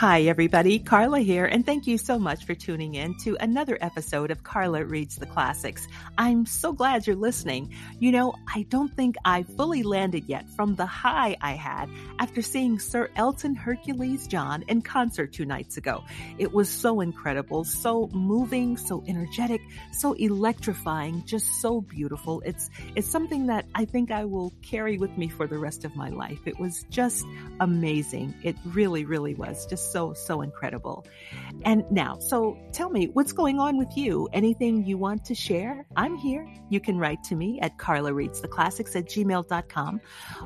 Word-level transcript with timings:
Hi, 0.00 0.22
everybody. 0.22 0.78
Carla 0.78 1.20
here, 1.20 1.44
and 1.44 1.66
thank 1.66 1.86
you 1.86 1.98
so 1.98 2.18
much 2.18 2.46
for 2.46 2.54
tuning 2.54 2.94
in 2.94 3.18
to 3.18 3.36
another 3.38 3.76
episode 3.82 4.30
of 4.30 4.42
Carla 4.42 4.82
Reads 4.82 5.16
the 5.16 5.26
Classics. 5.26 5.86
I'm 6.16 6.46
so 6.46 6.72
glad 6.72 7.06
you're 7.06 7.16
listening. 7.16 7.74
You 7.98 8.10
know, 8.10 8.34
I 8.48 8.62
don't 8.70 8.96
think 8.96 9.16
I 9.26 9.42
fully 9.42 9.82
landed 9.82 10.24
yet 10.26 10.48
from 10.56 10.74
the 10.74 10.86
high 10.86 11.36
I 11.42 11.52
had 11.52 11.90
after 12.18 12.40
seeing 12.40 12.78
Sir 12.78 13.10
Elton 13.14 13.54
Hercules 13.54 14.26
John 14.26 14.64
in 14.68 14.80
concert 14.80 15.34
two 15.34 15.44
nights 15.44 15.76
ago. 15.76 16.02
It 16.38 16.54
was 16.54 16.70
so 16.70 17.02
incredible, 17.02 17.64
so 17.64 18.08
moving, 18.14 18.78
so 18.78 19.04
energetic, 19.06 19.60
so 19.92 20.14
electrifying, 20.14 21.26
just 21.26 21.60
so 21.60 21.82
beautiful. 21.82 22.40
It's 22.46 22.70
it's 22.96 23.06
something 23.06 23.48
that 23.48 23.66
I 23.74 23.84
think 23.84 24.10
I 24.10 24.24
will 24.24 24.54
carry 24.62 24.96
with 24.96 25.18
me 25.18 25.28
for 25.28 25.46
the 25.46 25.58
rest 25.58 25.84
of 25.84 25.94
my 25.94 26.08
life. 26.08 26.40
It 26.46 26.58
was 26.58 26.86
just 26.88 27.26
amazing. 27.60 28.34
It 28.42 28.56
really, 28.64 29.04
really 29.04 29.34
was. 29.34 29.66
Just 29.66 29.89
so, 29.90 30.12
so 30.12 30.42
incredible. 30.42 31.06
Mm-hmm. 31.34 31.60
And 31.64 31.90
now, 31.90 32.18
so 32.18 32.58
tell 32.72 32.90
me, 32.90 33.06
what's 33.06 33.32
going 33.32 33.58
on 33.58 33.78
with 33.78 33.96
you? 33.96 34.28
Anything 34.32 34.84
you 34.84 34.98
want 34.98 35.24
to 35.26 35.34
share? 35.34 35.86
I'm 35.96 36.16
here. 36.16 36.46
You 36.68 36.80
can 36.80 36.98
write 36.98 37.22
to 37.24 37.34
me 37.34 37.58
at 37.60 37.78
Carla 37.78 38.12
Reads 38.12 38.40
the 38.40 38.48
Classics 38.48 38.94
at 38.94 39.06
gmail.com, 39.06 40.00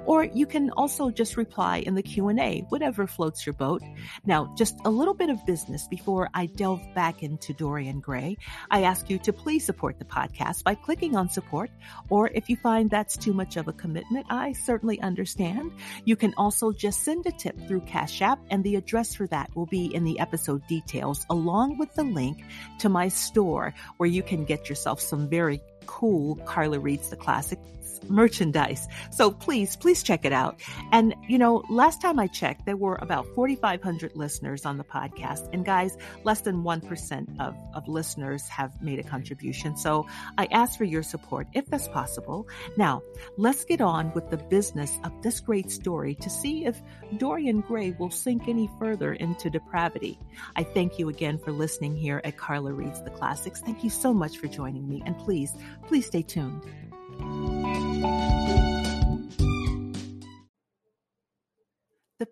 or 0.06 0.24
you 0.24 0.46
can 0.46 0.70
also 0.70 1.10
just 1.10 1.36
reply 1.36 1.78
in 1.78 1.94
the 1.94 2.02
Q&A, 2.02 2.60
whatever 2.68 3.06
floats 3.06 3.44
your 3.44 3.52
boat. 3.54 3.82
Now, 4.24 4.54
just 4.56 4.76
a 4.84 4.90
little 4.90 5.14
bit 5.14 5.30
of 5.30 5.44
business 5.44 5.88
before 5.88 6.28
I 6.32 6.46
delve 6.46 6.82
back 6.94 7.22
into 7.22 7.52
Dorian 7.52 8.00
Gray. 8.00 8.36
I 8.70 8.82
ask 8.82 9.10
you 9.10 9.18
to 9.18 9.32
please 9.32 9.64
support 9.64 9.98
the 9.98 10.04
podcast 10.04 10.62
by 10.62 10.74
clicking 10.74 11.16
on 11.16 11.28
support, 11.28 11.70
or 12.08 12.28
if 12.28 12.48
you 12.48 12.56
find 12.56 12.88
that's 12.88 13.16
too 13.16 13.32
much 13.32 13.56
of 13.56 13.68
a 13.68 13.72
commitment, 13.72 14.26
I 14.30 14.52
certainly 14.52 15.00
understand. 15.00 15.72
You 16.04 16.16
can 16.16 16.34
also 16.36 16.72
just 16.72 17.02
send 17.02 17.26
a 17.26 17.32
tip 17.32 17.58
through 17.66 17.80
Cash 17.80 18.22
App, 18.22 18.38
and 18.50 18.62
the 18.62 18.76
address 18.76 19.14
for 19.14 19.24
for 19.24 19.28
that 19.34 19.50
will 19.56 19.66
be 19.66 19.92
in 19.92 20.04
the 20.04 20.20
episode 20.20 20.64
details, 20.68 21.26
along 21.28 21.76
with 21.76 21.92
the 21.96 22.04
link 22.04 22.44
to 22.78 22.88
my 22.88 23.08
store 23.08 23.74
where 23.96 24.08
you 24.08 24.22
can 24.22 24.44
get 24.44 24.68
yourself 24.68 25.00
some 25.00 25.28
very 25.28 25.60
cool 25.86 26.36
Carla 26.46 26.78
Reads 26.78 27.10
the 27.10 27.16
Classics 27.16 27.60
merchandise. 28.08 28.86
So 29.10 29.30
please, 29.30 29.76
please 29.76 30.02
check 30.02 30.24
it 30.24 30.32
out. 30.32 30.60
And, 30.92 31.14
you 31.28 31.38
know, 31.38 31.64
last 31.68 32.00
time 32.00 32.18
I 32.18 32.26
checked, 32.26 32.66
there 32.66 32.76
were 32.76 32.96
about 32.96 33.26
4,500 33.34 34.16
listeners 34.16 34.64
on 34.64 34.78
the 34.78 34.84
podcast. 34.84 35.48
And 35.52 35.64
guys, 35.64 35.96
less 36.24 36.40
than 36.42 36.62
1% 36.62 37.40
of, 37.40 37.56
of 37.74 37.88
listeners 37.88 38.46
have 38.48 38.80
made 38.82 38.98
a 38.98 39.02
contribution. 39.02 39.76
So 39.76 40.06
I 40.38 40.46
ask 40.46 40.78
for 40.78 40.84
your 40.84 41.02
support 41.02 41.46
if 41.52 41.66
that's 41.66 41.88
possible. 41.88 42.48
Now, 42.76 43.02
let's 43.36 43.64
get 43.64 43.80
on 43.80 44.12
with 44.14 44.30
the 44.30 44.36
business 44.36 44.98
of 45.04 45.12
this 45.22 45.40
great 45.40 45.70
story 45.70 46.14
to 46.16 46.30
see 46.30 46.64
if 46.64 46.80
Dorian 47.18 47.60
Gray 47.60 47.92
will 47.98 48.10
sink 48.10 48.48
any 48.48 48.68
further 48.78 49.12
into 49.14 49.50
depravity. 49.50 50.18
I 50.56 50.62
thank 50.62 50.98
you 50.98 51.08
again 51.08 51.38
for 51.38 51.52
listening 51.52 51.96
here 51.96 52.20
at 52.24 52.36
Carla 52.36 52.72
Reads 52.72 53.02
the 53.02 53.10
Classics. 53.10 53.60
Thank 53.60 53.84
you 53.84 53.90
so 53.90 54.12
much 54.12 54.38
for 54.38 54.48
joining 54.48 54.88
me. 54.88 55.02
And 55.04 55.16
please, 55.18 55.52
please 55.86 56.06
stay 56.06 56.22
tuned. 56.22 56.62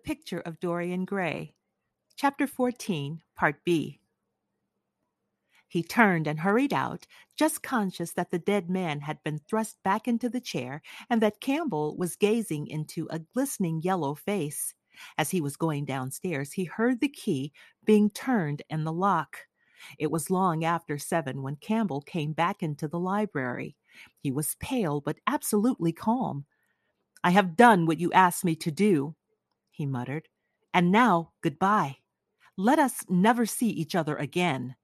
Picture 0.03 0.41
of 0.41 0.59
Dorian 0.59 1.05
Gray, 1.05 1.53
Chapter 2.17 2.45
14, 2.45 3.21
Part 3.37 3.63
B. 3.63 4.01
He 5.69 5.81
turned 5.81 6.27
and 6.27 6.41
hurried 6.41 6.73
out, 6.73 7.07
just 7.37 7.63
conscious 7.63 8.11
that 8.11 8.29
the 8.29 8.37
dead 8.37 8.69
man 8.69 8.99
had 8.99 9.23
been 9.23 9.39
thrust 9.39 9.77
back 9.81 10.05
into 10.05 10.27
the 10.27 10.41
chair 10.41 10.81
and 11.09 11.21
that 11.21 11.39
Campbell 11.39 11.95
was 11.95 12.17
gazing 12.17 12.67
into 12.67 13.07
a 13.09 13.19
glistening 13.19 13.81
yellow 13.81 14.13
face. 14.13 14.73
As 15.17 15.29
he 15.29 15.39
was 15.39 15.55
going 15.55 15.85
downstairs, 15.85 16.51
he 16.51 16.65
heard 16.65 16.99
the 16.99 17.07
key 17.07 17.53
being 17.85 18.09
turned 18.09 18.61
in 18.69 18.83
the 18.83 18.91
lock. 18.91 19.37
It 19.97 20.11
was 20.11 20.29
long 20.29 20.65
after 20.65 20.97
seven 20.97 21.41
when 21.41 21.55
Campbell 21.55 22.01
came 22.01 22.33
back 22.33 22.61
into 22.61 22.89
the 22.89 22.99
library. 22.99 23.77
He 24.19 24.33
was 24.33 24.57
pale 24.59 24.99
but 24.99 25.19
absolutely 25.27 25.93
calm. 25.93 26.43
I 27.23 27.29
have 27.29 27.55
done 27.55 27.85
what 27.85 28.01
you 28.01 28.11
asked 28.11 28.43
me 28.43 28.53
to 28.57 28.69
do, 28.69 29.15
he 29.73 29.85
muttered. 29.85 30.29
And 30.73 30.91
now, 30.91 31.33
goodbye. 31.41 31.97
Let 32.55 32.79
us 32.79 33.03
never 33.09 33.45
see 33.45 33.69
each 33.69 33.95
other 33.95 34.15
again. 34.15 34.75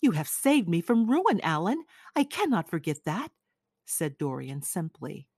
You 0.00 0.10
have 0.12 0.28
saved 0.28 0.68
me 0.68 0.80
from 0.80 1.08
ruin, 1.08 1.40
Alan. 1.42 1.84
I 2.16 2.24
cannot 2.24 2.68
forget 2.68 3.04
that, 3.04 3.30
said 3.86 4.18
Dorian 4.18 4.62
simply. 4.62 5.28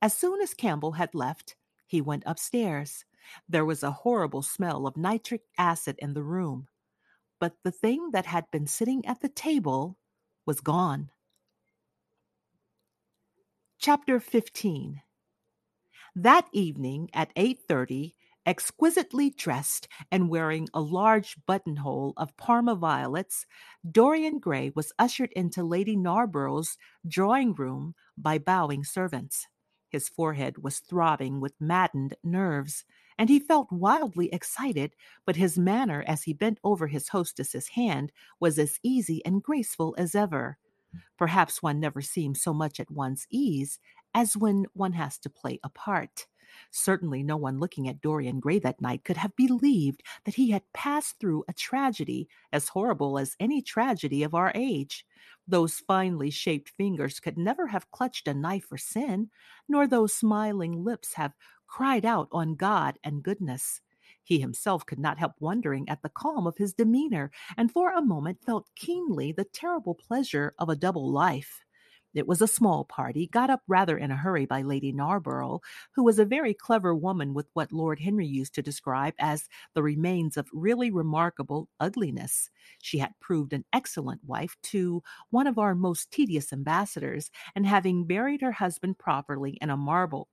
As 0.00 0.14
soon 0.14 0.40
as 0.40 0.54
Campbell 0.54 0.92
had 0.92 1.14
left, 1.14 1.54
he 1.86 2.00
went 2.00 2.22
upstairs. 2.26 3.04
There 3.48 3.64
was 3.64 3.82
a 3.82 3.90
horrible 3.90 4.42
smell 4.42 4.86
of 4.86 4.96
nitric 4.96 5.42
acid 5.58 5.96
in 5.98 6.14
the 6.14 6.22
room, 6.22 6.68
but 7.38 7.56
the 7.62 7.70
thing 7.70 8.10
that 8.12 8.26
had 8.26 8.50
been 8.50 8.66
sitting 8.66 9.04
at 9.04 9.20
the 9.20 9.28
table 9.28 9.98
was 10.46 10.60
gone. 10.60 11.10
Chapter 13.78 14.18
15 14.18 15.02
that 16.16 16.48
evening 16.52 17.10
at 17.12 17.30
8:30, 17.36 18.14
exquisitely 18.46 19.30
dressed 19.30 19.88
and 20.10 20.30
wearing 20.30 20.68
a 20.72 20.80
large 20.80 21.36
buttonhole 21.46 22.14
of 22.16 22.36
Parma 22.36 22.74
violets, 22.74 23.46
Dorian 23.88 24.38
Gray 24.38 24.72
was 24.74 24.92
ushered 24.98 25.32
into 25.34 25.62
Lady 25.62 25.96
Narborough's 25.96 26.78
drawing 27.06 27.54
room 27.54 27.94
by 28.16 28.38
bowing 28.38 28.84
servants. 28.84 29.46
His 29.90 30.08
forehead 30.08 30.58
was 30.62 30.80
throbbing 30.80 31.40
with 31.40 31.60
maddened 31.60 32.14
nerves, 32.24 32.84
and 33.18 33.28
he 33.28 33.38
felt 33.40 33.70
wildly 33.72 34.32
excited, 34.32 34.94
but 35.26 35.36
his 35.36 35.58
manner 35.58 36.04
as 36.06 36.24
he 36.24 36.32
bent 36.32 36.58
over 36.64 36.86
his 36.88 37.08
hostess's 37.08 37.68
hand 37.68 38.12
was 38.40 38.58
as 38.58 38.80
easy 38.82 39.24
and 39.24 39.42
graceful 39.42 39.94
as 39.98 40.14
ever. 40.14 40.58
Perhaps 41.18 41.62
one 41.62 41.80
never 41.80 42.00
seems 42.00 42.42
so 42.42 42.54
much 42.54 42.80
at 42.80 42.90
one's 42.90 43.26
ease 43.30 43.78
as 44.16 44.34
when 44.34 44.64
one 44.72 44.94
has 44.94 45.18
to 45.18 45.28
play 45.28 45.60
a 45.62 45.68
part. 45.68 46.26
Certainly, 46.70 47.22
no 47.22 47.36
one 47.36 47.58
looking 47.60 47.86
at 47.86 48.00
Dorian 48.00 48.40
Gray 48.40 48.58
that 48.60 48.80
night 48.80 49.04
could 49.04 49.18
have 49.18 49.36
believed 49.36 50.02
that 50.24 50.36
he 50.36 50.50
had 50.50 50.72
passed 50.72 51.20
through 51.20 51.44
a 51.48 51.52
tragedy 51.52 52.26
as 52.50 52.68
horrible 52.68 53.18
as 53.18 53.36
any 53.38 53.60
tragedy 53.60 54.22
of 54.22 54.34
our 54.34 54.52
age. 54.54 55.04
Those 55.46 55.80
finely 55.80 56.30
shaped 56.30 56.70
fingers 56.70 57.20
could 57.20 57.36
never 57.36 57.66
have 57.66 57.90
clutched 57.90 58.26
a 58.26 58.32
knife 58.32 58.64
for 58.64 58.78
sin, 58.78 59.28
nor 59.68 59.86
those 59.86 60.14
smiling 60.14 60.82
lips 60.82 61.12
have 61.12 61.34
cried 61.66 62.06
out 62.06 62.28
on 62.32 62.54
God 62.54 62.98
and 63.04 63.22
goodness. 63.22 63.82
He 64.24 64.40
himself 64.40 64.86
could 64.86 64.98
not 64.98 65.18
help 65.18 65.34
wondering 65.40 65.86
at 65.90 66.00
the 66.00 66.08
calm 66.08 66.46
of 66.46 66.56
his 66.56 66.72
demeanor, 66.72 67.30
and 67.58 67.70
for 67.70 67.92
a 67.92 68.00
moment 68.00 68.42
felt 68.42 68.70
keenly 68.76 69.30
the 69.32 69.44
terrible 69.44 69.94
pleasure 69.94 70.54
of 70.58 70.70
a 70.70 70.76
double 70.76 71.12
life. 71.12 71.65
It 72.16 72.26
was 72.26 72.40
a 72.40 72.48
small 72.48 72.84
party, 72.84 73.26
got 73.26 73.50
up 73.50 73.60
rather 73.68 73.98
in 73.98 74.10
a 74.10 74.16
hurry 74.16 74.46
by 74.46 74.62
Lady 74.62 74.90
Narborough, 74.90 75.60
who 75.92 76.02
was 76.02 76.18
a 76.18 76.24
very 76.24 76.54
clever 76.54 76.94
woman 76.94 77.34
with 77.34 77.50
what 77.52 77.72
Lord 77.72 78.00
Henry 78.00 78.26
used 78.26 78.54
to 78.54 78.62
describe 78.62 79.12
as 79.18 79.48
the 79.74 79.82
remains 79.82 80.38
of 80.38 80.48
really 80.52 80.90
remarkable 80.90 81.68
ugliness. 81.78 82.48
She 82.80 82.98
had 82.98 83.12
proved 83.20 83.52
an 83.52 83.66
excellent 83.70 84.24
wife 84.24 84.56
to 84.64 85.02
one 85.28 85.46
of 85.46 85.58
our 85.58 85.74
most 85.74 86.10
tedious 86.10 86.54
ambassadors, 86.54 87.30
and 87.54 87.66
having 87.66 88.06
buried 88.06 88.40
her 88.40 88.52
husband 88.52 88.98
properly 88.98 89.58
in 89.60 89.68
a 89.68 89.76
marble 89.76 90.28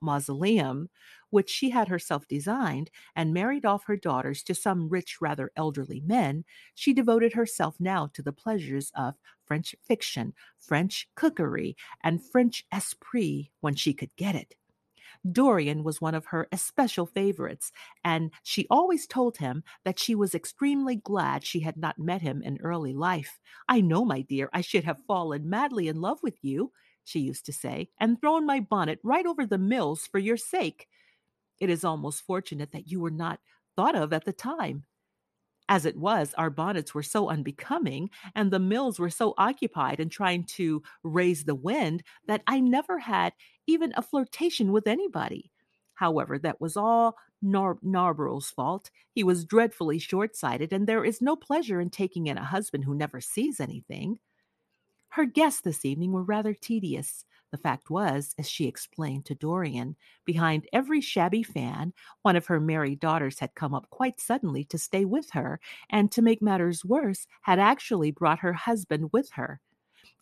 mausoleum, 0.00 0.88
which 1.30 1.50
she 1.50 1.70
had 1.70 1.88
herself 1.88 2.26
designed, 2.28 2.90
and 3.14 3.34
married 3.34 3.64
off 3.64 3.84
her 3.84 3.96
daughters 3.96 4.42
to 4.44 4.54
some 4.54 4.88
rich, 4.88 5.20
rather 5.20 5.50
elderly 5.56 6.00
men, 6.00 6.44
she 6.74 6.92
devoted 6.92 7.32
herself 7.32 7.76
now 7.80 8.06
to 8.14 8.22
the 8.22 8.32
pleasures 8.32 8.92
of 8.94 9.14
French 9.44 9.74
fiction, 9.82 10.34
French 10.58 11.08
cookery, 11.14 11.76
and 12.02 12.24
French 12.24 12.64
esprit 12.72 13.50
when 13.60 13.74
she 13.74 13.92
could 13.92 14.14
get 14.16 14.34
it. 14.34 14.54
Dorian 15.30 15.82
was 15.82 16.00
one 16.00 16.14
of 16.14 16.26
her 16.26 16.46
especial 16.52 17.06
favorites, 17.06 17.72
and 18.04 18.32
she 18.42 18.66
always 18.70 19.06
told 19.06 19.38
him 19.38 19.62
that 19.84 19.98
she 19.98 20.14
was 20.14 20.34
extremely 20.34 20.96
glad 20.96 21.44
she 21.44 21.60
had 21.60 21.76
not 21.76 21.98
met 21.98 22.22
him 22.22 22.42
in 22.42 22.58
early 22.60 22.92
life. 22.92 23.38
I 23.68 23.80
know, 23.80 24.04
my 24.04 24.22
dear, 24.22 24.48
I 24.52 24.60
should 24.60 24.84
have 24.84 25.04
fallen 25.06 25.48
madly 25.48 25.88
in 25.88 26.00
love 26.00 26.22
with 26.22 26.36
you, 26.42 26.72
she 27.06 27.20
used 27.20 27.46
to 27.46 27.52
say, 27.52 27.88
and 27.98 28.20
thrown 28.20 28.44
my 28.44 28.60
bonnet 28.60 28.98
right 29.02 29.26
over 29.26 29.46
the 29.46 29.58
mills 29.58 30.06
for 30.06 30.18
your 30.18 30.36
sake. 30.36 30.88
It 31.60 31.70
is 31.70 31.84
almost 31.84 32.22
fortunate 32.26 32.72
that 32.72 32.90
you 32.90 33.00
were 33.00 33.10
not 33.10 33.40
thought 33.76 33.94
of 33.94 34.12
at 34.12 34.24
the 34.24 34.32
time. 34.32 34.84
As 35.68 35.84
it 35.86 35.96
was, 35.96 36.34
our 36.34 36.50
bonnets 36.50 36.94
were 36.94 37.02
so 37.02 37.28
unbecoming, 37.28 38.10
and 38.34 38.50
the 38.50 38.58
mills 38.58 38.98
were 38.98 39.10
so 39.10 39.34
occupied 39.38 39.98
in 40.00 40.08
trying 40.08 40.44
to 40.44 40.82
raise 41.02 41.44
the 41.44 41.54
wind 41.54 42.02
that 42.26 42.42
I 42.46 42.60
never 42.60 42.98
had 42.98 43.32
even 43.66 43.92
a 43.96 44.02
flirtation 44.02 44.70
with 44.70 44.86
anybody. 44.86 45.50
However, 45.94 46.38
that 46.38 46.60
was 46.60 46.76
all 46.76 47.16
Nar- 47.42 47.78
Narborough's 47.82 48.50
fault. 48.50 48.90
He 49.12 49.24
was 49.24 49.44
dreadfully 49.44 49.98
short 49.98 50.36
sighted, 50.36 50.72
and 50.72 50.86
there 50.86 51.04
is 51.04 51.22
no 51.22 51.36
pleasure 51.36 51.80
in 51.80 51.90
taking 51.90 52.26
in 52.26 52.38
a 52.38 52.44
husband 52.44 52.84
who 52.84 52.94
never 52.94 53.20
sees 53.20 53.60
anything. 53.60 54.18
Her 55.16 55.24
guests 55.24 55.62
this 55.62 55.86
evening 55.86 56.12
were 56.12 56.22
rather 56.22 56.52
tedious. 56.52 57.24
The 57.50 57.56
fact 57.56 57.88
was, 57.88 58.34
as 58.38 58.46
she 58.50 58.66
explained 58.66 59.24
to 59.24 59.34
Dorian, 59.34 59.96
behind 60.26 60.68
every 60.74 61.00
shabby 61.00 61.42
fan, 61.42 61.94
one 62.20 62.36
of 62.36 62.48
her 62.48 62.60
married 62.60 63.00
daughters 63.00 63.38
had 63.38 63.54
come 63.54 63.72
up 63.72 63.88
quite 63.88 64.20
suddenly 64.20 64.62
to 64.64 64.76
stay 64.76 65.06
with 65.06 65.30
her, 65.30 65.58
and 65.88 66.12
to 66.12 66.20
make 66.20 66.42
matters 66.42 66.84
worse, 66.84 67.26
had 67.40 67.58
actually 67.58 68.10
brought 68.10 68.40
her 68.40 68.52
husband 68.52 69.08
with 69.10 69.30
her. 69.30 69.62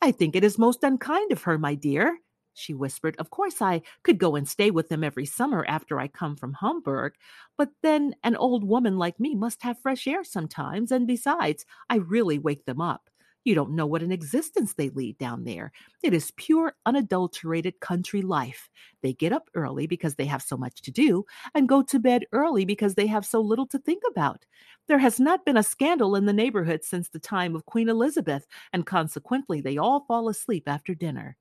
I 0.01 0.13
think 0.13 0.37
it 0.37 0.45
is 0.45 0.59
most 0.59 0.85
unkind 0.85 1.33
of 1.33 1.43
her, 1.43 1.59
my 1.59 1.75
dear, 1.75 2.21
she 2.53 2.73
whispered. 2.73 3.17
Of 3.19 3.31
course, 3.31 3.61
I 3.61 3.83
could 4.05 4.19
go 4.19 4.37
and 4.37 4.49
stay 4.49 4.71
with 4.71 4.91
them 4.91 5.03
every 5.03 5.27
summer 5.27 5.65
after 5.67 5.99
I 5.99 6.07
come 6.07 6.37
from 6.37 6.53
Homburg, 6.53 7.15
but 7.59 7.71
then 7.83 8.15
an 8.23 8.37
old 8.37 8.63
woman 8.63 8.97
like 8.97 9.19
me 9.19 9.35
must 9.35 9.65
have 9.65 9.77
fresh 9.81 10.07
air 10.07 10.23
sometimes, 10.23 10.93
and 10.93 11.05
besides, 11.05 11.67
I 11.91 11.97
really 11.97 12.39
wake 12.39 12.65
them 12.65 12.81
up. 12.81 13.11
You 13.45 13.55
don't 13.55 13.77
know 13.77 13.85
what 13.85 14.03
an 14.03 14.11
existence 14.11 14.73
they 14.73 14.89
lead 14.89 15.19
down 15.19 15.45
there. 15.45 15.71
It 16.03 16.15
is 16.15 16.33
pure, 16.33 16.75
unadulterated 16.87 17.79
country 17.81 18.23
life. 18.23 18.71
They 19.03 19.13
get 19.13 19.35
up 19.35 19.51
early 19.55 19.87
because 19.87 20.15
they 20.15 20.25
have 20.25 20.43
so 20.43 20.57
much 20.57 20.81
to 20.83 20.91
do, 20.91 21.27
and 21.55 21.69
go 21.69 21.83
to 21.83 21.99
bed 21.99 22.25
early 22.33 22.65
because 22.65 22.95
they 22.95 23.07
have 23.07 23.27
so 23.27 23.41
little 23.41 23.67
to 23.67 23.79
think 23.79 24.03
about. 24.11 24.47
There 24.89 24.99
has 24.99 25.21
not 25.21 25.45
been 25.45 25.59
a 25.59 25.63
scandal 25.63 26.17
in 26.17 26.25
the 26.25 26.33
neighborhood 26.33 26.85
since 26.85 27.11
the 27.11 27.19
time 27.19 27.55
of 27.55 27.67
Queen 27.67 27.91
Elizabeth, 27.91 28.47
and 28.73 28.87
consequently 28.87 29.61
they 29.61 29.77
all 29.77 30.07
fall 30.07 30.31
asleep 30.31 30.65
after 30.67 30.95
dinner. 30.95 31.37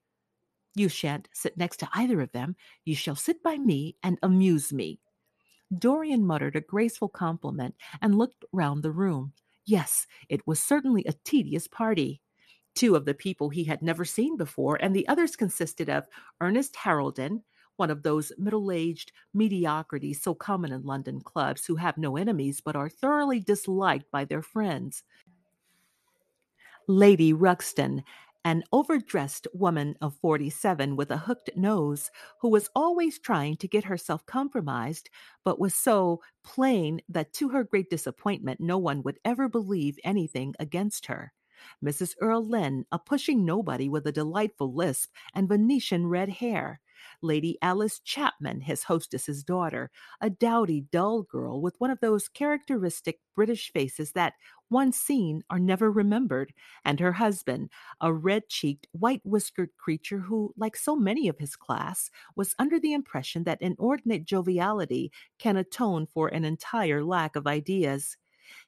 You 0.75 0.89
shan't 0.89 1.29
sit 1.33 1.57
next 1.57 1.77
to 1.77 1.89
either 1.94 2.19
of 2.19 2.31
them. 2.31 2.56
You 2.83 2.95
shall 2.95 3.15
sit 3.15 3.41
by 3.44 3.57
me 3.57 3.95
and 4.03 4.17
amuse 4.23 4.73
me. 4.73 4.99
Dorian 5.77 6.25
muttered 6.25 6.56
a 6.56 6.61
graceful 6.61 7.09
compliment 7.09 7.75
and 8.01 8.17
looked 8.17 8.44
round 8.51 8.83
the 8.83 8.91
room. 8.91 9.33
Yes, 9.65 10.07
it 10.30 10.45
was 10.45 10.62
certainly 10.62 11.04
a 11.06 11.13
tedious 11.24 11.68
party. 11.68 12.21
Two 12.75 12.95
of 12.95 13.06
the 13.06 13.13
people 13.13 13.50
he 13.50 13.63
had 13.63 13.81
never 13.81 14.04
seen 14.04 14.36
before, 14.36 14.77
and 14.81 14.95
the 14.95 15.07
others 15.07 15.36
consisted 15.36 15.89
of 15.89 16.07
Ernest 16.42 16.75
Harrowden, 16.75 17.44
one 17.77 17.89
of 17.89 18.04
those 18.04 18.31
middle 18.38 18.71
aged 18.71 19.12
mediocrities 19.33 20.21
so 20.21 20.33
common 20.33 20.71
in 20.71 20.83
London 20.83 21.21
clubs 21.21 21.65
who 21.65 21.75
have 21.75 21.98
no 21.98 22.18
enemies 22.18 22.62
but 22.62 22.75
are 22.75 22.89
thoroughly 22.89 23.39
disliked 23.39 24.10
by 24.12 24.25
their 24.25 24.42
friends. 24.42 25.04
Lady 26.88 27.31
Ruxton, 27.33 28.04
an 28.45 28.63
overdressed 28.72 29.48
woman 29.54 29.95
of 30.01 30.16
47 30.16 30.95
with 30.95 31.12
a 31.12 31.18
hooked 31.18 31.50
nose 31.56 32.12
who 32.42 32.50
was 32.50 32.69
always 32.75 33.19
trying 33.19 33.56
to 33.57 33.68
get 33.68 33.86
herself 33.86 34.25
compromised, 34.25 35.10
but 35.44 35.60
was 35.60 35.75
so 35.75 36.22
plain 36.44 37.01
that 37.10 37.34
to 37.34 37.50
her 37.50 37.63
great 37.63 37.90
disappointment, 37.90 38.60
no 38.60 38.78
one 38.78 39.01
would 39.04 39.19
ever 39.25 39.48
believe 39.50 39.98
anything 40.04 40.54
against 40.60 41.06
her. 41.07 41.34
Mrs. 41.81 42.16
Erlynne, 42.22 42.86
a 42.92 43.00
pushing 43.00 43.45
nobody 43.45 43.88
with 43.90 44.06
a 44.07 44.12
delightful 44.12 44.74
lisp 44.74 45.12
and 45.34 45.48
Venetian 45.48 46.07
red 46.07 46.30
hair. 46.30 46.81
Lady 47.21 47.57
Alice 47.61 48.00
Chapman, 48.00 48.61
his 48.61 48.83
hostess's 48.83 49.44
daughter, 49.44 49.89
a 50.21 50.29
dowdy, 50.29 50.81
dull 50.91 51.23
girl 51.23 51.61
with 51.61 51.75
one 51.79 51.91
of 51.91 52.00
those 52.00 52.27
characteristic 52.29 53.19
British 53.35 53.71
faces 53.71 54.11
that, 54.13 54.33
once 54.69 54.97
seen, 54.97 55.44
are 55.50 55.59
never 55.59 55.91
remembered, 55.91 56.53
and 56.83 57.00
her 57.00 57.13
husband, 57.13 57.69
a 58.01 58.11
red 58.13 58.50
cheeked, 58.50 58.88
white 58.91 59.21
whiskered 59.23 59.69
creature 59.77 60.19
who, 60.19 60.53
like 60.57 60.75
so 60.75 60.95
many 60.95 61.27
of 61.27 61.38
his 61.39 61.55
class, 61.55 62.09
was 62.35 62.55
under 62.57 62.79
the 62.79 62.94
impression 62.94 63.44
that 63.44 63.61
inordinate 63.61 64.25
joviality 64.25 65.11
can 65.39 65.57
atone 65.57 66.07
for 66.07 66.27
an 66.29 66.45
entire 66.45 67.03
lack 67.03 67.35
of 67.35 67.47
ideas. 67.47 68.17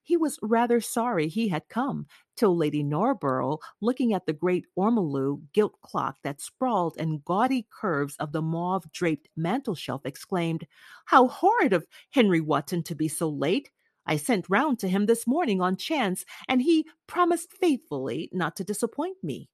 He 0.01 0.15
was 0.15 0.39
rather 0.41 0.79
sorry 0.79 1.27
he 1.27 1.49
had 1.49 1.67
come, 1.67 2.07
till 2.37 2.55
Lady 2.55 2.81
Narborough, 2.83 3.59
looking 3.81 4.13
at 4.13 4.25
the 4.25 4.33
great 4.33 4.65
ormolu 4.77 5.41
gilt 5.51 5.81
clock 5.81 6.17
that 6.23 6.39
sprawled 6.39 6.95
in 6.97 7.21
gaudy 7.25 7.67
curves 7.69 8.15
of 8.17 8.31
the 8.31 8.41
mauve 8.41 8.91
draped 8.91 9.27
mantel 9.35 9.75
shelf, 9.75 10.05
exclaimed, 10.05 10.65
How 11.05 11.27
horrid 11.27 11.73
of 11.73 11.87
Henry 12.11 12.39
Wotton 12.39 12.83
to 12.83 12.95
be 12.95 13.07
so 13.07 13.29
late! 13.29 13.71
I 14.05 14.17
sent 14.17 14.49
round 14.49 14.79
to 14.79 14.87
him 14.87 15.07
this 15.07 15.27
morning 15.27 15.61
on 15.61 15.77
chance, 15.77 16.25
and 16.47 16.61
he 16.61 16.87
promised 17.07 17.51
faithfully 17.51 18.29
not 18.31 18.55
to 18.57 18.63
disappoint 18.63 19.17
me. 19.23 19.49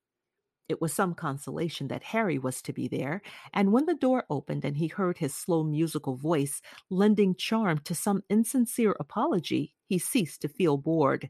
It 0.71 0.79
was 0.79 0.93
some 0.93 1.13
consolation 1.15 1.89
that 1.89 2.01
Harry 2.03 2.39
was 2.39 2.61
to 2.61 2.71
be 2.71 2.87
there, 2.87 3.21
and 3.53 3.73
when 3.73 3.85
the 3.87 3.93
door 3.93 4.23
opened 4.29 4.63
and 4.63 4.77
he 4.77 4.87
heard 4.87 5.17
his 5.17 5.35
slow 5.35 5.63
musical 5.65 6.15
voice 6.15 6.61
lending 6.89 7.35
charm 7.35 7.79
to 7.79 7.93
some 7.93 8.23
insincere 8.29 8.95
apology, 8.97 9.75
he 9.85 9.99
ceased 9.99 10.41
to 10.41 10.47
feel 10.47 10.77
bored. 10.77 11.29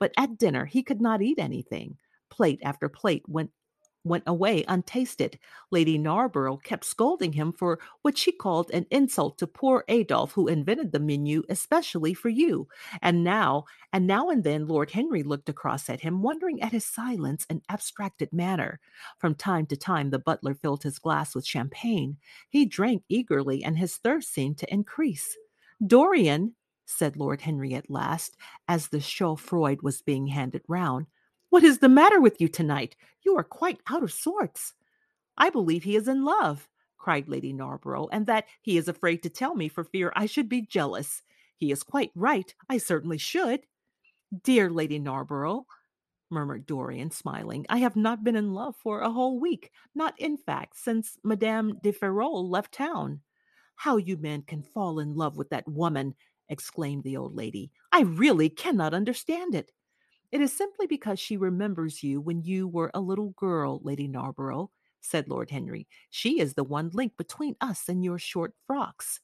But 0.00 0.12
at 0.16 0.36
dinner 0.36 0.66
he 0.66 0.82
could 0.82 1.00
not 1.00 1.22
eat 1.22 1.38
anything. 1.38 1.96
Plate 2.28 2.58
after 2.64 2.88
plate 2.88 3.22
went 3.28 3.52
went 4.04 4.24
away 4.26 4.64
untasted. 4.68 5.38
Lady 5.70 5.98
Narborough 5.98 6.56
kept 6.58 6.84
scolding 6.84 7.32
him 7.32 7.52
for 7.52 7.78
what 8.02 8.18
she 8.18 8.32
called 8.32 8.70
an 8.70 8.86
insult 8.90 9.38
to 9.38 9.46
poor 9.46 9.84
Adolphe, 9.88 10.32
who 10.32 10.48
invented 10.48 10.92
the 10.92 11.00
menu 11.00 11.42
especially 11.48 12.14
for 12.14 12.28
you. 12.28 12.68
And 13.00 13.22
now, 13.24 13.64
and 13.92 14.06
now 14.06 14.28
and 14.30 14.44
then 14.44 14.66
Lord 14.66 14.90
Henry 14.90 15.22
looked 15.22 15.48
across 15.48 15.88
at 15.88 16.00
him, 16.00 16.22
wondering 16.22 16.62
at 16.62 16.72
his 16.72 16.84
silence 16.84 17.46
and 17.48 17.62
abstracted 17.68 18.32
manner. 18.32 18.80
From 19.18 19.34
time 19.34 19.66
to 19.66 19.76
time 19.76 20.10
the 20.10 20.18
butler 20.18 20.54
filled 20.54 20.82
his 20.82 20.98
glass 20.98 21.34
with 21.34 21.46
champagne. 21.46 22.16
He 22.48 22.64
drank 22.64 23.04
eagerly, 23.08 23.62
and 23.64 23.78
his 23.78 23.96
thirst 23.96 24.32
seemed 24.32 24.58
to 24.58 24.72
increase. 24.72 25.36
Dorian, 25.84 26.54
said 26.84 27.16
Lord 27.16 27.40
Henry 27.40 27.74
at 27.74 27.90
last, 27.90 28.36
as 28.68 28.88
the 28.88 29.00
chaud-froid 29.00 29.82
was 29.82 30.02
being 30.02 30.26
handed 30.26 30.62
round, 30.68 31.06
what 31.52 31.64
is 31.64 31.80
the 31.80 31.88
matter 31.90 32.18
with 32.18 32.40
you 32.40 32.48
tonight? 32.48 32.96
You 33.26 33.36
are 33.36 33.44
quite 33.44 33.78
out 33.86 34.02
of 34.02 34.10
sorts. 34.10 34.72
I 35.36 35.50
believe 35.50 35.84
he 35.84 35.96
is 35.96 36.08
in 36.08 36.24
love, 36.24 36.66
cried 36.96 37.28
Lady 37.28 37.52
Narborough, 37.52 38.08
and 38.10 38.24
that 38.24 38.46
he 38.62 38.78
is 38.78 38.88
afraid 38.88 39.22
to 39.22 39.28
tell 39.28 39.54
me 39.54 39.68
for 39.68 39.84
fear 39.84 40.14
I 40.16 40.24
should 40.24 40.48
be 40.48 40.62
jealous. 40.62 41.20
He 41.58 41.70
is 41.70 41.82
quite 41.82 42.10
right. 42.14 42.54
I 42.70 42.78
certainly 42.78 43.18
should. 43.18 43.66
Dear 44.44 44.70
Lady 44.70 44.98
Narborough, 44.98 45.66
murmured 46.30 46.64
Dorian, 46.64 47.10
smiling, 47.10 47.66
I 47.68 47.80
have 47.80 47.96
not 47.96 48.24
been 48.24 48.36
in 48.36 48.54
love 48.54 48.74
for 48.82 49.00
a 49.00 49.12
whole 49.12 49.38
week, 49.38 49.72
not 49.94 50.18
in 50.18 50.38
fact 50.38 50.78
since 50.78 51.18
Madame 51.22 51.78
de 51.82 51.92
Ferrol 51.92 52.48
left 52.48 52.72
town. 52.72 53.20
How 53.76 53.98
you 53.98 54.16
men 54.16 54.40
can 54.40 54.62
fall 54.62 55.00
in 55.00 55.16
love 55.16 55.36
with 55.36 55.50
that 55.50 55.68
woman, 55.68 56.14
exclaimed 56.48 57.04
the 57.04 57.18
old 57.18 57.34
lady. 57.34 57.70
I 57.92 58.04
really 58.04 58.48
cannot 58.48 58.94
understand 58.94 59.54
it. 59.54 59.70
It 60.32 60.40
is 60.40 60.52
simply 60.52 60.86
because 60.88 61.20
she 61.20 61.36
remembers 61.36 62.02
you 62.02 62.20
when 62.20 62.42
you 62.42 62.66
were 62.66 62.90
a 62.94 63.00
little 63.00 63.30
girl, 63.30 63.80
Lady 63.84 64.08
Narborough, 64.08 64.70
said 65.00 65.28
Lord 65.28 65.50
Henry. 65.50 65.86
She 66.10 66.40
is 66.40 66.54
the 66.54 66.64
one 66.64 66.90
link 66.92 67.16
between 67.16 67.54
us 67.60 67.88
and 67.88 68.02
your 68.04 68.18
short 68.18 68.54
frocks. 68.66 69.20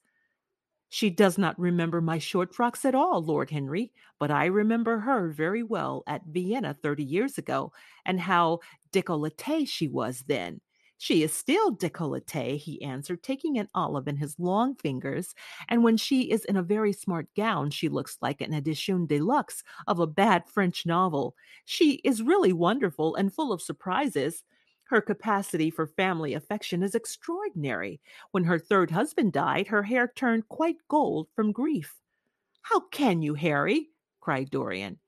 She 0.90 1.10
does 1.10 1.38
not 1.38 1.58
remember 1.58 2.00
my 2.00 2.18
short 2.18 2.54
frocks 2.54 2.84
at 2.84 2.94
all, 2.94 3.22
Lord 3.22 3.50
Henry, 3.50 3.92
but 4.18 4.30
I 4.30 4.46
remember 4.46 5.00
her 5.00 5.30
very 5.30 5.62
well 5.62 6.02
at 6.06 6.26
Vienna 6.26 6.74
thirty 6.74 7.04
years 7.04 7.38
ago, 7.38 7.72
and 8.04 8.20
how 8.20 8.60
décolletée 8.92 9.66
she 9.68 9.88
was 9.88 10.24
then. 10.28 10.60
She 10.98 11.22
is 11.22 11.32
still 11.32 11.74
décolletée, 11.74 12.58
he 12.58 12.82
answered, 12.82 13.22
taking 13.22 13.56
an 13.56 13.68
olive 13.72 14.08
in 14.08 14.16
his 14.16 14.36
long 14.38 14.74
fingers. 14.74 15.34
And 15.68 15.84
when 15.84 15.96
she 15.96 16.30
is 16.30 16.44
in 16.44 16.56
a 16.56 16.62
very 16.62 16.92
smart 16.92 17.28
gown, 17.36 17.70
she 17.70 17.88
looks 17.88 18.18
like 18.20 18.40
an 18.40 18.52
edition 18.52 19.06
de 19.06 19.20
luxe 19.20 19.62
of 19.86 20.00
a 20.00 20.06
bad 20.08 20.48
French 20.48 20.84
novel. 20.84 21.36
She 21.64 21.94
is 22.04 22.20
really 22.20 22.52
wonderful 22.52 23.14
and 23.14 23.32
full 23.32 23.52
of 23.52 23.62
surprises. 23.62 24.42
Her 24.84 25.00
capacity 25.00 25.70
for 25.70 25.86
family 25.86 26.34
affection 26.34 26.82
is 26.82 26.94
extraordinary. 26.96 28.00
When 28.32 28.44
her 28.44 28.58
third 28.58 28.90
husband 28.90 29.32
died, 29.32 29.68
her 29.68 29.84
hair 29.84 30.10
turned 30.14 30.48
quite 30.48 30.76
gold 30.88 31.28
from 31.36 31.52
grief. 31.52 31.94
How 32.62 32.80
can 32.80 33.22
you, 33.22 33.34
Harry? 33.34 33.90
cried 34.20 34.50
Dorian. 34.50 34.98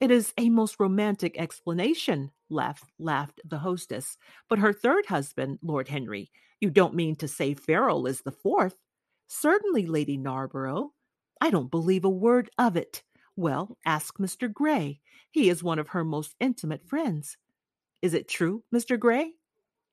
It 0.00 0.10
is 0.10 0.34
a 0.36 0.50
most 0.50 0.78
romantic 0.78 1.38
explanation, 1.38 2.30
laughed, 2.50 2.92
laughed 2.98 3.40
the 3.44 3.58
hostess. 3.58 4.18
But 4.48 4.58
her 4.58 4.72
third 4.72 5.06
husband, 5.06 5.58
Lord 5.62 5.88
Henry, 5.88 6.30
you 6.60 6.70
don't 6.70 6.94
mean 6.94 7.16
to 7.16 7.28
say 7.28 7.54
Ferrol 7.54 8.06
is 8.06 8.20
the 8.20 8.32
fourth? 8.32 8.76
Certainly, 9.28 9.86
Lady 9.86 10.16
Narborough. 10.16 10.92
I 11.40 11.50
don't 11.50 11.70
believe 11.70 12.04
a 12.04 12.10
word 12.10 12.50
of 12.58 12.76
it. 12.76 13.02
Well, 13.36 13.76
ask 13.84 14.18
Mr. 14.18 14.52
Gray. 14.52 15.00
He 15.30 15.48
is 15.48 15.62
one 15.62 15.78
of 15.78 15.88
her 15.88 16.04
most 16.04 16.34
intimate 16.40 16.86
friends. 16.88 17.36
Is 18.02 18.14
it 18.14 18.28
true, 18.28 18.64
Mr. 18.74 18.98
Gray? 18.98 19.32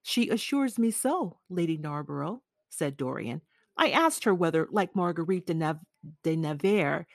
She 0.03 0.29
assures 0.29 0.77
me 0.77 0.91
so, 0.91 1.39
Lady 1.49 1.77
Narborough, 1.77 2.41
said 2.69 2.97
Dorian. 2.97 3.41
I 3.77 3.89
asked 3.89 4.25
her 4.25 4.35
whether, 4.35 4.67
like 4.69 4.95
Marguerite 4.95 5.47
de, 5.47 5.53
Nav- 5.53 5.79
de 6.23 6.35
Navarre, 6.35 7.07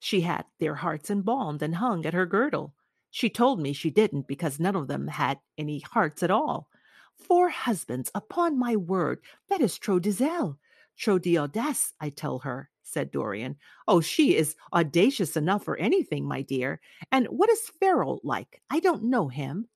she 0.00 0.22
had 0.22 0.46
their 0.58 0.74
hearts 0.74 1.10
embalmed 1.10 1.62
and 1.62 1.76
hung 1.76 2.04
at 2.06 2.14
her 2.14 2.26
girdle. 2.26 2.74
She 3.10 3.30
told 3.30 3.60
me 3.60 3.72
she 3.72 3.90
didn't 3.90 4.26
because 4.26 4.58
none 4.58 4.74
of 4.74 4.88
them 4.88 5.06
had 5.06 5.38
any 5.58 5.80
hearts 5.80 6.22
at 6.22 6.30
all. 6.30 6.68
Four 7.18 7.50
husbands, 7.50 8.10
upon 8.14 8.58
my 8.58 8.76
word, 8.76 9.20
that 9.48 9.60
is. 9.60 9.78
Trop 9.78 10.02
d'audace, 10.02 11.92
I 12.00 12.10
tell 12.10 12.38
her, 12.40 12.70
said 12.82 13.10
Dorian. 13.10 13.56
Oh, 13.86 14.00
she 14.00 14.36
is 14.36 14.56
audacious 14.72 15.36
enough 15.36 15.64
for 15.64 15.76
anything, 15.76 16.24
my 16.26 16.42
dear. 16.42 16.80
And 17.12 17.26
what 17.26 17.50
is 17.50 17.70
Ferrol 17.80 18.20
like? 18.24 18.62
I 18.70 18.80
don't 18.80 19.04
know 19.04 19.28
him. 19.28 19.68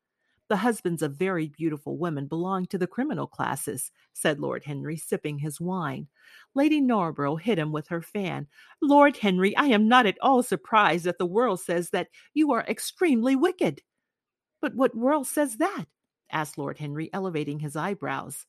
The 0.55 0.59
husbands 0.59 1.03
of 1.03 1.17
very 1.17 1.49
beautiful 1.49 1.99
women 1.99 2.29
belong 2.29 2.67
to 2.67 2.79
the 2.79 2.87
criminal 2.87 3.27
classes, 3.27 3.91
said 4.13 4.39
Lord 4.39 4.63
Henry, 4.63 4.97
sipping 4.97 5.41
his 5.41 5.61
wine. 5.61 6.07
Lady 6.55 6.81
Narborough 6.81 7.35
hit 7.35 7.59
him 7.59 7.73
with 7.73 7.89
her 7.89 8.01
fan. 8.01 8.47
Lord 8.81 9.17
Henry, 9.17 9.57
I 9.57 9.65
am 9.65 9.89
not 9.89 10.07
at 10.07 10.17
all 10.23 10.45
surprised 10.45 11.07
that 11.07 11.19
the 11.19 11.27
world 11.27 11.59
says 11.59 11.91
that 11.91 12.07
you 12.35 12.53
are 12.53 12.65
extremely 12.69 13.35
wicked. 13.35 13.83
But 14.63 14.77
what 14.77 14.97
world 14.97 15.27
says 15.27 15.57
that? 15.57 15.87
asked 16.31 16.57
Lord 16.57 16.79
Henry, 16.79 17.11
elevating 17.13 17.59
his 17.59 17.75
eyebrows. 17.75 18.47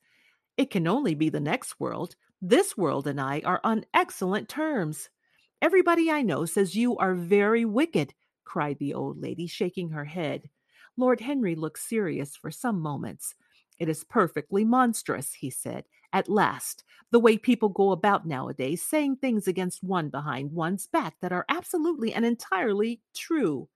It 0.58 0.70
can 0.70 0.86
only 0.86 1.16
be 1.16 1.30
the 1.30 1.40
next 1.40 1.80
world. 1.80 2.16
This 2.40 2.78
world 2.78 3.08
and 3.08 3.20
I 3.20 3.42
are 3.46 3.62
on 3.64 3.84
excellent 3.96 4.48
terms. 4.48 5.10
Everybody 5.60 6.12
I 6.12 6.22
know 6.22 6.46
says 6.46 6.76
you 6.76 6.98
are 6.98 7.16
very 7.16 7.66
wicked, 7.66 8.14
cried 8.44 8.78
the 8.78 8.94
old 8.94 9.20
lady, 9.20 9.48
shaking 9.48 9.90
her 9.90 10.06
head. 10.06 10.52
Lord 10.98 11.22
Henry 11.22 11.56
looked 11.56 11.80
serious 11.80 12.36
for 12.36 12.52
some 12.52 12.80
moments. 12.80 13.36
It 13.80 13.90
is 13.90 14.04
perfectly 14.04 14.64
monstrous, 14.64 15.34
he 15.34 15.50
said. 15.50 15.86
At 16.14 16.30
last, 16.30 16.84
the 17.12 17.20
way 17.20 17.38
people 17.38 17.70
go 17.70 17.92
about 17.92 18.26
nowadays, 18.26 18.82
saying 18.82 19.18
things 19.18 19.48
against 19.48 19.84
one 19.84 20.10
behind 20.10 20.54
one's 20.54 20.88
back 20.88 21.16
that 21.22 21.34
are 21.34 21.46
absolutely 21.50 22.14
and 22.14 22.26
entirely 22.26 23.02
true. 23.14 23.68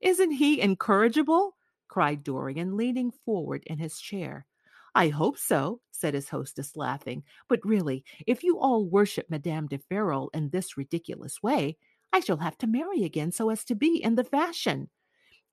Isn't 0.00 0.32
he 0.32 0.60
incorrigible? 0.60 1.56
cried 1.88 2.24
Dorian, 2.24 2.76
leaning 2.76 3.10
forward 3.10 3.62
in 3.66 3.78
his 3.78 4.00
chair. 4.00 4.46
I 4.94 5.08
hope 5.08 5.36
so, 5.36 5.80
said 5.90 6.14
his 6.14 6.30
hostess, 6.30 6.76
laughing. 6.76 7.24
But 7.48 7.64
really, 7.64 8.04
if 8.26 8.42
you 8.42 8.58
all 8.58 8.86
worship 8.86 9.28
Madame 9.28 9.66
de 9.66 9.78
Ferrol 9.78 10.30
in 10.32 10.48
this 10.48 10.78
ridiculous 10.78 11.42
way, 11.42 11.76
I 12.12 12.20
shall 12.20 12.38
have 12.38 12.56
to 12.58 12.66
marry 12.66 13.04
again 13.04 13.30
so 13.32 13.50
as 13.50 13.64
to 13.64 13.74
be 13.74 14.02
in 14.02 14.14
the 14.14 14.24
fashion. 14.24 14.88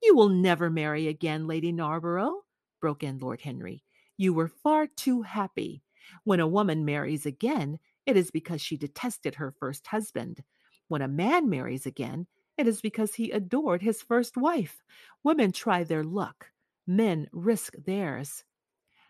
You 0.03 0.15
will 0.17 0.27
never 0.27 0.69
marry 0.69 1.07
again, 1.07 1.47
Lady 1.47 1.71
Narborough, 1.71 2.41
broke 2.81 3.03
in 3.03 3.19
Lord 3.19 3.39
Henry. 3.39 3.85
You 4.17 4.33
were 4.33 4.49
far 4.49 4.85
too 4.85 5.21
happy. 5.21 5.81
When 6.25 6.41
a 6.41 6.47
woman 6.47 6.83
marries 6.83 7.25
again, 7.25 7.79
it 8.05 8.17
is 8.17 8.29
because 8.29 8.61
she 8.61 8.75
detested 8.75 9.35
her 9.35 9.55
first 9.57 9.87
husband. 9.87 10.43
When 10.89 11.01
a 11.01 11.07
man 11.07 11.49
marries 11.49 11.85
again, 11.85 12.27
it 12.57 12.67
is 12.67 12.81
because 12.81 13.15
he 13.15 13.31
adored 13.31 13.81
his 13.81 14.01
first 14.01 14.35
wife. 14.35 14.83
Women 15.23 15.53
try 15.53 15.85
their 15.85 16.03
luck, 16.03 16.47
men 16.85 17.27
risk 17.31 17.73
theirs. 17.85 18.43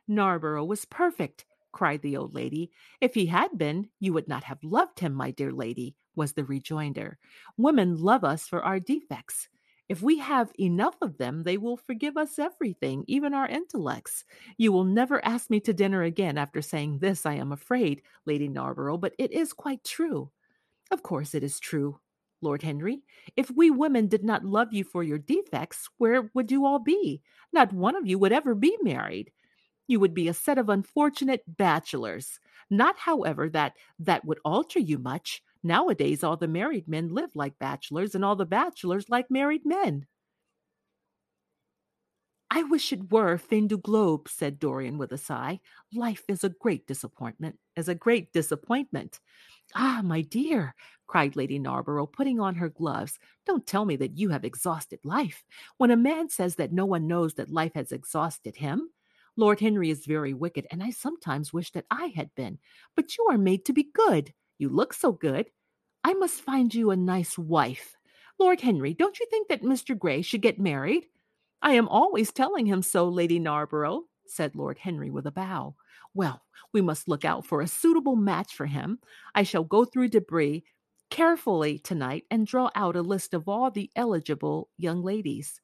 Narborough 0.07 0.65
was 0.65 0.85
perfect, 0.85 1.45
cried 1.71 2.03
the 2.03 2.17
old 2.17 2.35
lady. 2.35 2.69
If 3.01 3.15
he 3.15 3.25
had 3.25 3.57
been, 3.57 3.89
you 4.00 4.13
would 4.13 4.27
not 4.27 4.43
have 4.43 4.63
loved 4.63 5.00
him, 5.00 5.15
my 5.15 5.31
dear 5.31 5.51
lady, 5.51 5.95
was 6.15 6.33
the 6.33 6.45
rejoinder. 6.45 7.17
Women 7.57 7.97
love 7.97 8.23
us 8.23 8.47
for 8.47 8.63
our 8.63 8.79
defects. 8.79 9.50
If 9.89 10.01
we 10.01 10.17
have 10.19 10.51
enough 10.59 10.95
of 11.01 11.17
them, 11.17 11.43
they 11.43 11.57
will 11.57 11.77
forgive 11.77 12.15
us 12.15 12.39
everything, 12.39 13.03
even 13.07 13.33
our 13.33 13.47
intellects. 13.47 14.23
You 14.57 14.71
will 14.71 14.85
never 14.85 15.23
ask 15.25 15.49
me 15.49 15.59
to 15.61 15.73
dinner 15.73 16.03
again 16.03 16.37
after 16.37 16.61
saying 16.61 16.99
this, 16.99 17.25
I 17.25 17.33
am 17.35 17.51
afraid, 17.51 18.01
Lady 18.25 18.47
Narborough, 18.47 18.97
but 18.97 19.13
it 19.19 19.31
is 19.31 19.51
quite 19.51 19.83
true. 19.83 20.31
Of 20.89 21.03
course 21.03 21.35
it 21.35 21.43
is 21.43 21.59
true, 21.59 21.99
Lord 22.41 22.61
Henry. 22.61 23.03
If 23.35 23.51
we 23.51 23.71
women 23.71 24.07
did 24.07 24.23
not 24.23 24.45
love 24.45 24.71
you 24.71 24.83
for 24.85 25.03
your 25.03 25.17
defects, 25.17 25.89
where 25.97 26.29
would 26.33 26.49
you 26.49 26.65
all 26.65 26.79
be? 26.79 27.21
Not 27.51 27.73
one 27.73 27.95
of 27.95 28.07
you 28.07 28.17
would 28.19 28.31
ever 28.31 28.55
be 28.55 28.77
married. 28.81 29.31
You 29.87 29.99
would 29.99 30.13
be 30.13 30.29
a 30.29 30.33
set 30.33 30.57
of 30.57 30.69
unfortunate 30.69 31.43
bachelors. 31.45 32.39
Not, 32.69 32.97
however, 32.97 33.49
that 33.49 33.73
that 33.99 34.23
would 34.23 34.39
alter 34.45 34.79
you 34.79 34.97
much. 34.97 35.43
Nowadays, 35.63 36.24
all 36.24 36.38
the 36.38 36.48
married 36.48 36.88
men 36.88 37.13
live 37.13 37.36
like 37.36 37.58
bachelors, 37.60 38.15
and 38.15 38.24
all 38.25 38.36
the 38.36 38.46
bachelors 38.46 39.10
like 39.10 39.32
married 39.32 39.65
men. 39.65 40.05
I 42.51 42.62
wish 42.62 42.93
it 42.93 43.12
were 43.12 43.38
fin 43.39 43.67
du 43.67 43.79
globe, 43.79 44.29
said 44.29 44.60
Dorian 44.60 45.00
with 45.00 45.12
a 45.12 45.17
sigh. 45.17 45.60
Life 45.91 46.24
is 46.27 46.43
a 46.43 46.50
great 46.50 46.86
disappointment, 46.86 47.58
is 47.75 47.88
a 47.88 47.96
great 47.96 48.32
disappointment. 48.32 49.20
Ah, 49.75 50.01
my 50.03 50.22
dear, 50.22 50.75
cried 51.08 51.36
Lady 51.36 51.58
Narborough, 51.58 52.05
putting 52.05 52.39
on 52.39 52.55
her 52.55 52.70
gloves, 52.70 53.17
don't 53.46 53.65
tell 53.65 53.86
me 53.86 53.96
that 53.96 54.17
you 54.17 54.29
have 54.29 54.46
exhausted 54.46 55.00
life. 55.03 55.43
When 55.77 55.89
a 55.89 55.98
man 55.98 56.29
says 56.29 56.55
that 56.58 56.72
no 56.74 56.86
one 56.86 57.08
knows 57.08 57.34
that 57.36 57.50
life 57.50 57.74
has 57.74 57.91
exhausted 57.91 58.58
him, 58.58 58.89
Lord 59.36 59.60
Henry 59.60 59.89
is 59.89 60.05
very 60.05 60.34
wicked, 60.34 60.67
and 60.70 60.84
I 60.84 60.91
sometimes 60.91 61.53
wish 61.53 61.72
that 61.72 61.86
I 61.89 62.08
had 62.15 62.36
been. 62.36 62.60
But 62.96 63.17
you 63.17 63.25
are 63.32 63.38
made 63.38 63.65
to 63.65 63.74
be 63.74 63.89
good. 63.93 64.34
You 64.63 64.70
look 64.70 64.93
so 64.93 65.12
good. 65.12 65.48
I 66.05 66.13
must 66.13 66.39
find 66.39 66.74
you 66.74 66.89
a 66.89 66.96
nice 66.96 67.38
wife. 67.38 67.98
Lord 68.39 68.62
Henry, 68.62 68.93
don't 68.93 69.20
you 69.20 69.25
think 69.29 69.50
that 69.50 69.62
Mr. 69.62 70.00
Gray 70.00 70.22
should 70.22 70.41
get 70.41 70.58
married? 70.58 71.08
I 71.62 71.74
am 71.74 71.89
always 71.89 72.32
telling 72.32 72.65
him 72.65 72.82
so, 72.82 73.10
Lady 73.10 73.39
Narborough, 73.39 74.03
said 74.25 74.55
Lord 74.55 74.77
Henry 74.77 75.12
with 75.12 75.27
a 75.27 75.34
bow. 75.34 75.75
Well, 76.13 76.43
we 76.72 76.79
must 76.79 77.10
look 77.10 77.25
out 77.25 77.46
for 77.46 77.60
a 77.60 77.67
suitable 77.67 78.15
match 78.15 78.55
for 78.55 78.65
him. 78.65 79.00
I 79.36 79.43
shall 79.43 79.65
go 79.65 79.84
through 79.84 80.12
Debrett 80.12 80.63
carefully 81.10 81.79
tonight 81.79 82.24
and 82.32 82.48
draw 82.48 82.70
out 82.74 82.96
a 82.96 83.01
list 83.01 83.34
of 83.34 83.50
all 83.50 83.70
the 83.70 83.91
eligible 83.98 84.70
young 84.77 85.03
ladies. 85.03 85.60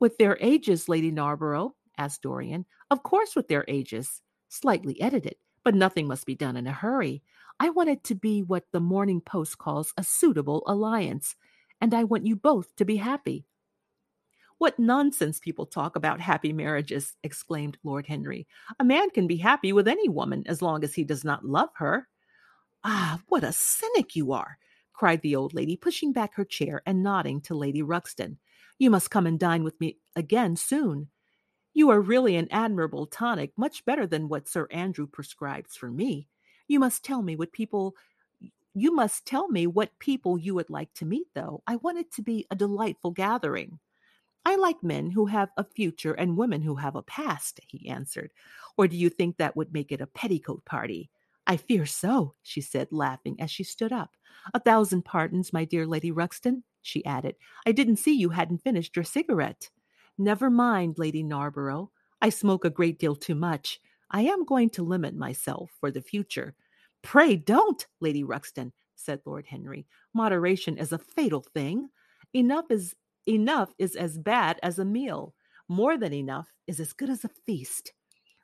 With 0.00 0.18
their 0.18 0.36
ages, 0.40 0.88
Lady 0.88 1.12
Narborough, 1.12 1.76
asked 1.98 2.22
Dorian. 2.22 2.66
Of 2.90 3.04
course, 3.04 3.36
with 3.36 3.46
their 3.46 3.64
ages. 3.68 4.22
Slightly 4.48 5.00
edited, 5.00 5.36
but 5.62 5.76
nothing 5.76 6.08
must 6.08 6.26
be 6.26 6.34
done 6.34 6.56
in 6.56 6.66
a 6.66 6.72
hurry. 6.72 7.22
I 7.60 7.70
want 7.70 7.88
it 7.88 8.04
to 8.04 8.14
be 8.14 8.42
what 8.42 8.64
the 8.72 8.80
Morning 8.80 9.20
Post 9.20 9.58
calls 9.58 9.94
a 9.96 10.04
suitable 10.04 10.62
alliance, 10.66 11.36
and 11.80 11.94
I 11.94 12.04
want 12.04 12.26
you 12.26 12.36
both 12.36 12.74
to 12.76 12.84
be 12.84 12.96
happy. 12.96 13.46
What 14.58 14.78
nonsense 14.78 15.40
people 15.40 15.66
talk 15.66 15.96
about 15.96 16.20
happy 16.20 16.52
marriages, 16.52 17.14
exclaimed 17.22 17.78
Lord 17.84 18.06
Henry. 18.06 18.46
A 18.78 18.84
man 18.84 19.10
can 19.10 19.26
be 19.26 19.36
happy 19.36 19.72
with 19.72 19.88
any 19.88 20.08
woman 20.08 20.44
as 20.46 20.62
long 20.62 20.84
as 20.84 20.94
he 20.94 21.04
does 21.04 21.24
not 21.24 21.44
love 21.44 21.70
her. 21.74 22.08
Ah, 22.82 23.20
what 23.28 23.44
a 23.44 23.52
cynic 23.52 24.14
you 24.14 24.32
are, 24.32 24.58
cried 24.92 25.22
the 25.22 25.36
old 25.36 25.54
lady, 25.54 25.76
pushing 25.76 26.12
back 26.12 26.34
her 26.34 26.44
chair 26.44 26.82
and 26.86 27.02
nodding 27.02 27.40
to 27.42 27.54
Lady 27.54 27.82
Ruxton. 27.82 28.38
You 28.78 28.90
must 28.90 29.10
come 29.10 29.26
and 29.26 29.38
dine 29.38 29.64
with 29.64 29.80
me 29.80 29.98
again 30.16 30.56
soon. 30.56 31.08
You 31.72 31.90
are 31.90 32.00
really 32.00 32.36
an 32.36 32.48
admirable 32.50 33.06
tonic, 33.06 33.52
much 33.56 33.84
better 33.84 34.06
than 34.06 34.28
what 34.28 34.48
Sir 34.48 34.68
Andrew 34.70 35.06
prescribes 35.06 35.76
for 35.76 35.90
me. 35.90 36.28
You 36.68 36.80
must 36.80 37.04
tell 37.04 37.22
me 37.22 37.36
what 37.36 37.52
people 37.52 37.94
you 38.74 38.92
must 38.92 39.24
tell 39.24 39.48
me 39.48 39.68
what 39.68 39.98
people 40.00 40.36
you 40.36 40.54
would 40.54 40.68
like 40.68 40.92
to 40.94 41.04
meet, 41.04 41.28
though. 41.34 41.62
I 41.66 41.76
want 41.76 41.98
it 41.98 42.12
to 42.14 42.22
be 42.22 42.44
a 42.50 42.56
delightful 42.56 43.12
gathering. 43.12 43.78
I 44.44 44.56
like 44.56 44.82
men 44.82 45.12
who 45.12 45.26
have 45.26 45.50
a 45.56 45.64
future 45.64 46.12
and 46.12 46.36
women 46.36 46.60
who 46.62 46.74
have 46.74 46.96
a 46.96 47.02
past, 47.02 47.60
he 47.68 47.88
answered. 47.88 48.32
Or 48.76 48.88
do 48.88 48.96
you 48.96 49.08
think 49.08 49.36
that 49.36 49.56
would 49.56 49.72
make 49.72 49.92
it 49.92 50.00
a 50.00 50.08
petticoat 50.08 50.64
party? 50.64 51.08
I 51.46 51.56
fear 51.56 51.86
so, 51.86 52.34
she 52.42 52.60
said, 52.60 52.88
laughing 52.90 53.40
as 53.40 53.50
she 53.50 53.62
stood 53.62 53.92
up. 53.92 54.16
A 54.52 54.60
thousand 54.60 55.04
pardons, 55.04 55.52
my 55.52 55.64
dear 55.64 55.86
Lady 55.86 56.10
Ruxton, 56.10 56.64
she 56.82 57.04
added. 57.04 57.36
I 57.64 57.72
didn't 57.72 57.96
see 57.96 58.12
you 58.12 58.30
hadn't 58.30 58.62
finished 58.64 58.96
your 58.96 59.04
cigarette. 59.04 59.70
Never 60.18 60.50
mind, 60.50 60.98
Lady 60.98 61.22
Narborough. 61.22 61.90
I 62.20 62.28
smoke 62.30 62.64
a 62.64 62.70
great 62.70 62.98
deal 62.98 63.14
too 63.14 63.34
much. 63.34 63.80
I 64.10 64.22
am 64.22 64.44
going 64.44 64.70
to 64.70 64.82
limit 64.82 65.14
myself 65.14 65.70
for 65.80 65.90
the 65.90 66.02
future. 66.02 66.54
Pray 67.02 67.36
don't, 67.36 67.86
Lady 68.00 68.24
Ruxton, 68.24 68.72
said 68.94 69.20
Lord 69.24 69.46
Henry. 69.46 69.86
Moderation 70.14 70.78
is 70.78 70.92
a 70.92 70.98
fatal 70.98 71.44
thing. 71.54 71.88
Enough 72.32 72.66
is 72.70 72.94
enough 73.26 73.72
is 73.78 73.96
as 73.96 74.18
bad 74.18 74.58
as 74.62 74.78
a 74.78 74.84
meal. 74.84 75.34
More 75.68 75.96
than 75.96 76.12
enough 76.12 76.52
is 76.66 76.80
as 76.80 76.92
good 76.92 77.10
as 77.10 77.24
a 77.24 77.30
feast. 77.46 77.92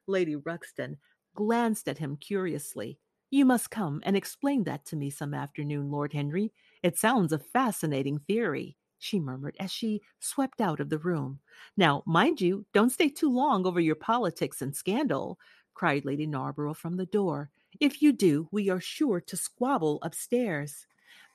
Lady 0.06 0.36
Ruxton 0.36 0.96
glanced 1.34 1.88
at 1.88 1.98
him 1.98 2.16
curiously. 2.16 2.98
You 3.30 3.44
must 3.44 3.70
come 3.70 4.00
and 4.04 4.16
explain 4.16 4.64
that 4.64 4.84
to 4.86 4.96
me 4.96 5.10
some 5.10 5.34
afternoon, 5.34 5.90
Lord 5.90 6.12
Henry. 6.12 6.52
It 6.82 6.98
sounds 6.98 7.32
a 7.32 7.38
fascinating 7.38 8.18
theory 8.18 8.76
she 9.00 9.18
murmured 9.18 9.56
as 9.58 9.72
she 9.72 10.02
swept 10.20 10.60
out 10.60 10.78
of 10.78 10.90
the 10.90 10.98
room. 10.98 11.40
Now, 11.76 12.02
mind 12.06 12.40
you, 12.40 12.66
don't 12.72 12.90
stay 12.90 13.08
too 13.08 13.30
long 13.32 13.66
over 13.66 13.80
your 13.80 13.96
politics 13.96 14.62
and 14.62 14.76
scandal, 14.76 15.38
cried 15.74 16.04
Lady 16.04 16.26
Narborough 16.26 16.74
from 16.74 16.96
the 16.96 17.06
door. 17.06 17.50
If 17.80 18.02
you 18.02 18.12
do, 18.12 18.48
we 18.52 18.68
are 18.68 18.80
sure 18.80 19.20
to 19.22 19.36
squabble 19.36 19.98
upstairs. 20.02 20.86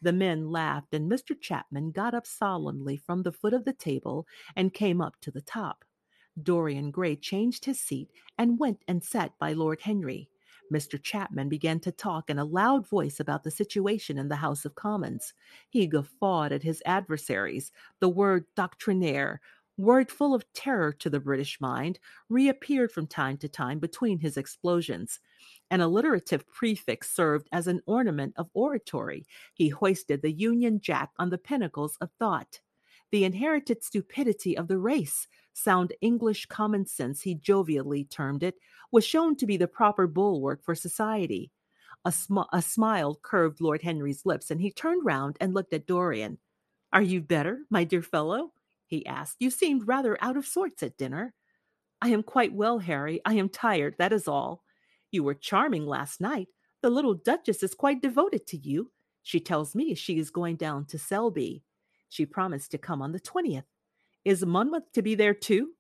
The 0.02 0.14
men 0.14 0.52
laughed, 0.52 0.94
and 0.94 1.12
Mr. 1.12 1.40
Chapman 1.40 1.92
got 1.92 2.14
up 2.14 2.28
solemnly 2.28 2.98
from 2.98 3.24
the 3.24 3.32
foot 3.32 3.54
of 3.54 3.66
the 3.66 3.74
table 3.74 4.28
and 4.56 4.74
came 4.74 5.02
up 5.02 5.16
to 5.22 5.32
the 5.32 5.42
top. 5.42 5.84
Dorian 6.42 6.92
Gray 6.92 7.16
changed 7.16 7.66
his 7.66 7.80
seat 7.80 8.12
and 8.38 8.60
went 8.60 8.84
and 8.88 9.04
sat 9.04 9.32
by 9.40 9.54
Lord 9.54 9.82
Henry. 9.82 10.30
Mr. 10.74 11.02
Chapman 11.02 11.50
began 11.50 11.80
to 11.82 11.92
talk 11.92 12.30
in 12.30 12.40
a 12.40 12.46
loud 12.46 12.88
voice 12.88 13.20
about 13.20 13.44
the 13.44 13.52
situation 13.52 14.18
in 14.18 14.28
the 14.28 14.38
House 14.38 14.66
of 14.66 14.76
Commons. 14.76 15.34
He 15.70 15.88
guffawed 15.88 16.52
at 16.52 16.64
his 16.64 16.82
adversaries. 16.86 17.72
The 18.00 18.10
word 18.10 18.46
doctrinaire, 18.56 19.42
word 19.78 20.10
full 20.10 20.34
of 20.34 20.52
terror 20.54 20.92
to 20.94 21.10
the 21.10 21.20
British 21.20 21.60
mind, 21.60 22.00
reappeared 22.30 22.92
from 22.92 23.08
time 23.08 23.38
to 23.38 23.50
time 23.50 23.80
between 23.80 24.20
his 24.20 24.38
explosions. 24.38 25.20
An 25.70 25.82
alliterative 25.82 26.48
prefix 26.48 27.12
served 27.12 27.48
as 27.52 27.68
an 27.68 27.82
ornament 27.86 28.34
of 28.38 28.50
oratory. 28.54 29.26
He 29.54 29.70
hoisted 29.70 30.22
the 30.22 30.32
Union 30.32 30.80
Jack 30.80 31.12
on 31.18 31.30
the 31.30 31.38
pinnacles 31.38 31.98
of 32.02 32.10
thought. 32.20 32.62
The 33.12 33.24
inherited 33.24 33.84
stupidity 33.84 34.58
of 34.58 34.68
the 34.68 34.78
race, 34.78 35.28
sound 35.54 35.94
English 36.02 36.48
common 36.48 36.86
sense, 36.86 37.22
he 37.22 37.36
jovially 37.36 38.10
termed 38.10 38.44
it, 38.44 38.56
was 38.92 39.06
shown 39.06 39.36
to 39.38 39.46
be 39.46 39.58
the 39.58 39.68
proper 39.68 40.08
bulwark 40.08 40.64
for 40.64 40.76
society. 40.76 41.52
A, 42.04 42.12
sm- 42.12 42.50
a 42.52 42.62
smile 42.62 43.20
curved 43.22 43.62
Lord 43.62 43.82
Henry's 43.82 44.26
lips, 44.26 44.52
and 44.52 44.62
he 44.62 44.72
turned 44.72 45.06
round 45.06 45.38
and 45.40 45.54
looked 45.54 45.74
at 45.74 45.88
Dorian. 45.88 46.38
Are 46.94 47.02
you 47.02 47.22
better, 47.22 47.62
my 47.70 47.84
dear 47.84 48.02
fellow? 48.02 48.54
he 48.88 49.06
asked. 49.06 49.38
You 49.40 49.50
seemed 49.50 49.88
rather 49.88 50.18
out 50.22 50.38
of 50.38 50.46
sorts 50.46 50.84
at 50.84 50.98
dinner. 50.98 51.34
I 52.02 52.10
am 52.10 52.24
quite 52.24 52.54
well, 52.54 52.80
Harry. 52.80 53.22
I 53.26 53.34
am 53.34 53.50
tired, 53.50 53.96
that 53.98 54.14
is 54.14 54.28
all. 54.28 54.64
You 55.12 55.24
were 55.24 55.34
charming 55.34 55.86
last 55.88 56.22
night. 56.22 56.48
The 56.82 56.90
little 56.90 57.16
Duchess 57.16 57.64
is 57.64 57.74
quite 57.74 58.02
devoted 58.02 58.46
to 58.48 58.58
you. 58.58 58.92
She 59.24 59.40
tells 59.40 59.74
me 59.74 59.96
she 59.96 60.20
is 60.20 60.30
going 60.30 60.58
down 60.58 60.86
to 60.86 61.00
Selby. 61.00 61.64
She 62.10 62.26
promised 62.26 62.72
to 62.72 62.78
come 62.78 63.02
on 63.02 63.12
the 63.12 63.20
20th. 63.20 63.64
Is 64.24 64.46
Monmouth 64.46 64.92
to 64.94 65.02
be 65.02 65.16
there 65.16 65.34
too? 65.34 65.72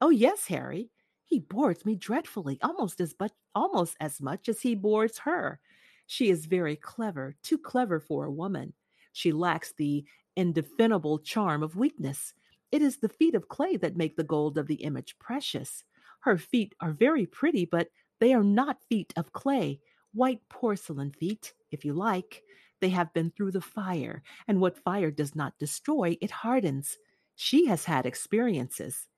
Oh, 0.00 0.10
yes, 0.10 0.46
Harry. 0.46 0.90
He 1.24 1.40
bores 1.40 1.84
me 1.84 1.96
dreadfully, 1.96 2.58
almost 2.62 3.00
as 3.00 3.14
much, 3.18 3.32
almost 3.54 3.96
as 4.00 4.20
much 4.20 4.48
as 4.48 4.60
he 4.60 4.74
bores 4.74 5.18
her. 5.18 5.60
She 6.06 6.30
is 6.30 6.46
very 6.46 6.76
clever, 6.76 7.34
too 7.42 7.58
clever 7.58 7.98
for 7.98 8.24
a 8.24 8.30
woman. 8.30 8.74
She 9.12 9.32
lacks 9.32 9.72
the 9.72 10.04
indefinable 10.36 11.18
charm 11.18 11.62
of 11.62 11.76
weakness. 11.76 12.34
It 12.70 12.82
is 12.82 12.98
the 12.98 13.08
feet 13.08 13.34
of 13.34 13.48
clay 13.48 13.76
that 13.78 13.96
make 13.96 14.16
the 14.16 14.24
gold 14.24 14.58
of 14.58 14.66
the 14.66 14.76
image 14.76 15.18
precious. 15.18 15.84
Her 16.20 16.36
feet 16.38 16.74
are 16.80 16.92
very 16.92 17.26
pretty, 17.26 17.64
but 17.64 17.88
they 18.20 18.34
are 18.34 18.44
not 18.44 18.84
feet 18.88 19.12
of 19.16 19.32
clay, 19.32 19.80
white 20.12 20.40
porcelain 20.48 21.12
feet, 21.12 21.54
if 21.70 21.84
you 21.84 21.92
like. 21.92 22.42
They 22.80 22.90
have 22.90 23.12
been 23.14 23.30
through 23.30 23.52
the 23.52 23.60
fire, 23.60 24.22
and 24.46 24.60
what 24.60 24.78
fire 24.78 25.10
does 25.10 25.34
not 25.34 25.58
destroy, 25.58 26.16
it 26.20 26.30
hardens. 26.30 26.98
She 27.34 27.66
has 27.66 27.84
had 27.84 28.06
experiences. 28.06 29.08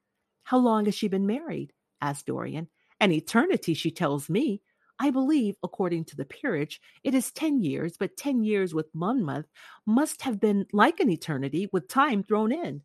How 0.45 0.59
long 0.59 0.87
has 0.87 0.95
she 0.95 1.09
been 1.09 1.27
married? 1.27 1.73
asked 2.01 2.27
Dorian. 2.27 2.69
An 3.01 3.13
eternity, 3.13 3.75
she 3.75 3.91
tells 3.91 4.29
me. 4.29 4.63
I 5.01 5.11
believe, 5.11 5.55
according 5.63 6.07
to 6.07 6.17
the 6.17 6.25
peerage, 6.25 6.81
it 7.05 7.15
is 7.15 7.31
ten 7.31 7.61
years, 7.63 7.97
but 7.97 8.17
ten 8.17 8.43
years 8.43 8.75
with 8.75 8.95
Monmouth 8.95 9.47
must 9.87 10.23
have 10.23 10.41
been 10.41 10.67
like 10.73 10.99
an 10.99 11.11
eternity 11.11 11.69
with 11.73 11.87
time 11.89 12.25
thrown 12.25 12.51
in. 12.51 12.83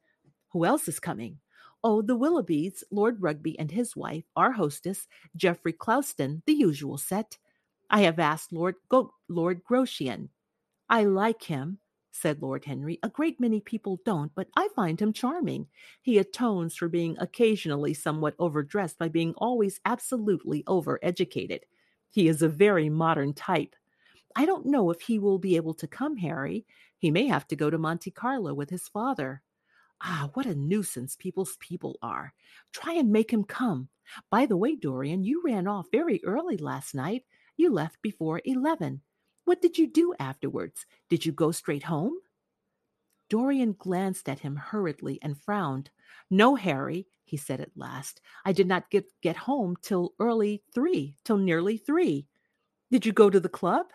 Who 0.52 0.66
else 0.66 0.88
is 0.88 1.00
coming? 1.00 1.40
Oh, 1.84 2.02
the 2.02 2.18
Willoughbys, 2.18 2.84
Lord 2.92 3.22
Rugby 3.22 3.58
and 3.58 3.72
his 3.72 3.96
wife, 3.96 4.24
our 4.36 4.52
hostess, 4.52 5.08
Geoffrey 5.36 5.74
Clouston, 5.74 6.44
the 6.46 6.54
usual 6.54 6.98
set. 6.98 7.38
I 7.90 8.02
have 8.02 8.20
asked 8.20 8.54
Lord 8.54 8.76
Go- 8.90 9.14
Lord 9.28 9.64
Groshian. 9.64 10.30
I 10.94 11.06
like 11.06 11.42
him, 11.42 11.80
said 12.12 12.44
Lord 12.44 12.66
Henry. 12.66 13.00
A 13.02 13.10
great 13.10 13.40
many 13.40 13.60
people 13.60 14.00
don't, 14.06 14.32
but 14.36 14.50
I 14.56 14.70
find 14.76 15.02
him 15.02 15.12
charming. 15.12 15.66
He 16.04 16.20
atones 16.20 16.76
for 16.76 16.88
being 16.88 17.18
occasionally 17.20 17.96
somewhat 17.96 18.36
overdressed 18.38 19.00
by 19.00 19.08
being 19.08 19.34
always 19.38 19.80
absolutely 19.86 20.62
overeducated. 20.66 21.62
He 22.12 22.28
is 22.28 22.44
a 22.44 22.48
very 22.48 22.90
modern 22.90 23.34
type. 23.34 23.76
I 24.36 24.46
don't 24.46 24.68
know 24.68 24.92
if 24.92 25.02
he 25.02 25.18
will 25.18 25.40
be 25.40 25.56
able 25.56 25.74
to 25.74 25.88
come, 25.88 26.16
Harry. 26.18 26.64
He 27.00 27.10
may 27.10 27.26
have 27.26 27.48
to 27.48 27.56
go 27.56 27.72
to 27.72 27.80
Monte 27.80 28.12
Carlo 28.12 28.54
with 28.54 28.70
his 28.70 28.88
father. 28.88 29.42
Ah, 30.00 30.30
what 30.36 30.46
a 30.46 30.54
nuisance 30.54 31.16
people's 31.16 31.58
people 31.60 31.98
are. 32.04 32.36
Try 32.72 32.94
and 32.94 33.12
make 33.12 33.34
him 33.34 33.46
come. 33.46 33.90
By 34.30 34.46
the 34.46 34.58
way, 34.58 34.76
Dorian, 34.76 35.24
you 35.24 35.42
ran 35.44 35.66
off 35.66 35.88
very 35.92 36.22
early 36.24 36.58
last 36.58 36.94
night. 36.94 37.24
You 37.58 37.72
left 37.72 38.00
before 38.04 38.44
11. 38.46 39.02
What 39.46 39.62
did 39.62 39.78
you 39.78 39.88
do 39.88 40.14
afterwards? 40.20 40.86
Did 41.10 41.26
you 41.26 41.32
go 41.32 41.52
straight 41.52 41.84
home? 41.84 42.14
Dorian 43.30 43.76
glanced 43.78 44.30
at 44.30 44.40
him 44.40 44.56
hurriedly 44.56 45.20
and 45.22 45.42
frowned. 45.42 45.90
No, 46.30 46.56
Harry, 46.56 47.08
he 47.26 47.38
said 47.38 47.60
at 47.62 47.76
last. 47.76 48.22
I 48.46 48.52
did 48.52 48.68
not 48.68 48.90
get, 48.90 49.06
get 49.22 49.36
home 49.36 49.76
till 49.82 50.14
early 50.20 50.64
three, 50.74 51.16
till 51.26 51.38
nearly 51.38 51.78
three. 51.78 52.28
Did 52.92 53.06
you 53.06 53.12
go 53.12 53.30
to 53.30 53.40
the 53.40 53.50
club? 53.50 53.88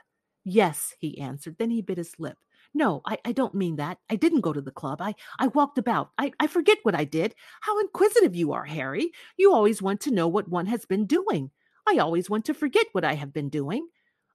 Yes, 0.45 0.95
he 0.99 1.21
answered. 1.21 1.57
Then 1.59 1.71
he 1.71 1.83
bit 1.83 1.99
his 1.99 2.19
lip. 2.19 2.37
No, 2.75 3.01
I, 3.07 3.19
I 3.25 3.33
don't 3.33 3.55
mean 3.55 3.77
that. 3.77 3.99
I 4.11 4.17
didn't 4.17 4.41
go 4.41 4.53
to 4.53 4.61
the 4.61 4.71
club. 4.71 5.01
I, 5.01 5.15
I 5.39 5.47
walked 5.49 5.79
about. 5.79 6.11
I, 6.19 6.33
I 6.41 6.47
forget 6.47 6.79
what 6.83 6.95
I 6.95 7.05
did. 7.05 7.35
How 7.61 7.79
inquisitive 7.81 8.35
you 8.35 8.53
are, 8.53 8.65
Harry. 8.65 9.13
You 9.37 9.53
always 9.53 9.81
want 9.81 10.01
to 10.03 10.11
know 10.11 10.29
what 10.29 10.49
one 10.49 10.67
has 10.67 10.85
been 10.85 11.07
doing. 11.07 11.51
I 11.89 11.99
always 11.99 12.29
want 12.29 12.45
to 12.47 12.55
forget 12.55 12.87
what 12.93 13.05
I 13.05 13.15
have 13.15 13.33
been 13.33 13.49
doing. 13.49 13.89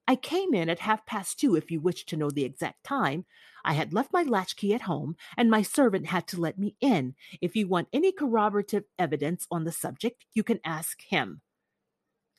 I 0.08 0.16
came 0.16 0.54
in 0.54 0.70
at 0.70 0.80
half 0.80 1.06
past 1.06 1.40
two, 1.40 1.56
if 1.56 1.72
you 1.72 1.80
wish 1.80 2.06
to 2.06 2.18
know 2.18 2.30
the 2.30 2.44
exact 2.44 2.84
time. 2.84 3.26
I 3.64 3.74
had 3.74 3.94
left 3.94 4.12
my 4.12 4.24
latchkey 4.24 4.74
at 4.74 4.82
home, 4.82 5.16
and 5.38 5.50
my 5.50 5.62
servant 5.62 6.08
had 6.08 6.28
to 6.28 6.42
let 6.42 6.60
me 6.60 6.76
in. 6.82 7.16
If 7.42 7.56
you 7.56 7.68
want 7.68 7.88
any 7.94 8.12
corroborative 8.12 8.84
evidence 9.00 9.48
on 9.50 9.64
the 9.64 9.72
subject, 9.72 10.26
you 10.34 10.44
can 10.44 10.60
ask 10.66 11.02
him. 11.08 11.42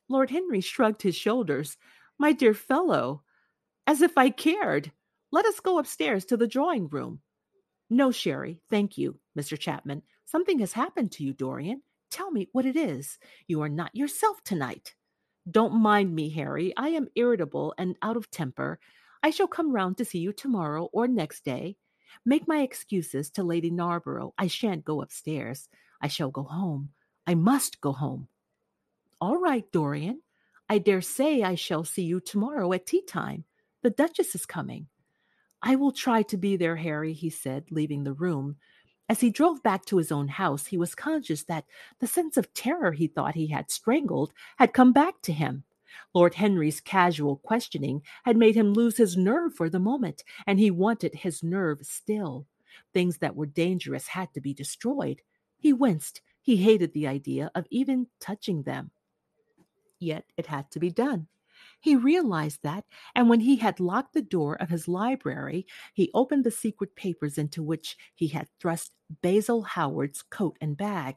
Lord 0.08 0.30
Henry 0.30 0.60
shrugged 0.60 1.02
his 1.02 1.16
shoulders. 1.16 1.78
My 2.18 2.32
dear 2.32 2.52
fellow, 2.52 3.22
as 3.86 4.02
if 4.02 4.16
I 4.16 4.30
cared. 4.30 4.92
Let 5.30 5.46
us 5.46 5.60
go 5.60 5.78
upstairs 5.78 6.24
to 6.26 6.36
the 6.36 6.46
drawing 6.46 6.88
room. 6.88 7.20
No, 7.90 8.10
Sherry, 8.10 8.60
thank 8.70 8.96
you, 8.96 9.18
Mr. 9.38 9.58
Chapman. 9.58 10.02
Something 10.24 10.58
has 10.60 10.72
happened 10.72 11.12
to 11.12 11.24
you, 11.24 11.32
Dorian. 11.32 11.82
Tell 12.10 12.30
me 12.30 12.48
what 12.52 12.66
it 12.66 12.76
is. 12.76 13.18
You 13.46 13.62
are 13.62 13.68
not 13.68 13.94
yourself 13.94 14.42
tonight. 14.44 14.94
Don't 15.50 15.74
mind 15.74 16.14
me, 16.14 16.30
Harry. 16.30 16.72
I 16.76 16.88
am 16.90 17.08
irritable 17.14 17.74
and 17.76 17.96
out 18.02 18.16
of 18.16 18.30
temper. 18.30 18.78
I 19.22 19.30
shall 19.30 19.46
come 19.46 19.74
round 19.74 19.98
to 19.98 20.04
see 20.04 20.18
you 20.18 20.32
tomorrow 20.32 20.88
or 20.92 21.06
next 21.06 21.44
day. 21.44 21.76
Make 22.24 22.48
my 22.48 22.62
excuses 22.62 23.30
to 23.30 23.42
Lady 23.42 23.70
Narborough. 23.70 24.32
I 24.38 24.46
shan't 24.46 24.84
go 24.84 25.02
upstairs. 25.02 25.68
I 26.00 26.08
shall 26.08 26.30
go 26.30 26.44
home. 26.44 26.90
I 27.26 27.34
must 27.34 27.80
go 27.80 27.92
home. 27.92 28.28
All 29.20 29.38
right, 29.38 29.70
Dorian. 29.72 30.22
I 30.68 30.78
dare 30.78 31.02
say 31.02 31.42
I 31.42 31.56
shall 31.56 31.84
see 31.84 32.02
you 32.02 32.20
tomorrow 32.20 32.72
at 32.72 32.86
tea 32.86 33.02
time. 33.02 33.44
The 33.82 33.90
Duchess 33.90 34.34
is 34.34 34.46
coming. 34.46 34.86
I 35.62 35.76
will 35.76 35.92
try 35.92 36.22
to 36.22 36.36
be 36.36 36.56
there, 36.56 36.76
Harry, 36.76 37.12
he 37.12 37.30
said, 37.30 37.64
leaving 37.70 38.04
the 38.04 38.12
room. 38.12 38.56
As 39.08 39.20
he 39.20 39.30
drove 39.30 39.62
back 39.62 39.84
to 39.86 39.98
his 39.98 40.10
own 40.10 40.28
house, 40.28 40.66
he 40.66 40.78
was 40.78 40.94
conscious 40.94 41.42
that 41.44 41.66
the 42.00 42.06
sense 42.06 42.36
of 42.36 42.52
terror 42.54 42.92
he 42.92 43.06
thought 43.06 43.34
he 43.34 43.48
had 43.48 43.70
strangled 43.70 44.32
had 44.56 44.72
come 44.72 44.92
back 44.92 45.20
to 45.22 45.32
him. 45.32 45.64
Lord 46.14 46.34
Henry's 46.34 46.80
casual 46.80 47.36
questioning 47.36 48.02
had 48.24 48.36
made 48.36 48.54
him 48.56 48.72
lose 48.72 48.96
his 48.96 49.16
nerve 49.16 49.54
for 49.54 49.68
the 49.68 49.78
moment, 49.78 50.24
and 50.46 50.58
he 50.58 50.70
wanted 50.70 51.14
his 51.14 51.42
nerve 51.42 51.78
still. 51.82 52.46
Things 52.92 53.18
that 53.18 53.36
were 53.36 53.46
dangerous 53.46 54.08
had 54.08 54.32
to 54.34 54.40
be 54.40 54.54
destroyed. 54.54 55.20
He 55.58 55.72
winced. 55.72 56.20
He 56.40 56.56
hated 56.56 56.92
the 56.92 57.06
idea 57.06 57.50
of 57.54 57.66
even 57.70 58.08
touching 58.20 58.62
them. 58.62 58.90
Yet 59.98 60.24
it 60.36 60.46
had 60.46 60.70
to 60.72 60.80
be 60.80 60.90
done. 60.90 61.28
He 61.84 61.96
realized 61.96 62.60
that, 62.62 62.86
and 63.14 63.28
when 63.28 63.40
he 63.40 63.56
had 63.56 63.78
locked 63.78 64.14
the 64.14 64.22
door 64.22 64.56
of 64.56 64.70
his 64.70 64.88
library, 64.88 65.66
he 65.92 66.10
opened 66.14 66.42
the 66.42 66.50
secret 66.50 66.96
papers 66.96 67.36
into 67.36 67.62
which 67.62 67.98
he 68.14 68.28
had 68.28 68.48
thrust 68.58 68.92
Basil 69.20 69.64
Hallward's 69.64 70.22
coat 70.22 70.56
and 70.62 70.78
bag. 70.78 71.16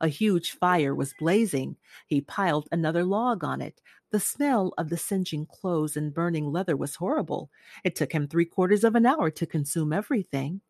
A 0.00 0.08
huge 0.08 0.50
fire 0.50 0.92
was 0.92 1.14
blazing. 1.20 1.76
He 2.08 2.20
piled 2.20 2.68
another 2.72 3.04
log 3.04 3.44
on 3.44 3.60
it. 3.60 3.80
The 4.10 4.18
smell 4.18 4.74
of 4.76 4.88
the 4.88 4.96
singeing 4.96 5.46
clothes 5.46 5.96
and 5.96 6.12
burning 6.12 6.50
leather 6.50 6.76
was 6.76 6.96
horrible. 6.96 7.48
It 7.84 7.94
took 7.94 8.10
him 8.10 8.26
three 8.26 8.44
quarters 8.44 8.82
of 8.82 8.96
an 8.96 9.06
hour 9.06 9.30
to 9.30 9.46
consume 9.46 9.92
everything. 9.92 10.62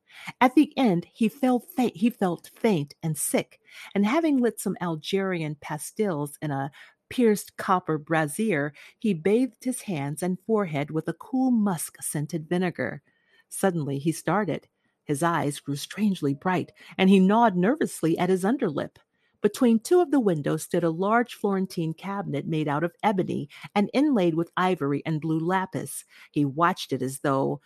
At 0.42 0.56
the 0.56 0.76
end, 0.76 1.06
he 1.10 1.30
felt 1.30 1.70
faint, 1.74 1.96
he 1.96 2.10
felt 2.10 2.50
faint 2.54 2.94
and 3.02 3.16
sick, 3.16 3.60
and 3.94 4.04
having 4.04 4.36
lit 4.36 4.60
some 4.60 4.76
Algerian 4.82 5.54
pastilles 5.54 6.36
in 6.42 6.50
a 6.50 6.70
pierced 7.08 7.56
copper 7.56 7.98
brazier, 7.98 8.72
he 8.98 9.14
bathed 9.14 9.64
his 9.64 9.82
hands 9.82 10.22
and 10.22 10.38
forehead 10.46 10.90
with 10.90 11.08
a 11.08 11.12
cool 11.12 11.50
musk 11.50 12.02
scented 12.02 12.48
vinegar. 12.48 13.02
Suddenly 13.48 13.98
he 13.98 14.12
started. 14.12 14.68
His 15.04 15.22
eyes 15.22 15.60
grew 15.60 15.76
strangely 15.76 16.34
bright, 16.34 16.72
and 16.98 17.08
he 17.08 17.18
gnawed 17.18 17.56
nervously 17.56 18.18
at 18.18 18.28
his 18.28 18.44
underlip. 18.44 18.98
Between 19.40 19.78
two 19.78 20.00
of 20.00 20.10
the 20.10 20.20
windows 20.20 20.64
stood 20.64 20.84
a 20.84 20.90
large 20.90 21.34
Florentine 21.34 21.94
cabinet 21.94 22.46
made 22.46 22.68
out 22.68 22.82
of 22.82 22.94
ebony 23.02 23.48
and 23.74 23.88
inlaid 23.94 24.34
with 24.34 24.50
ivory 24.56 25.02
and 25.06 25.20
blue 25.20 25.38
lapis. 25.38 26.04
He 26.32 26.44
watched 26.44 26.92
it 26.92 27.02
as 27.02 27.20
though 27.20 27.60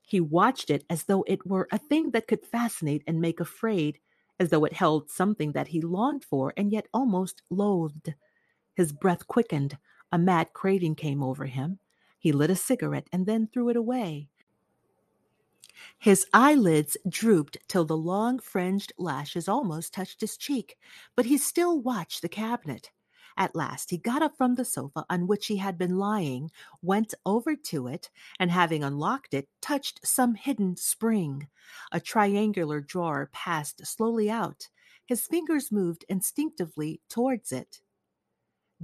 he 0.00 0.20
watched 0.20 0.70
it 0.70 0.84
as 0.90 1.04
though 1.04 1.22
it 1.28 1.46
were 1.46 1.68
a 1.70 1.78
thing 1.78 2.10
that 2.10 2.26
could 2.26 2.44
fascinate 2.44 3.04
and 3.06 3.20
make 3.20 3.38
afraid, 3.38 4.00
as 4.40 4.48
though 4.48 4.64
it 4.64 4.72
held 4.72 5.10
something 5.10 5.52
that 5.52 5.68
he 5.68 5.80
longed 5.80 6.24
for 6.24 6.52
and 6.56 6.72
yet 6.72 6.88
almost 6.92 7.42
loathed. 7.50 8.14
His 8.74 8.92
breath 8.92 9.26
quickened. 9.26 9.78
A 10.12 10.18
mad 10.18 10.52
craving 10.52 10.96
came 10.96 11.22
over 11.22 11.46
him. 11.46 11.78
He 12.18 12.32
lit 12.32 12.50
a 12.50 12.56
cigarette 12.56 13.08
and 13.12 13.26
then 13.26 13.46
threw 13.46 13.68
it 13.68 13.76
away. 13.76 14.28
His 15.98 16.26
eyelids 16.34 16.96
drooped 17.08 17.56
till 17.66 17.84
the 17.84 17.96
long 17.96 18.38
fringed 18.38 18.92
lashes 18.98 19.48
almost 19.48 19.94
touched 19.94 20.20
his 20.20 20.36
cheek, 20.36 20.76
but 21.16 21.26
he 21.26 21.38
still 21.38 21.80
watched 21.80 22.20
the 22.20 22.28
cabinet. 22.28 22.90
At 23.36 23.56
last 23.56 23.90
he 23.90 23.96
got 23.96 24.22
up 24.22 24.36
from 24.36 24.56
the 24.56 24.64
sofa 24.64 25.06
on 25.08 25.26
which 25.26 25.46
he 25.46 25.56
had 25.56 25.78
been 25.78 25.96
lying, 25.96 26.50
went 26.82 27.14
over 27.24 27.56
to 27.56 27.86
it, 27.86 28.10
and 28.38 28.50
having 28.50 28.84
unlocked 28.84 29.32
it, 29.32 29.48
touched 29.62 30.06
some 30.06 30.34
hidden 30.34 30.76
spring. 30.76 31.48
A 31.92 32.00
triangular 32.00 32.80
drawer 32.82 33.30
passed 33.32 33.86
slowly 33.86 34.30
out. 34.30 34.68
His 35.06 35.26
fingers 35.26 35.72
moved 35.72 36.04
instinctively 36.08 37.00
towards 37.08 37.52
it 37.52 37.80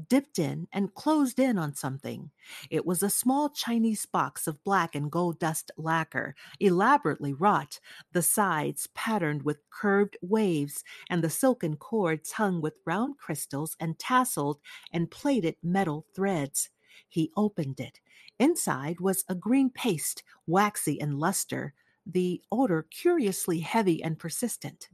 dipped 0.09 0.39
in 0.39 0.69
and 0.73 0.95
closed 0.95 1.39
in 1.39 1.59
on 1.59 1.75
something. 1.75 2.31
It 2.71 2.87
was 2.87 3.03
a 3.03 3.11
small 3.11 3.51
Chinese 3.51 4.07
box 4.07 4.47
of 4.47 4.63
black 4.65 4.95
and 4.95 5.11
gold 5.11 5.39
dust 5.39 5.71
lacquer, 5.77 6.35
elaborately 6.61 7.33
wrought, 7.33 7.81
the 8.13 8.23
sides 8.23 8.89
patterned 8.95 9.43
with 9.43 9.69
curved 9.71 10.17
waves, 10.23 10.85
and 11.09 11.23
the 11.23 11.31
silken 11.31 11.77
cords 11.77 12.33
hung 12.33 12.61
with 12.61 12.75
round 12.85 13.19
crystals 13.19 13.77
and 13.81 13.99
tasseled 13.99 14.59
and 14.93 15.11
plaited 15.11 15.57
metal 15.63 16.07
threads. 16.15 16.71
He 17.09 17.33
opened 17.37 17.81
it. 17.81 18.01
Inside 18.39 19.01
was 19.01 19.25
a 19.29 19.35
green 19.35 19.71
paste, 19.71 20.23
waxy 20.47 20.95
in 20.95 21.19
luster, 21.19 21.75
the 22.05 22.43
odor 22.53 22.87
curiously 22.91 23.61
heavy 23.61 24.03
and 24.03 24.19
persistent. 24.19 24.89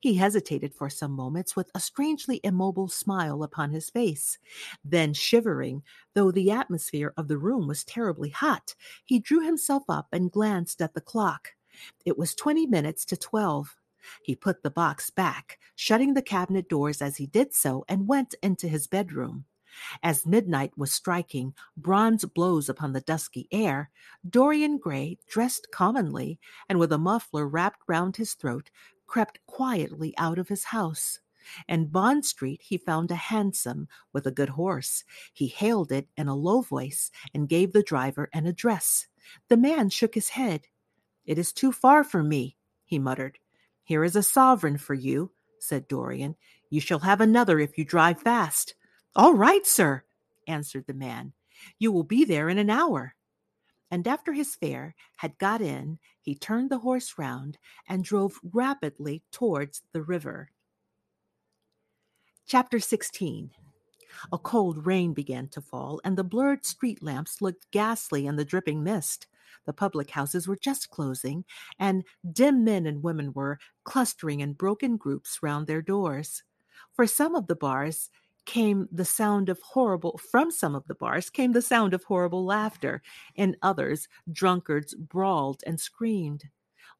He 0.00 0.14
hesitated 0.14 0.74
for 0.74 0.88
some 0.90 1.12
moments 1.12 1.56
with 1.56 1.70
a 1.74 1.80
strangely 1.80 2.40
immobile 2.44 2.88
smile 2.88 3.42
upon 3.42 3.70
his 3.70 3.90
face. 3.90 4.38
Then, 4.84 5.14
shivering, 5.14 5.82
though 6.14 6.30
the 6.30 6.50
atmosphere 6.50 7.12
of 7.16 7.28
the 7.28 7.38
room 7.38 7.66
was 7.66 7.84
terribly 7.84 8.30
hot, 8.30 8.74
he 9.04 9.18
drew 9.18 9.40
himself 9.44 9.84
up 9.88 10.08
and 10.12 10.30
glanced 10.30 10.80
at 10.80 10.94
the 10.94 11.00
clock. 11.00 11.50
It 12.04 12.18
was 12.18 12.34
twenty 12.34 12.66
minutes 12.66 13.04
to 13.06 13.16
twelve. 13.16 13.76
He 14.22 14.36
put 14.36 14.62
the 14.62 14.70
box 14.70 15.10
back, 15.10 15.58
shutting 15.76 16.14
the 16.14 16.22
cabinet 16.22 16.68
doors 16.68 17.00
as 17.00 17.16
he 17.16 17.26
did 17.26 17.54
so, 17.54 17.84
and 17.88 18.06
went 18.06 18.34
into 18.42 18.68
his 18.68 18.86
bedroom. 18.86 19.46
As 20.04 20.24
midnight 20.24 20.76
was 20.76 20.92
striking 20.92 21.52
bronze 21.76 22.24
blows 22.24 22.68
upon 22.68 22.92
the 22.92 23.00
dusky 23.00 23.48
air, 23.50 23.90
Dorian 24.28 24.78
Gray, 24.78 25.18
dressed 25.26 25.66
commonly, 25.72 26.38
and 26.68 26.78
with 26.78 26.92
a 26.92 26.98
muffler 26.98 27.48
wrapped 27.48 27.80
round 27.88 28.16
his 28.16 28.34
throat, 28.34 28.70
crept 29.14 29.38
quietly 29.46 30.12
out 30.18 30.40
of 30.40 30.48
his 30.48 30.64
house. 30.64 31.20
In 31.68 31.86
Bond 31.86 32.24
Street, 32.24 32.60
he 32.64 32.76
found 32.76 33.12
a 33.12 33.14
hansom 33.14 33.86
with 34.12 34.26
a 34.26 34.32
good 34.32 34.48
horse. 34.48 35.04
He 35.32 35.46
hailed 35.46 35.92
it 35.92 36.08
in 36.16 36.26
a 36.26 36.34
low 36.34 36.62
voice 36.62 37.12
and 37.32 37.48
gave 37.48 37.72
the 37.72 37.84
driver 37.84 38.28
an 38.32 38.44
address. 38.44 39.06
The 39.48 39.56
man 39.56 39.88
shook 39.88 40.16
his 40.16 40.30
head. 40.30 40.62
It 41.26 41.38
is 41.38 41.52
too 41.52 41.70
far 41.70 42.02
for 42.02 42.24
me, 42.24 42.56
he 42.84 42.98
muttered. 42.98 43.38
Here 43.84 44.02
is 44.02 44.16
a 44.16 44.22
sovereign 44.24 44.78
for 44.78 44.94
you, 44.94 45.30
said 45.60 45.86
Dorian. 45.86 46.34
You 46.68 46.80
shall 46.80 46.98
have 46.98 47.20
another 47.20 47.60
if 47.60 47.78
you 47.78 47.84
drive 47.84 48.20
fast. 48.20 48.74
All 49.14 49.34
right, 49.34 49.64
sir, 49.64 50.02
answered 50.48 50.88
the 50.88 50.92
man. 50.92 51.34
You 51.78 51.92
will 51.92 52.02
be 52.02 52.24
there 52.24 52.48
in 52.48 52.58
an 52.58 52.68
hour 52.68 53.14
and 53.94 54.08
after 54.08 54.32
his 54.32 54.56
fare 54.56 54.96
had 55.14 55.38
got 55.38 55.60
in, 55.60 56.00
he 56.20 56.34
turned 56.34 56.68
the 56.68 56.80
horse 56.80 57.14
round 57.16 57.58
and 57.88 58.02
drove 58.02 58.40
rapidly 58.42 59.22
towards 59.30 59.82
the 59.92 60.02
river. 60.02 60.50
Chapter 62.44 62.80
16 62.80 63.52
A 64.32 64.38
cold 64.38 64.84
rain 64.84 65.14
began 65.14 65.46
to 65.46 65.60
fall, 65.60 66.00
and 66.02 66.18
the 66.18 66.24
blurred 66.24 66.66
street 66.66 67.04
lamps 67.04 67.40
looked 67.40 67.70
ghastly 67.70 68.26
in 68.26 68.34
the 68.34 68.44
dripping 68.44 68.82
mist. 68.82 69.28
The 69.64 69.72
public 69.72 70.10
houses 70.10 70.48
were 70.48 70.56
just 70.56 70.90
closing, 70.90 71.44
and 71.78 72.02
dim 72.32 72.64
men 72.64 72.86
and 72.86 73.00
women 73.00 73.32
were 73.32 73.60
clustering 73.84 74.40
in 74.40 74.54
broken 74.54 74.96
groups 74.96 75.38
round 75.40 75.68
their 75.68 75.82
doors. 75.82 76.42
For 76.94 77.06
some 77.06 77.36
of 77.36 77.46
the 77.46 77.54
bars, 77.54 78.10
came 78.46 78.88
the 78.90 79.04
sound 79.04 79.48
of 79.48 79.60
horrible 79.62 80.18
from 80.30 80.50
some 80.50 80.74
of 80.74 80.86
the 80.86 80.94
bars 80.94 81.30
came 81.30 81.52
the 81.52 81.62
sound 81.62 81.94
of 81.94 82.04
horrible 82.04 82.44
laughter 82.44 83.02
in 83.34 83.56
others 83.62 84.08
drunkards 84.30 84.94
brawled 84.94 85.62
and 85.66 85.80
screamed. 85.80 86.44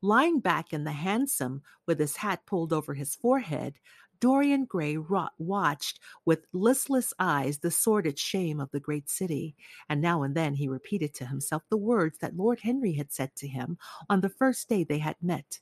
Lying 0.03 0.41
back 0.41 0.73
in 0.73 0.85
the 0.85 0.93
hansom 0.93 1.63
with 1.87 1.99
his 1.99 2.17
hat 2.17 2.47
pulled 2.47 2.73
over 2.73 2.95
his 2.95 3.15
forehead 3.15 3.79
dorian 4.21 4.65
gray 4.65 4.97
watched 5.39 6.01
with 6.25 6.47
listless 6.53 7.13
eyes 7.19 7.59
the 7.59 7.71
sordid 7.71 8.19
shame 8.19 8.61
of 8.61 8.71
the 8.71 8.81
great 8.81 9.11
city 9.11 9.55
and 9.89 10.01
now 10.01 10.23
and 10.23 10.35
then 10.35 10.55
he 10.55 10.69
repeated 10.69 11.13
to 11.13 11.27
himself 11.27 11.63
the 11.69 11.77
words 11.77 12.19
that 12.19 12.37
lord 12.37 12.61
henry 12.61 12.95
had 12.95 13.13
said 13.13 13.35
to 13.37 13.49
him 13.49 13.77
on 14.09 14.21
the 14.21 14.29
first 14.29 14.69
day 14.69 14.85
they 14.85 14.99
had 14.99 15.17
met. 15.21 15.61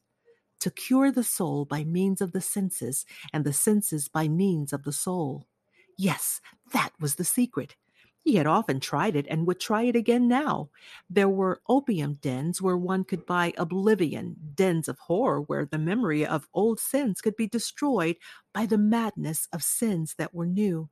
To 0.61 0.71
cure 0.71 1.11
the 1.11 1.25
soul 1.25 1.65
by 1.65 1.83
means 1.83 2.21
of 2.21 2.31
the 2.31 2.41
senses 2.41 3.05
and 3.33 3.45
the 3.45 3.53
senses 3.53 4.09
by 4.09 4.29
means 4.29 4.73
of 4.73 4.85
the 4.85 4.93
soul 4.93 5.49
Yes, 5.97 6.41
that 6.73 6.93
was 7.01 7.15
the 7.15 7.25
secret. 7.25 7.77
He 8.21 8.37
had 8.37 8.47
often 8.47 8.79
tried 8.79 9.17
it 9.17 9.27
and 9.29 9.47
would 9.47 9.59
try 9.59 9.83
it 9.83 9.97
again 9.97 10.29
now. 10.29 10.71
There 11.09 11.29
were 11.29 11.63
opium 11.69 12.15
dens 12.15 12.61
where 12.63 12.77
one 12.77 13.05
could 13.05 13.25
buy 13.27 13.53
oblivion, 13.57 14.37
dens 14.55 14.87
of 14.87 14.99
horror 14.99 15.41
where 15.41 15.65
the 15.65 15.79
memory 15.79 16.25
of 16.27 16.49
old 16.55 16.79
sins 16.79 17.21
could 17.21 17.37
be 17.37 17.49
destroyed 17.49 18.17
by 18.53 18.67
the 18.67 18.79
madness 18.79 19.49
of 19.53 19.63
sins 19.65 20.15
that 20.19 20.35
were 20.35 20.47
new. 20.47 20.89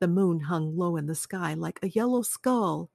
The 0.00 0.08
moon 0.08 0.40
hung 0.40 0.76
low 0.76 0.96
in 0.96 1.06
the 1.06 1.14
sky 1.14 1.54
like 1.54 1.80
a 1.82 1.88
yellow 1.90 2.22
skull. 2.22 2.90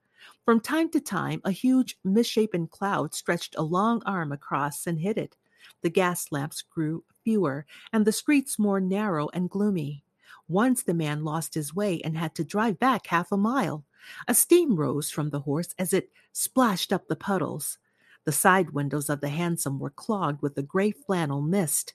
From 0.46 0.60
time 0.62 0.90
to 0.92 1.02
time, 1.02 1.42
a 1.46 1.52
huge, 1.52 1.98
misshapen 2.04 2.68
cloud 2.68 3.14
stretched 3.16 3.56
a 3.58 3.64
long 3.64 4.04
arm 4.06 4.32
across 4.32 4.88
and 4.88 5.00
hid 5.00 5.18
it. 5.18 5.38
The 5.82 5.90
gas 5.90 6.32
lamps 6.32 6.62
grew 6.62 7.06
fewer, 7.24 7.66
and 7.94 8.06
the 8.06 8.12
streets 8.12 8.60
more 8.60 8.82
narrow 8.82 9.30
and 9.34 9.50
gloomy. 9.50 10.03
Once 10.48 10.84
the 10.84 10.94
man 10.94 11.24
lost 11.24 11.54
his 11.54 11.74
way 11.74 12.02
and 12.02 12.18
had 12.18 12.36
to 12.36 12.44
drive 12.44 12.78
back 12.80 13.08
half 13.08 13.32
a 13.32 13.38
mile. 13.38 13.86
A 14.28 14.34
steam 14.34 14.76
rose 14.76 15.10
from 15.10 15.30
the 15.30 15.42
horse 15.42 15.74
as 15.80 15.94
it 15.94 16.10
splashed 16.32 16.92
up 16.92 17.08
the 17.08 17.16
puddles. 17.16 17.78
The 18.26 18.32
side 18.32 18.72
windows 18.72 19.10
of 19.10 19.22
the 19.22 19.30
hansom 19.30 19.80
were 19.80 19.90
clogged 19.90 20.42
with 20.42 20.58
a 20.58 20.64
gray 20.64 20.92
flannel 20.92 21.42
mist. 21.42 21.94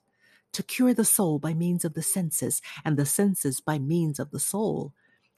To 0.52 0.62
cure 0.62 0.94
the 0.94 1.04
soul 1.04 1.38
by 1.38 1.52
means 1.52 1.84
of 1.84 1.94
the 1.94 2.02
senses, 2.02 2.62
and 2.84 2.96
the 2.96 3.04
senses 3.06 3.60
by 3.60 3.78
means 3.78 4.18
of 4.18 4.30
the 4.30 4.40
soul. 4.40 4.94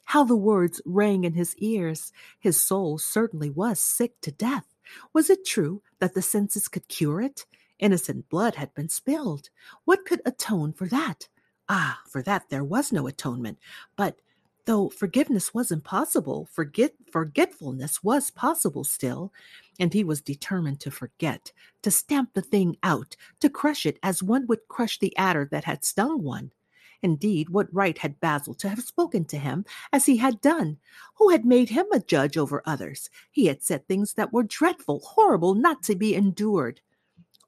How 0.07 0.25
the 0.25 0.37
words 0.37 0.81
rang 0.85 1.25
in 1.25 1.35
his 1.35 1.57
ears! 1.57 2.13
His 2.39 2.61
soul 2.61 2.99
certainly 2.99 3.51
was 3.51 3.81
sick 3.81 4.21
to 4.23 4.31
death. 4.31 4.67
Was 5.13 5.31
it 5.31 5.45
true 5.45 5.83
that 5.99 6.15
the 6.15 6.23
senses 6.23 6.69
could 6.69 6.89
cure 6.89 7.21
it? 7.21 7.47
Innocent 7.79 8.29
blood 8.29 8.57
had 8.57 8.75
been 8.75 8.89
spilled. 8.89 9.51
What 9.85 10.05
could 10.05 10.23
atone 10.25 10.73
for 10.73 10.87
that? 10.89 11.29
Ah, 11.73 12.03
for 12.09 12.21
that 12.23 12.51
there 12.51 12.65
was 12.65 12.91
no 12.91 13.07
atonement. 13.07 13.57
But 13.95 14.21
though 14.67 14.89
forgiveness 14.89 15.55
was 15.55 15.71
impossible, 15.71 16.47
forget 16.51 16.95
forgetfulness 17.13 18.03
was 18.03 18.33
possible 18.33 18.83
still, 18.83 19.33
and 19.79 19.95
he 19.95 20.03
was 20.03 20.21
determined 20.21 20.81
to 20.81 20.91
forget, 20.91 21.53
to 21.83 21.93
stamp 21.93 22.35
the 22.35 22.43
thing 22.43 22.77
out, 22.83 23.15
to 23.39 23.49
crush 23.49 23.87
it 23.87 24.01
as 24.03 24.21
one 24.21 24.49
would 24.49 24.67
crush 24.67 24.99
the 24.99 25.17
adder 25.17 25.49
that 25.53 25.63
had 25.63 25.85
stung 25.85 26.25
one. 26.25 26.51
Indeed, 27.03 27.51
what 27.51 27.73
right 27.73 27.97
had 27.99 28.19
Basil 28.19 28.55
to 28.55 28.69
have 28.69 28.83
spoken 28.83 29.25
to 29.27 29.39
him 29.39 29.65
as 29.93 30.07
he 30.07 30.17
had 30.17 30.41
done? 30.41 30.79
Who 31.19 31.29
had 31.31 31.45
made 31.45 31.69
him 31.69 31.87
a 31.93 32.01
judge 32.01 32.37
over 32.37 32.65
others? 32.67 33.11
He 33.31 33.47
had 33.47 33.63
said 33.63 33.87
things 33.87 34.15
that 34.15 34.33
were 34.33 34.43
dreadful, 34.43 34.99
horrible, 34.99 35.55
not 35.55 35.85
to 35.85 35.95
be 35.95 36.17
endured. 36.17 36.81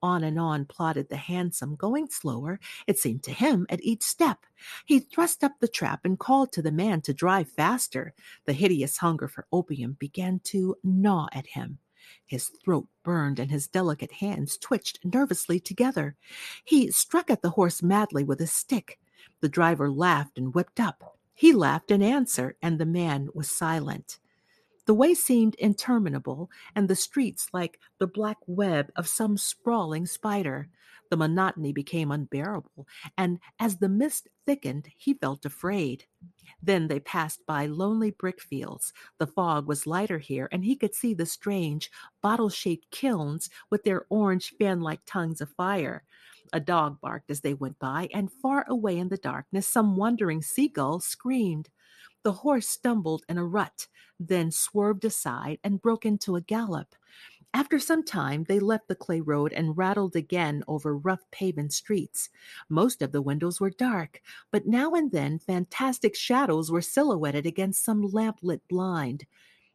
On 0.03 0.25
and 0.25 0.39
on 0.39 0.65
plodded 0.65 1.09
the 1.09 1.17
hansom, 1.17 1.77
going 1.77 2.09
slower, 2.11 2.59
it 2.89 2.99
seemed 2.99 3.23
to 3.23 3.33
him, 3.33 3.67
at 3.71 3.83
each 3.85 4.03
step. 4.03 4.45
He 4.85 4.99
thrust 4.99 5.45
up 5.45 5.53
the 5.61 5.69
trap 5.69 6.01
and 6.05 6.19
called 6.19 6.53
to 6.53 6.63
the 6.63 6.73
man 6.73 7.03
to 7.03 7.15
drive 7.15 7.49
faster. 7.49 8.13
The 8.45 8.53
hideous 8.53 8.97
hunger 8.97 9.29
for 9.29 9.47
opium 9.53 9.97
began 10.01 10.41
to 10.45 10.77
gnaw 10.83 11.29
at 11.33 11.47
him. 11.47 11.79
His 12.27 12.49
throat 12.49 12.89
burned 13.05 13.39
and 13.39 13.51
his 13.51 13.69
delicate 13.69 14.13
hands 14.13 14.59
twitched 14.59 15.05
nervously 15.05 15.61
together. 15.61 16.17
He 16.65 16.91
struck 16.91 17.31
at 17.31 17.43
the 17.43 17.51
horse 17.51 17.83
madly 17.83 18.25
with 18.25 18.41
his 18.41 18.53
stick. 18.53 18.99
The 19.41 19.49
driver 19.49 19.91
laughed 19.91 20.37
and 20.37 20.53
whipped 20.53 20.81
up. 20.81 21.17
He 21.35 21.53
laughed 21.53 21.91
in 21.91 22.03
answer, 22.03 22.57
and 22.61 22.79
the 22.79 22.87
man 22.87 23.29
was 23.35 23.51
silent. 23.51 24.19
The 24.87 24.95
way 24.95 25.15
seemed 25.15 25.55
interminable, 25.57 26.51
and 26.75 26.89
the 26.89 26.97
streets 26.97 27.49
like 27.53 27.79
the 27.99 28.07
black 28.07 28.39
web 28.47 28.91
of 28.97 29.07
some 29.09 29.37
sprawling 29.39 30.07
spider. 30.07 30.69
The 31.11 31.17
monotony 31.17 31.73
became 31.73 32.11
unbearable, 32.11 32.87
and 33.19 33.39
as 33.61 33.77
the 33.77 33.89
mist 33.89 34.29
thickened, 34.47 34.89
he 34.97 35.15
felt 35.15 35.45
afraid. 35.45 36.07
Then 36.63 36.89
they 36.89 37.01
passed 37.01 37.45
by 37.47 37.67
lonely 37.67 38.11
brick 38.11 38.41
fields. 38.41 38.93
The 39.19 39.27
fog 39.27 39.67
was 39.69 39.87
lighter 39.87 40.19
here, 40.19 40.49
and 40.51 40.65
he 40.65 40.75
could 40.75 40.95
see 40.95 41.13
the 41.13 41.27
strange, 41.27 41.91
bottle 42.23 42.49
shaped 42.49 42.91
kilns 42.91 43.51
with 43.71 43.85
their 43.85 44.07
orange 44.09 44.55
fan 44.59 44.81
like 44.81 45.01
tongues 45.05 45.41
of 45.41 45.51
fire. 45.51 46.03
A 46.53 46.61
dog 46.61 47.01
barked 47.01 47.31
as 47.31 47.43
they 47.43 47.55
went 47.55 47.79
by, 47.79 48.09
and 48.13 48.33
far 48.33 48.65
away 48.69 48.99
in 48.99 49.09
the 49.09 49.17
darkness, 49.17 49.67
some 49.67 49.97
wandering 49.97 50.43
seagull 50.43 51.01
screamed. 51.01 51.69
The 52.23 52.33
horse 52.33 52.69
stumbled 52.69 53.25
in 53.29 53.39
a 53.39 53.45
rut, 53.45 53.89
then 54.21 54.51
swerved 54.51 55.05
aside 55.05 55.59
and 55.65 55.83
broke 55.83 56.07
into 56.07 56.37
a 56.37 56.41
gallop. 56.41 56.95
After 57.55 57.79
some 57.79 58.03
time, 58.03 58.45
they 58.45 58.61
left 58.61 58.89
the 58.89 58.95
clay 58.95 59.21
road 59.21 59.53
and 59.53 59.77
rattled 59.77 60.17
again 60.17 60.65
over 60.69 60.97
rough 60.97 61.21
paven 61.31 61.69
streets. 61.69 62.31
Most 62.71 63.03
of 63.03 63.13
the 63.13 63.21
windows 63.21 63.61
were 63.61 63.71
dark, 63.71 64.23
but 64.51 64.67
now 64.67 64.93
and 64.93 65.11
then 65.11 65.39
fantastic 65.39 66.17
shadows 66.17 66.71
were 66.71 66.81
silhouetted 66.81 67.45
against 67.45 67.85
some 67.85 68.03
lamp-lit 68.03 68.67
blind. 68.69 69.27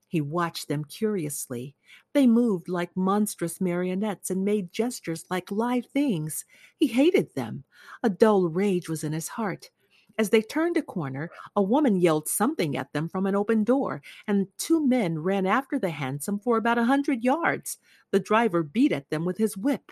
He 0.08 0.22
watched 0.22 0.70
them 0.70 0.86
curiously. 0.86 1.76
They 2.14 2.26
moved 2.26 2.70
like 2.70 2.96
monstrous 2.96 3.62
marionettes 3.62 4.32
and 4.32 4.44
made 4.44 4.72
gestures 4.72 5.26
like 5.30 5.52
live 5.52 5.86
things. 5.86 6.46
He 6.78 6.88
hated 6.88 7.36
them. 7.36 7.66
A 8.02 8.10
dull 8.10 8.48
rage 8.48 8.90
was 8.90 9.04
in 9.04 9.12
his 9.12 9.28
heart. 9.28 9.70
As 10.18 10.32
they 10.32 10.42
turned 10.42 10.78
a 10.78 10.82
corner, 10.82 11.30
a 11.56 11.62
woman 11.62 11.96
yelled 11.96 12.28
something 12.28 12.76
at 12.76 12.92
them 12.94 13.08
from 13.08 13.26
an 13.28 13.36
open 13.36 13.64
door, 13.64 14.02
and 14.28 14.48
two 14.58 14.86
men 14.86 15.20
ran 15.20 15.46
after 15.46 15.78
the 15.78 15.92
hansom 15.92 16.40
for 16.40 16.58
about 16.58 16.80
a 16.80 16.86
hundred 16.86 17.24
yards. 17.24 17.78
The 18.12 18.20
driver 18.20 18.64
beat 18.64 18.92
at 18.92 19.10
them 19.10 19.26
with 19.26 19.38
his 19.38 19.56
whip. 19.56 19.92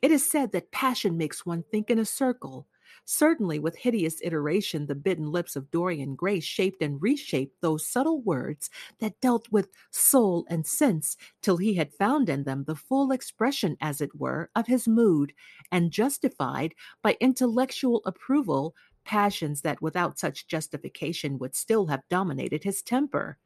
It 0.00 0.10
is 0.10 0.28
said 0.28 0.52
that 0.52 0.72
passion 0.72 1.16
makes 1.16 1.46
one 1.46 1.64
think 1.64 1.90
in 1.90 1.98
a 1.98 2.04
circle. 2.04 2.66
Certainly, 3.04 3.58
with 3.58 3.76
hideous 3.76 4.20
iteration, 4.22 4.86
the 4.86 4.94
bitten 4.94 5.32
lips 5.32 5.56
of 5.56 5.70
Dorian 5.70 6.14
Gray 6.14 6.40
shaped 6.40 6.82
and 6.82 7.02
reshaped 7.02 7.60
those 7.60 7.86
subtle 7.86 8.20
words 8.20 8.70
that 9.00 9.20
dealt 9.20 9.50
with 9.50 9.70
soul 9.90 10.46
and 10.48 10.64
sense 10.66 11.16
till 11.40 11.56
he 11.56 11.74
had 11.74 11.92
found 11.94 12.28
in 12.28 12.44
them 12.44 12.64
the 12.64 12.76
full 12.76 13.10
expression, 13.10 13.76
as 13.80 14.00
it 14.00 14.14
were, 14.14 14.50
of 14.54 14.66
his 14.66 14.86
mood, 14.86 15.32
and 15.72 15.90
justified, 15.90 16.74
by 17.02 17.16
intellectual 17.20 18.02
approval, 18.04 18.74
passions 19.04 19.62
that 19.62 19.82
without 19.82 20.18
such 20.18 20.46
justification 20.46 21.38
would 21.38 21.54
still 21.54 21.86
have 21.86 22.08
dominated 22.08 22.64
his 22.64 22.82
temper. 22.82 23.38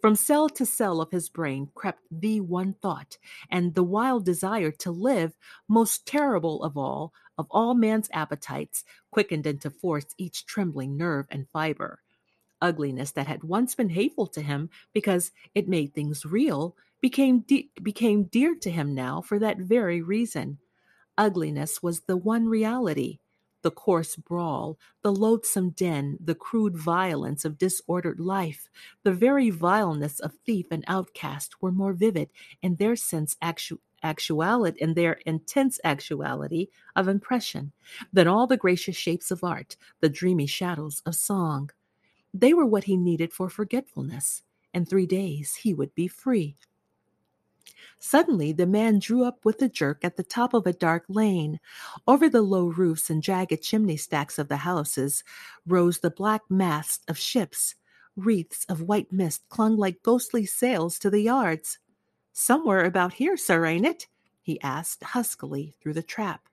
From 0.00 0.14
cell 0.14 0.50
to 0.50 0.66
cell 0.66 1.00
of 1.00 1.10
his 1.10 1.30
brain 1.30 1.70
crept 1.74 2.02
the 2.10 2.40
one 2.40 2.74
thought, 2.74 3.16
and 3.50 3.74
the 3.74 3.82
wild 3.82 4.26
desire 4.26 4.70
to 4.72 4.90
live, 4.90 5.34
most 5.66 6.06
terrible 6.06 6.62
of 6.62 6.76
all, 6.76 7.14
of 7.38 7.46
all 7.50 7.74
man's 7.74 8.10
appetites, 8.12 8.84
quickened 9.10 9.46
into 9.46 9.70
force 9.70 10.06
each 10.18 10.44
trembling 10.44 10.96
nerve 10.96 11.26
and 11.30 11.48
fiber. 11.48 12.02
Ugliness 12.60 13.12
that 13.12 13.26
had 13.26 13.44
once 13.44 13.74
been 13.74 13.88
hateful 13.88 14.26
to 14.26 14.42
him 14.42 14.68
because 14.92 15.32
it 15.54 15.68
made 15.68 15.94
things 15.94 16.24
real 16.26 16.76
became 17.00 17.40
de- 17.40 17.70
became 17.82 18.24
dear 18.24 18.54
to 18.54 18.70
him 18.70 18.94
now 18.94 19.20
for 19.20 19.38
that 19.38 19.58
very 19.58 20.02
reason. 20.02 20.58
Ugliness 21.16 21.82
was 21.82 22.00
the 22.00 22.16
one 22.16 22.46
reality 22.46 23.20
the 23.64 23.70
coarse 23.70 24.14
brawl, 24.14 24.78
the 25.02 25.10
loathsome 25.10 25.70
din, 25.70 26.18
the 26.22 26.34
crude 26.34 26.76
violence 26.76 27.46
of 27.46 27.56
disordered 27.56 28.20
life, 28.20 28.68
the 29.04 29.10
very 29.10 29.48
vileness 29.48 30.20
of 30.20 30.34
thief 30.44 30.66
and 30.70 30.84
outcast 30.86 31.60
were 31.62 31.72
more 31.72 31.94
vivid 31.94 32.28
in 32.62 32.76
their 32.76 32.94
sense 32.94 33.36
actu- 33.40 33.78
actuality 34.02 34.76
in 34.82 34.92
their 34.92 35.14
intense 35.24 35.80
actuality 35.82 36.68
of 36.94 37.08
impression 37.08 37.72
than 38.12 38.28
all 38.28 38.46
the 38.46 38.58
gracious 38.58 38.96
shapes 38.96 39.30
of 39.30 39.42
art, 39.42 39.76
the 40.00 40.10
dreamy 40.10 40.46
shadows 40.46 41.02
of 41.06 41.14
song. 41.14 41.70
They 42.34 42.52
were 42.52 42.66
what 42.66 42.84
he 42.84 42.98
needed 42.98 43.32
for 43.32 43.48
forgetfulness. 43.48 44.42
In 44.74 44.84
three 44.84 45.06
days 45.06 45.54
he 45.54 45.72
would 45.72 45.94
be 45.94 46.06
free. 46.06 46.56
Suddenly, 47.98 48.52
the 48.52 48.66
man 48.66 48.98
drew 48.98 49.24
up 49.24 49.44
with 49.44 49.60
a 49.62 49.68
jerk 49.68 50.04
at 50.04 50.16
the 50.16 50.22
top 50.22 50.54
of 50.54 50.66
a 50.66 50.72
dark 50.72 51.04
lane. 51.08 51.60
Over 52.06 52.28
the 52.28 52.42
low 52.42 52.66
roofs 52.66 53.10
and 53.10 53.22
jagged 53.22 53.62
chimney 53.62 53.96
stacks 53.96 54.38
of 54.38 54.48
the 54.48 54.58
houses 54.58 55.24
rose 55.66 55.98
the 55.98 56.10
black 56.10 56.42
masts 56.48 57.04
of 57.08 57.18
ships. 57.18 57.74
Wreaths 58.16 58.64
of 58.68 58.82
white 58.82 59.12
mist 59.12 59.48
clung 59.48 59.76
like 59.76 60.02
ghostly 60.02 60.46
sails 60.46 60.98
to 61.00 61.10
the 61.10 61.20
yards. 61.20 61.78
Somewhere 62.32 62.84
about 62.84 63.14
here, 63.14 63.36
sir, 63.36 63.64
ain't 63.64 63.86
it? 63.86 64.06
he 64.42 64.60
asked 64.60 65.02
huskily 65.02 65.74
through 65.80 65.94
the 65.94 66.02
trap. 66.02 66.48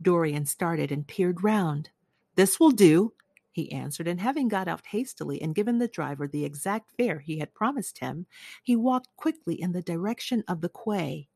Dorian 0.00 0.46
started 0.46 0.92
and 0.92 1.06
peered 1.06 1.42
round. 1.42 1.90
This 2.34 2.60
will 2.60 2.70
do, 2.70 3.12
he 3.52 3.70
answered, 3.70 4.08
and 4.08 4.20
having 4.20 4.48
got 4.48 4.68
out 4.68 4.86
hastily 4.86 5.40
and 5.40 5.54
given 5.54 5.78
the 5.78 5.88
driver 5.88 6.26
the 6.26 6.44
exact 6.44 6.90
fare 6.96 7.20
he 7.20 7.38
had 7.38 7.54
promised 7.54 7.98
him, 7.98 8.26
he 8.62 8.74
walked 8.74 9.14
quickly 9.16 9.60
in 9.60 9.72
the 9.72 9.82
direction 9.82 10.42
of 10.48 10.60
the 10.60 10.68
quay. 10.70 11.28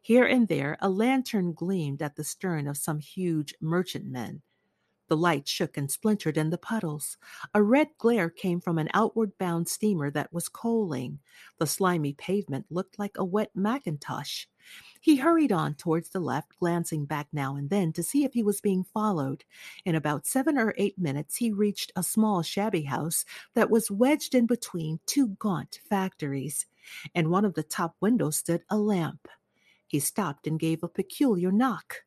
Here 0.00 0.24
and 0.24 0.48
there 0.48 0.78
a 0.80 0.88
lantern 0.88 1.52
gleamed 1.52 2.00
at 2.00 2.16
the 2.16 2.24
stern 2.24 2.68
of 2.68 2.76
some 2.76 3.00
huge 3.00 3.54
merchantman. 3.60 4.42
The 5.08 5.16
light 5.16 5.46
shook 5.46 5.76
and 5.76 5.90
splintered 5.90 6.38
in 6.38 6.50
the 6.50 6.58
puddles. 6.58 7.18
A 7.52 7.62
red 7.62 7.88
glare 7.98 8.30
came 8.30 8.60
from 8.60 8.78
an 8.78 8.88
outward 8.94 9.36
bound 9.36 9.68
steamer 9.68 10.10
that 10.10 10.32
was 10.32 10.48
coaling. 10.48 11.18
The 11.58 11.66
slimy 11.66 12.14
pavement 12.14 12.66
looked 12.70 12.98
like 12.98 13.18
a 13.18 13.24
wet 13.24 13.50
mackintosh. 13.54 14.46
He 15.00 15.16
hurried 15.16 15.52
on 15.52 15.74
towards 15.74 16.08
the 16.08 16.20
left, 16.20 16.58
glancing 16.58 17.04
back 17.04 17.28
now 17.32 17.56
and 17.56 17.68
then 17.68 17.92
to 17.92 18.02
see 18.02 18.24
if 18.24 18.32
he 18.32 18.42
was 18.42 18.60
being 18.60 18.84
followed. 18.84 19.44
In 19.84 19.94
about 19.94 20.26
seven 20.26 20.56
or 20.56 20.74
eight 20.78 20.98
minutes, 20.98 21.36
he 21.36 21.50
reached 21.50 21.92
a 21.94 22.02
small, 22.02 22.42
shabby 22.42 22.82
house 22.82 23.24
that 23.54 23.70
was 23.70 23.90
wedged 23.90 24.34
in 24.34 24.46
between 24.46 25.00
two 25.06 25.28
gaunt 25.38 25.80
factories. 25.88 26.66
In 27.14 27.30
one 27.30 27.44
of 27.44 27.54
the 27.54 27.62
top 27.62 27.96
windows 28.00 28.38
stood 28.38 28.62
a 28.70 28.78
lamp. 28.78 29.28
He 29.86 30.00
stopped 30.00 30.46
and 30.46 30.58
gave 30.58 30.82
a 30.82 30.88
peculiar 30.88 31.52
knock. 31.52 32.04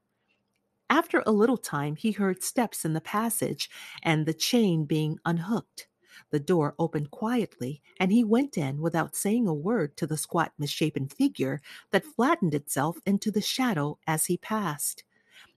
After 0.89 1.21
a 1.25 1.31
little 1.31 1.57
time, 1.57 1.95
he 1.95 2.11
heard 2.11 2.43
steps 2.43 2.85
in 2.85 2.93
the 2.93 3.01
passage 3.01 3.69
and 4.03 4.25
the 4.25 4.33
chain 4.33 4.85
being 4.85 5.19
unhooked. 5.25 5.87
The 6.31 6.39
door 6.39 6.75
opened 6.79 7.11
quietly, 7.11 7.81
and 7.99 8.11
he 8.11 8.23
went 8.23 8.57
in 8.57 8.81
without 8.81 9.15
saying 9.15 9.47
a 9.47 9.53
word 9.53 9.95
to 9.97 10.07
the 10.07 10.17
squat, 10.17 10.53
misshapen 10.57 11.07
figure 11.07 11.61
that 11.91 12.05
flattened 12.05 12.53
itself 12.53 12.97
into 13.05 13.31
the 13.31 13.41
shadow 13.41 13.97
as 14.07 14.25
he 14.25 14.37
passed. 14.37 15.03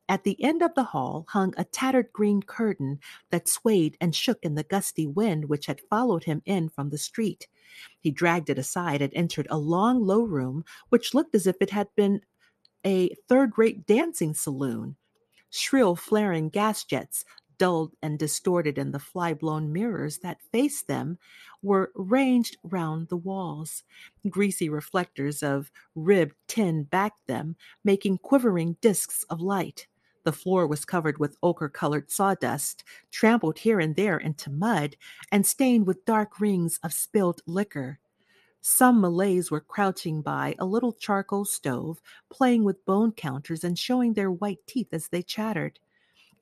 At 0.09 0.25
the 0.25 0.43
end 0.43 0.61
of 0.61 0.75
the 0.75 0.83
hall 0.83 1.25
hung 1.29 1.55
a 1.57 1.63
tattered 1.63 2.13
green 2.13 2.43
curtain 2.43 2.99
that 3.31 3.49
swayed 3.49 3.97
and 4.01 4.13
shook 4.13 4.41
in 4.43 4.57
the 4.57 4.65
gusty 4.65 5.07
wind 5.07 5.45
which 5.45 5.67
had 5.67 5.81
followed 5.89 6.25
him 6.25 6.43
in 6.45 6.69
from 6.69 6.91
the 6.91 6.99
street. 6.99 7.47
He 8.01 8.11
dragged 8.11 8.51
it 8.51 8.59
aside 8.59 9.03
and 9.03 9.15
entered 9.15 9.47
a 9.51 9.57
long, 9.57 10.05
low 10.05 10.23
room 10.23 10.65
which 10.89 11.15
looked 11.15 11.37
as 11.37 11.47
if 11.47 11.55
it 11.61 11.71
had 11.71 11.95
been 11.95 12.23
a 12.85 13.15
third 13.29 13.57
rate 13.57 13.87
dancing 13.87 14.35
saloon. 14.35 14.97
Shrill, 15.49 15.95
flaring 15.95 16.49
gas 16.49 16.83
jets 16.85 17.25
dulled 17.61 17.93
and 18.03 18.19
distorted 18.19 18.79
in 18.79 18.91
the 18.91 18.99
fly 18.99 19.35
blown 19.35 19.71
mirrors 19.71 20.19
that 20.21 20.41
faced 20.51 20.89
them, 20.89 21.19
were 21.61 21.93
ranged 21.95 22.57
round 22.65 23.09
the 23.09 23.19
walls. 23.19 23.83
Greasy 24.31 24.71
reflectors 24.71 25.43
of 25.43 25.71
ribbed 25.95 26.35
tin 26.49 26.85
backed 26.85 27.27
them, 27.27 27.55
making 27.85 28.17
quivering 28.17 28.79
disks 28.81 29.25
of 29.25 29.43
light. 29.43 29.87
The 30.25 30.33
floor 30.33 30.67
was 30.67 30.87
covered 30.87 31.19
with 31.19 31.37
ochre 31.43 31.69
colored 31.69 32.11
sawdust, 32.11 32.83
trampled 33.11 33.59
here 33.59 33.79
and 33.79 33.95
there 33.95 34.17
into 34.17 34.49
mud, 34.49 34.97
and 35.31 35.47
stained 35.47 35.87
with 35.87 36.07
dark 36.07 36.41
rings 36.41 36.81
of 36.83 36.95
spilled 36.95 37.43
liquor. 37.47 37.99
Some 38.63 39.03
Malays 39.03 39.51
were 39.51 39.61
crouching 39.61 40.23
by 40.23 40.55
a 40.59 40.65
little 40.65 40.95
charcoal 40.95 41.45
stove, 41.45 42.01
playing 42.31 42.65
with 42.65 42.87
bone 42.87 43.13
counters 43.13 43.65
and 43.65 43.79
showing 43.79 44.15
their 44.15 44.31
white 44.31 44.67
teeth 44.67 44.95
as 44.95 45.09
they 45.09 45.23
chattered. 45.23 45.79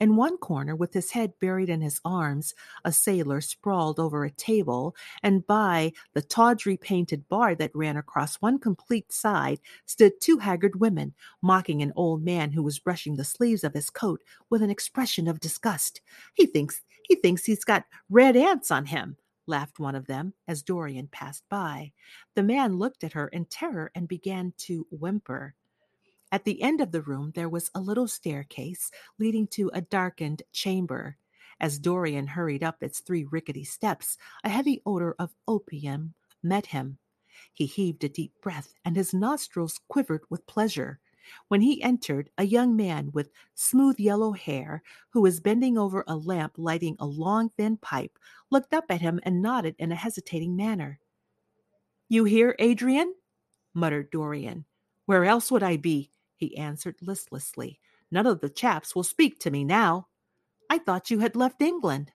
In 0.00 0.14
one 0.14 0.36
corner, 0.38 0.76
with 0.76 0.94
his 0.94 1.10
head 1.10 1.32
buried 1.40 1.68
in 1.68 1.80
his 1.80 2.00
arms, 2.04 2.54
a 2.84 2.92
sailor 2.92 3.40
sprawled 3.40 3.98
over 3.98 4.24
a 4.24 4.30
table, 4.30 4.94
and 5.24 5.44
by 5.44 5.92
the 6.14 6.22
tawdry 6.22 6.76
painted 6.76 7.28
bar 7.28 7.56
that 7.56 7.74
ran 7.74 7.96
across 7.96 8.36
one 8.36 8.60
complete 8.60 9.10
side 9.12 9.58
stood 9.86 10.20
two 10.20 10.38
haggard 10.38 10.78
women, 10.78 11.14
mocking 11.42 11.82
an 11.82 11.92
old 11.96 12.22
man 12.22 12.52
who 12.52 12.62
was 12.62 12.78
brushing 12.78 13.16
the 13.16 13.24
sleeves 13.24 13.64
of 13.64 13.74
his 13.74 13.90
coat 13.90 14.22
with 14.50 14.62
an 14.62 14.70
expression 14.70 15.26
of 15.26 15.40
disgust. 15.40 16.00
He 16.34 16.46
thinks 16.46 16.80
he 17.02 17.16
thinks 17.16 17.44
he's 17.44 17.64
got 17.64 17.84
red 18.08 18.36
ants 18.36 18.70
on 18.70 18.86
him, 18.86 19.16
laughed 19.46 19.80
one 19.80 19.96
of 19.96 20.06
them 20.06 20.34
as 20.46 20.62
Dorian 20.62 21.08
passed 21.08 21.42
by. 21.48 21.92
The 22.36 22.42
man 22.44 22.76
looked 22.76 23.02
at 23.02 23.14
her 23.14 23.28
in 23.28 23.46
terror 23.46 23.90
and 23.96 24.06
began 24.06 24.52
to 24.58 24.86
whimper. 24.90 25.54
At 26.30 26.44
the 26.44 26.60
end 26.60 26.80
of 26.80 26.92
the 26.92 27.02
room 27.02 27.32
there 27.34 27.48
was 27.48 27.70
a 27.74 27.80
little 27.80 28.06
staircase 28.06 28.90
leading 29.18 29.46
to 29.48 29.70
a 29.72 29.80
darkened 29.80 30.42
chamber. 30.52 31.16
As 31.60 31.78
Dorian 31.78 32.26
hurried 32.26 32.62
up 32.62 32.82
its 32.82 33.00
three 33.00 33.24
rickety 33.24 33.64
steps, 33.64 34.18
a 34.44 34.48
heavy 34.48 34.82
odor 34.84 35.16
of 35.18 35.34
opium 35.48 36.14
met 36.42 36.66
him. 36.66 36.98
He 37.52 37.66
heaved 37.66 38.04
a 38.04 38.08
deep 38.08 38.32
breath, 38.42 38.74
and 38.84 38.94
his 38.94 39.14
nostrils 39.14 39.80
quivered 39.88 40.22
with 40.28 40.46
pleasure. 40.46 41.00
When 41.48 41.60
he 41.60 41.82
entered, 41.82 42.30
a 42.38 42.44
young 42.44 42.76
man 42.76 43.10
with 43.12 43.30
smooth 43.54 43.98
yellow 43.98 44.32
hair, 44.32 44.82
who 45.10 45.20
was 45.20 45.40
bending 45.40 45.76
over 45.76 46.04
a 46.06 46.16
lamp 46.16 46.54
lighting 46.56 46.96
a 46.98 47.06
long 47.06 47.50
thin 47.50 47.76
pipe, 47.78 48.18
looked 48.50 48.72
up 48.72 48.84
at 48.88 49.00
him 49.00 49.20
and 49.24 49.42
nodded 49.42 49.74
in 49.78 49.92
a 49.92 49.96
hesitating 49.96 50.56
manner. 50.56 51.00
You 52.08 52.24
here, 52.24 52.54
Adrian? 52.58 53.14
muttered 53.74 54.10
Dorian. 54.10 54.64
Where 55.06 55.24
else 55.24 55.50
would 55.50 55.62
I 55.62 55.76
be? 55.76 56.10
He 56.38 56.56
answered 56.56 56.96
listlessly. 57.02 57.80
None 58.10 58.26
of 58.26 58.40
the 58.40 58.48
chaps 58.48 58.94
will 58.94 59.02
speak 59.02 59.38
to 59.40 59.50
me 59.50 59.64
now. 59.64 60.06
I 60.70 60.78
thought 60.78 61.10
you 61.10 61.18
had 61.18 61.36
left 61.36 61.60
England. 61.60 62.12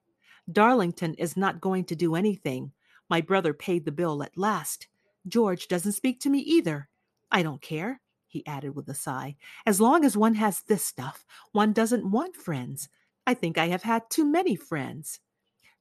Darlington 0.52 1.14
is 1.16 1.38
not 1.38 1.62
going 1.62 1.86
to 1.86 1.96
do 1.96 2.16
anything. 2.16 2.72
My 3.10 3.22
brother 3.22 3.54
paid 3.54 3.86
the 3.86 3.92
bill 3.92 4.24
at 4.24 4.38
last. 4.38 4.88
George 5.28 5.68
doesn't 5.68 5.92
speak 5.92 6.20
to 6.22 6.30
me 6.30 6.40
either. 6.40 6.90
I 7.32 7.44
don't 7.44 7.62
care, 7.62 8.02
he 8.28 8.46
added 8.48 8.76
with 8.76 8.90
a 8.90 8.94
sigh. 8.94 9.36
As 9.66 9.80
long 9.80 10.04
as 10.04 10.18
one 10.18 10.36
has 10.36 10.62
this 10.62 10.84
stuff, 10.84 11.26
one 11.52 11.74
doesn't 11.74 12.10
want 12.10 12.36
friends. 12.36 12.90
I 13.28 13.34
think 13.34 13.58
I 13.58 13.68
have 13.68 13.84
had 13.84 14.10
too 14.10 14.26
many 14.26 14.56
friends. 14.56 15.20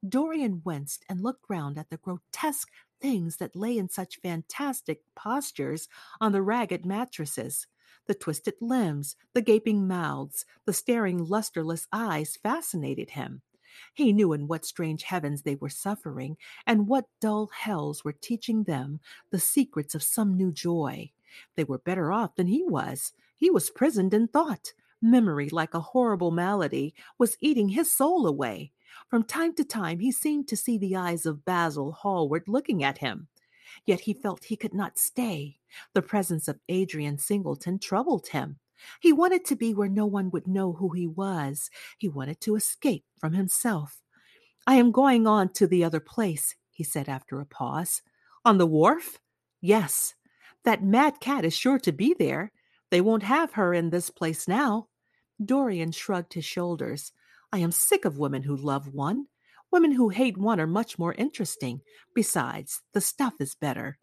Dorian 0.07 0.63
winced 0.65 1.05
and 1.09 1.21
looked 1.21 1.49
round 1.49 1.79
at 1.79 1.91
the 1.91 1.97
grotesque 1.97 2.69
things 3.01 3.37
that 3.37 3.57
lay 3.57 3.77
in 3.77 3.89
such 3.89 4.21
fantastic 4.21 5.03
postures 5.15 5.89
on 6.21 6.33
the 6.33 6.43
ragged 6.43 6.87
mattresses. 6.87 7.67
The 8.07 8.15
twisted 8.15 8.55
limbs, 8.61 9.17
the 9.33 9.43
gaping 9.43 9.87
mouths, 9.87 10.45
the 10.67 10.73
staring 10.73 11.25
lusterless 11.25 11.87
eyes 11.93 12.37
fascinated 12.37 13.11
him. 13.11 13.43
He 13.95 14.13
knew 14.13 14.33
in 14.33 14.49
what 14.49 14.65
strange 14.65 15.05
heavens 15.05 15.43
they 15.43 15.55
were 15.55 15.69
suffering, 15.69 16.37
and 16.67 16.89
what 16.89 17.07
dull 17.21 17.51
hells 17.53 18.05
were 18.05 18.13
teaching 18.13 18.65
them 18.65 19.01
the 19.31 19.39
secrets 19.39 19.95
of 19.95 20.03
some 20.03 20.37
new 20.37 20.53
joy. 20.53 21.11
They 21.57 21.65
were 21.65 21.79
better 21.79 22.13
off 22.13 22.35
than 22.35 22.49
he 22.49 22.63
was. 22.65 23.13
He 23.37 23.51
was 23.51 23.71
prisoned 23.71 24.13
in 24.15 24.29
thought. 24.29 24.73
Memory, 25.01 25.49
like 25.49 25.75
a 25.75 25.81
horrible 25.81 26.31
malady, 26.31 26.95
was 27.19 27.37
eating 27.41 27.71
his 27.71 27.91
soul 27.91 28.27
away. 28.27 28.73
From 29.09 29.25
time 29.25 29.55
to 29.55 29.65
time, 29.65 30.01
he 30.01 30.13
seemed 30.13 30.49
to 30.49 30.57
see 30.57 30.79
the 30.79 30.95
eyes 30.95 31.27
of 31.27 31.45
Basil 31.45 31.93
Hallward 31.93 32.45
looking 32.47 32.85
at 32.85 32.99
him. 32.99 33.29
Yet 33.87 34.01
he 34.01 34.15
felt 34.15 34.45
he 34.45 34.57
could 34.57 34.75
not 34.75 34.99
stay. 34.99 35.59
The 35.95 36.03
presence 36.03 36.49
of 36.49 36.61
Adrian 36.69 37.19
Singleton 37.19 37.79
troubled 37.79 38.29
him. 38.29 38.59
He 39.01 39.13
wanted 39.13 39.45
to 39.47 39.57
be 39.57 39.75
where 39.75 39.89
no 39.89 40.07
one 40.07 40.31
would 40.31 40.47
know 40.47 40.73
who 40.73 40.91
he 40.91 41.07
was. 41.07 41.71
He 41.99 42.09
wanted 42.09 42.41
to 42.43 42.57
escape 42.57 43.05
from 43.19 43.33
himself. 43.33 44.03
I 44.67 44.77
am 44.77 44.93
going 44.93 45.27
on 45.27 45.53
to 45.55 45.67
the 45.67 45.85
other 45.85 46.01
place, 46.01 46.55
he 46.71 46.85
said 46.85 47.09
after 47.09 47.41
a 47.41 47.47
pause. 47.47 48.03
On 48.45 48.59
the 48.59 48.67
wharf? 48.67 49.19
Yes. 49.61 50.15
That 50.65 50.85
mad 50.85 51.21
cat 51.21 51.45
is 51.45 51.57
sure 51.57 51.79
to 51.81 51.93
be 51.93 52.15
there. 52.19 52.53
They 52.91 53.01
won't 53.01 53.23
have 53.23 53.53
her 53.53 53.73
in 53.73 53.91
this 53.91 54.11
place 54.11 54.47
now. 54.47 54.89
Dorian 55.45 55.93
shrugged 55.93 56.35
his 56.35 56.45
shoulders. 56.45 57.13
I 57.53 57.59
am 57.59 57.73
sick 57.73 58.05
of 58.05 58.19
women 58.19 58.43
who 58.43 58.57
love 58.57 58.93
one. 58.95 59.27
Women 59.73 59.93
who 59.93 60.11
hate 60.11 60.37
one 60.37 60.61
are 60.61 60.67
much 60.67 60.99
more 60.99 61.15
interesting. 61.15 61.81
Besides, 62.15 62.83
the 62.93 63.01
stuff 63.01 63.33
is 63.41 63.55
better. 63.55 63.99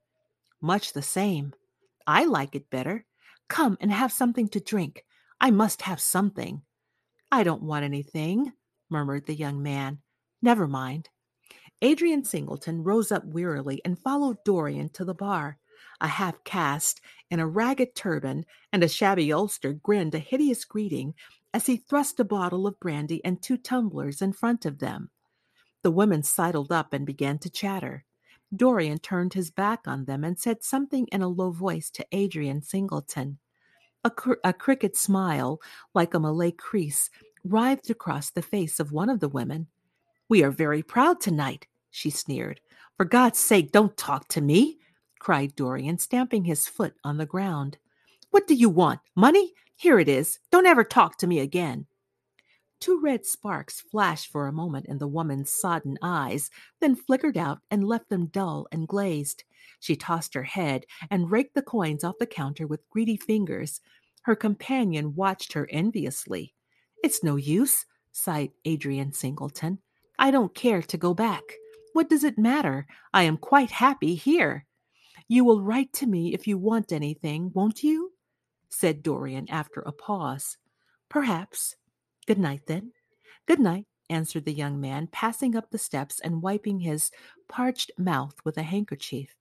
Much 0.59 0.93
the 0.93 1.03
same. 1.03 1.53
I 2.07 2.25
like 2.25 2.55
it 2.55 2.71
better. 2.71 3.05
Come 3.49 3.77
and 3.79 3.91
have 3.91 4.11
something 4.11 4.49
to 4.49 4.59
drink. 4.59 5.05
I 5.39 5.51
must 5.51 5.83
have 5.83 6.01
something. 6.01 6.63
I 7.31 7.43
don't 7.43 7.61
want 7.61 7.85
anything, 7.85 8.51
murmured 8.89 9.27
the 9.27 9.35
young 9.35 9.61
man. 9.61 9.99
Never 10.41 10.67
mind. 10.67 11.09
Adrian 11.83 12.25
Singleton 12.25 12.83
rose 12.83 13.11
up 13.11 13.23
wearily 13.25 13.79
and 13.85 13.99
followed 13.99 14.37
Dorian 14.43 14.89
to 14.93 15.05
the 15.05 15.13
bar. 15.13 15.59
A 16.01 16.07
half 16.07 16.43
caste 16.43 16.99
in 17.29 17.39
a 17.39 17.47
ragged 17.47 17.93
turban 17.93 18.43
and 18.73 18.83
a 18.83 18.89
shabby 18.89 19.31
ulster 19.31 19.73
grinned 19.73 20.15
a 20.15 20.19
hideous 20.19 20.65
greeting 20.65 21.13
as 21.53 21.67
he 21.67 21.77
thrust 21.77 22.19
a 22.19 22.25
bottle 22.25 22.65
of 22.65 22.79
brandy 22.79 23.23
and 23.23 23.39
two 23.39 23.55
tumblers 23.55 24.19
in 24.21 24.33
front 24.33 24.65
of 24.65 24.79
them. 24.79 25.11
The 25.81 25.91
women 25.91 26.23
sidled 26.23 26.71
up 26.71 26.93
and 26.93 27.05
began 27.05 27.37
to 27.39 27.49
chatter. 27.49 28.05
Dorian 28.55 28.99
turned 28.99 29.33
his 29.33 29.51
back 29.51 29.81
on 29.87 30.05
them 30.05 30.23
and 30.23 30.37
said 30.37 30.63
something 30.63 31.07
in 31.11 31.21
a 31.21 31.27
low 31.27 31.51
voice 31.51 31.89
to 31.91 32.05
Adrian 32.11 32.61
Singleton. 32.61 33.37
A, 34.03 34.09
cr- 34.09 34.33
a 34.43 34.53
crooked 34.53 34.95
smile, 34.95 35.59
like 35.93 36.13
a 36.13 36.19
Malay 36.19 36.51
crease, 36.51 37.09
writhed 37.43 37.89
across 37.89 38.31
the 38.31 38.41
face 38.41 38.79
of 38.79 38.91
one 38.91 39.09
of 39.09 39.19
the 39.19 39.29
women. 39.29 39.67
We 40.29 40.43
are 40.43 40.51
very 40.51 40.83
proud 40.83 41.21
tonight, 41.21 41.67
she 41.91 42.09
sneered. 42.09 42.59
For 42.97 43.05
God's 43.05 43.39
sake, 43.39 43.71
don't 43.71 43.95
talk 43.97 44.27
to 44.29 44.41
me, 44.41 44.79
cried 45.19 45.55
Dorian, 45.55 45.97
stamping 45.97 46.45
his 46.45 46.67
foot 46.67 46.93
on 47.03 47.17
the 47.17 47.25
ground. 47.25 47.77
What 48.31 48.47
do 48.47 48.55
you 48.55 48.69
want? 48.69 48.99
Money? 49.15 49.53
Here 49.75 49.99
it 49.99 50.09
is. 50.09 50.39
Don't 50.51 50.65
ever 50.65 50.83
talk 50.83 51.17
to 51.17 51.27
me 51.27 51.39
again. 51.39 51.87
Two 52.79 53.01
red 53.01 53.25
sparks 53.25 53.81
flashed 53.81 54.31
for 54.31 54.47
a 54.47 54.53
moment 54.53 54.85
in 54.85 54.99
the 54.99 55.07
woman's 55.07 55.51
sodden 55.51 55.97
eyes, 56.01 56.49
then 56.79 56.95
flickered 56.95 57.37
out 57.37 57.59
and 57.69 57.83
left 57.83 58.09
them 58.09 58.27
dull 58.27 58.67
and 58.71 58.87
glazed. 58.87 59.43
She 59.79 59.95
tossed 59.95 60.33
her 60.33 60.43
head 60.43 60.85
and 61.11 61.29
raked 61.29 61.55
the 61.55 61.61
coins 61.61 62.03
off 62.03 62.17
the 62.19 62.25
counter 62.25 62.67
with 62.67 62.89
greedy 62.89 63.17
fingers. 63.17 63.81
Her 64.23 64.35
companion 64.35 65.15
watched 65.15 65.53
her 65.53 65.67
enviously. 65.69 66.53
It's 67.03 67.23
no 67.23 67.35
use, 67.35 67.85
sighed 68.11 68.51
Adrian 68.65 69.11
Singleton. 69.11 69.79
I 70.17 70.31
don't 70.31 70.55
care 70.55 70.81
to 70.81 70.97
go 70.97 71.13
back. 71.13 71.43
What 71.93 72.09
does 72.09 72.23
it 72.23 72.37
matter? 72.37 72.87
I 73.13 73.23
am 73.23 73.37
quite 73.37 73.71
happy 73.71 74.15
here. 74.15 74.65
You 75.27 75.43
will 75.43 75.61
write 75.61 75.93
to 75.93 76.07
me 76.07 76.33
if 76.33 76.47
you 76.47 76.57
want 76.57 76.91
anything, 76.91 77.51
won't 77.53 77.83
you? 77.83 78.13
said 78.69 79.03
Dorian 79.03 79.49
after 79.49 79.81
a 79.81 79.91
pause. 79.91 80.57
Perhaps. 81.09 81.75
Good 82.27 82.39
night, 82.39 82.61
then. 82.67 82.91
Good 83.45 83.59
night, 83.59 83.85
answered 84.09 84.45
the 84.45 84.53
young 84.53 84.79
man, 84.79 85.07
passing 85.07 85.55
up 85.55 85.69
the 85.69 85.77
steps 85.77 86.19
and 86.19 86.41
wiping 86.41 86.79
his 86.79 87.11
parched 87.47 87.91
mouth 87.97 88.35
with 88.43 88.57
a 88.57 88.63
handkerchief. 88.63 89.35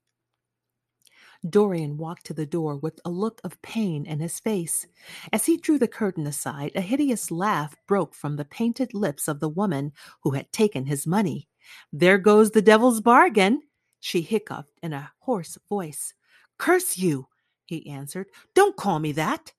Dorian 1.48 1.96
walked 1.96 2.26
to 2.26 2.34
the 2.34 2.46
door 2.46 2.76
with 2.76 3.00
a 3.04 3.10
look 3.10 3.40
of 3.44 3.60
pain 3.62 4.06
in 4.06 4.18
his 4.18 4.40
face. 4.40 4.86
As 5.32 5.46
he 5.46 5.56
drew 5.56 5.78
the 5.78 5.86
curtain 5.86 6.26
aside, 6.26 6.72
a 6.74 6.80
hideous 6.80 7.30
laugh 7.30 7.76
broke 7.86 8.14
from 8.14 8.36
the 8.36 8.44
painted 8.44 8.92
lips 8.92 9.28
of 9.28 9.38
the 9.38 9.48
woman 9.48 9.92
who 10.22 10.32
had 10.32 10.50
taken 10.50 10.86
his 10.86 11.06
money. 11.06 11.48
There 11.92 12.18
goes 12.18 12.50
the 12.50 12.62
devil's 12.62 13.00
bargain, 13.00 13.62
she 14.00 14.20
hiccuped 14.20 14.72
in 14.82 14.92
a 14.92 15.12
hoarse 15.20 15.58
voice. 15.68 16.12
Curse 16.58 16.98
you, 16.98 17.28
he 17.66 17.88
answered. 17.88 18.26
Don't 18.54 18.76
call 18.76 18.98
me 18.98 19.12
that. 19.12 19.52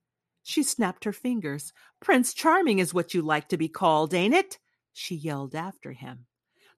She 0.43 0.63
snapped 0.63 1.03
her 1.03 1.13
fingers. 1.13 1.73
Prince 1.99 2.33
Charming 2.33 2.79
is 2.79 2.93
what 2.93 3.13
you 3.13 3.21
like 3.21 3.49
to 3.49 3.57
be 3.57 3.69
called, 3.69 4.13
ain't 4.13 4.33
it? 4.33 4.57
She 4.93 5.15
yelled 5.15 5.55
after 5.55 5.91
him. 5.91 6.25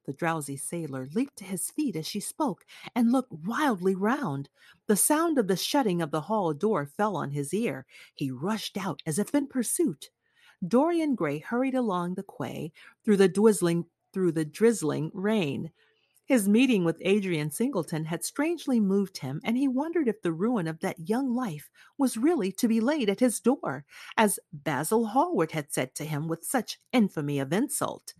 The 0.04 0.12
drowsy 0.12 0.56
sailor 0.56 1.08
leaped 1.14 1.36
to 1.36 1.44
his 1.44 1.70
feet 1.70 1.94
as 1.94 2.08
she 2.08 2.18
spoke 2.18 2.64
and 2.94 3.12
looked 3.12 3.32
wildly 3.32 3.94
round. 3.94 4.48
The 4.88 4.96
sound 4.96 5.38
of 5.38 5.46
the 5.46 5.56
shutting 5.56 6.02
of 6.02 6.10
the 6.10 6.22
hall 6.22 6.52
door 6.52 6.86
fell 6.86 7.16
on 7.16 7.30
his 7.30 7.54
ear. 7.54 7.86
He 8.14 8.30
rushed 8.30 8.76
out 8.76 9.00
as 9.06 9.18
if 9.18 9.34
in 9.34 9.46
pursuit. 9.46 10.10
Dorian 10.66 11.14
Gray 11.14 11.38
hurried 11.38 11.74
along 11.74 12.14
the 12.14 12.24
quay 12.24 12.72
through 13.04 13.16
the 13.16 13.28
drizzling 13.28 13.86
through 14.12 14.32
the 14.32 14.44
drizzling 14.44 15.10
rain. 15.14 15.70
His 16.24 16.48
meeting 16.48 16.84
with 16.84 16.98
Adrian 17.02 17.50
Singleton 17.50 18.06
had 18.06 18.24
strangely 18.24 18.80
moved 18.80 19.18
him, 19.18 19.40
and 19.44 19.56
he 19.56 19.68
wondered 19.68 20.08
if 20.08 20.20
the 20.22 20.32
ruin 20.32 20.66
of 20.66 20.80
that 20.80 21.08
young 21.08 21.32
life 21.34 21.70
was 21.96 22.16
really 22.16 22.50
to 22.52 22.66
be 22.68 22.80
laid 22.80 23.08
at 23.08 23.20
his 23.20 23.38
door, 23.40 23.84
as 24.16 24.40
Basil 24.52 25.06
Hallward 25.06 25.52
had 25.52 25.72
said 25.72 25.94
to 25.96 26.04
him 26.04 26.26
with 26.28 26.44
such 26.44 26.80
infamy 26.92 27.38
of 27.38 27.52
insult. 27.52 28.14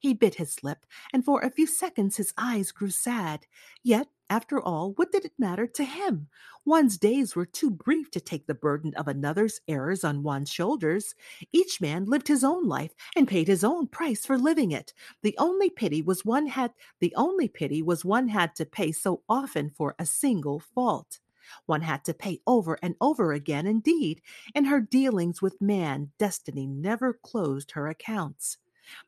He 0.00 0.14
bit 0.14 0.36
his 0.36 0.62
lip, 0.62 0.86
and 1.12 1.24
for 1.24 1.40
a 1.40 1.50
few 1.50 1.66
seconds 1.66 2.16
his 2.16 2.32
eyes 2.38 2.70
grew 2.70 2.90
sad. 2.90 3.46
Yet, 3.82 4.08
after 4.30 4.60
all, 4.60 4.92
what 4.92 5.10
did 5.10 5.24
it 5.24 5.32
matter 5.38 5.66
to 5.66 5.84
him? 5.84 6.28
One's 6.64 6.98
days 6.98 7.34
were 7.34 7.46
too 7.46 7.70
brief 7.70 8.10
to 8.12 8.20
take 8.20 8.46
the 8.46 8.54
burden 8.54 8.94
of 8.94 9.08
another's 9.08 9.60
errors 9.66 10.04
on 10.04 10.22
one's 10.22 10.50
shoulders. 10.50 11.16
Each 11.52 11.80
man 11.80 12.04
lived 12.04 12.28
his 12.28 12.44
own 12.44 12.68
life 12.68 12.92
and 13.16 13.26
paid 13.26 13.48
his 13.48 13.64
own 13.64 13.88
price 13.88 14.24
for 14.24 14.38
living 14.38 14.70
it. 14.70 14.92
The 15.22 15.34
only 15.38 15.70
pity 15.70 16.02
was 16.02 16.24
one 16.24 16.46
had 16.46 16.74
the 17.00 17.14
only 17.16 17.48
pity 17.48 17.82
was 17.82 18.04
one 18.04 18.28
had 18.28 18.54
to 18.56 18.66
pay 18.66 18.92
so 18.92 19.22
often 19.28 19.70
for 19.70 19.96
a 19.98 20.06
single 20.06 20.60
fault. 20.60 21.18
One 21.66 21.80
had 21.80 22.04
to 22.04 22.14
pay 22.14 22.40
over 22.46 22.78
and 22.82 22.94
over 23.00 23.32
again, 23.32 23.66
indeed. 23.66 24.20
In 24.54 24.66
her 24.66 24.80
dealings 24.80 25.42
with 25.42 25.60
man, 25.60 26.12
destiny 26.18 26.66
never 26.66 27.14
closed 27.14 27.72
her 27.72 27.88
accounts. 27.88 28.58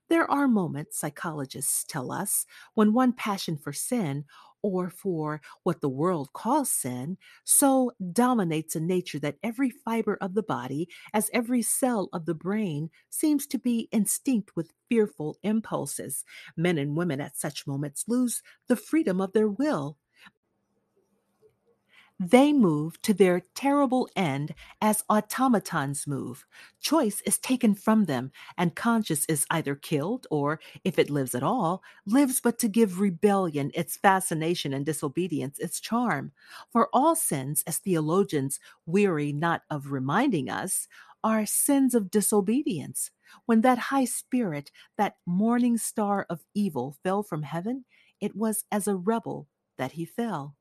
There 0.08 0.30
are 0.30 0.48
moments, 0.48 0.98
psychologists 0.98 1.84
tell 1.84 2.12
us, 2.12 2.46
when 2.74 2.92
one 2.92 3.12
passion 3.12 3.56
for 3.56 3.72
sin, 3.72 4.24
or 4.62 4.90
for 4.90 5.40
what 5.62 5.80
the 5.80 5.88
world 5.88 6.32
calls 6.32 6.70
sin, 6.70 7.16
so 7.44 7.92
dominates 8.12 8.76
a 8.76 8.80
nature 8.80 9.18
that 9.18 9.38
every 9.42 9.70
fiber 9.70 10.18
of 10.20 10.34
the 10.34 10.42
body, 10.42 10.88
as 11.14 11.30
every 11.32 11.62
cell 11.62 12.08
of 12.12 12.26
the 12.26 12.34
brain, 12.34 12.90
seems 13.08 13.46
to 13.46 13.58
be 13.58 13.88
instinct 13.90 14.56
with 14.56 14.72
fearful 14.88 15.38
impulses. 15.42 16.24
Men 16.56 16.76
and 16.76 16.96
women 16.96 17.20
at 17.20 17.38
such 17.38 17.66
moments 17.66 18.04
lose 18.06 18.42
the 18.68 18.76
freedom 18.76 19.20
of 19.20 19.32
their 19.32 19.48
will. 19.48 19.96
They 22.22 22.52
move 22.52 23.00
to 23.02 23.14
their 23.14 23.40
terrible 23.40 24.06
end 24.14 24.54
as 24.82 25.04
automatons 25.08 26.06
move. 26.06 26.44
Choice 26.80 27.22
is 27.22 27.38
taken 27.38 27.74
from 27.74 28.04
them, 28.04 28.30
and 28.58 28.76
conscience 28.76 29.24
is 29.24 29.46
either 29.50 29.74
killed 29.74 30.26
or, 30.30 30.60
if 30.84 30.98
it 30.98 31.08
lives 31.08 31.34
at 31.34 31.42
all, 31.42 31.82
lives 32.06 32.40
but 32.40 32.58
to 32.58 32.68
give 32.68 33.00
rebellion 33.00 33.70
its 33.74 33.96
fascination 33.96 34.74
and 34.74 34.84
disobedience 34.84 35.58
its 35.58 35.80
charm. 35.80 36.32
For 36.70 36.90
all 36.92 37.16
sins, 37.16 37.64
as 37.66 37.78
theologians 37.78 38.60
weary 38.84 39.32
not 39.32 39.62
of 39.70 39.90
reminding 39.90 40.50
us, 40.50 40.88
are 41.24 41.46
sins 41.46 41.94
of 41.94 42.10
disobedience. 42.10 43.10
When 43.46 43.62
that 43.62 43.78
high 43.78 44.04
spirit, 44.04 44.70
that 44.98 45.16
morning 45.26 45.78
star 45.78 46.26
of 46.28 46.44
evil, 46.54 46.96
fell 47.02 47.22
from 47.22 47.44
heaven, 47.44 47.86
it 48.20 48.36
was 48.36 48.64
as 48.70 48.86
a 48.86 48.94
rebel 48.96 49.48
that 49.78 49.92
he 49.92 50.04
fell. 50.04 50.54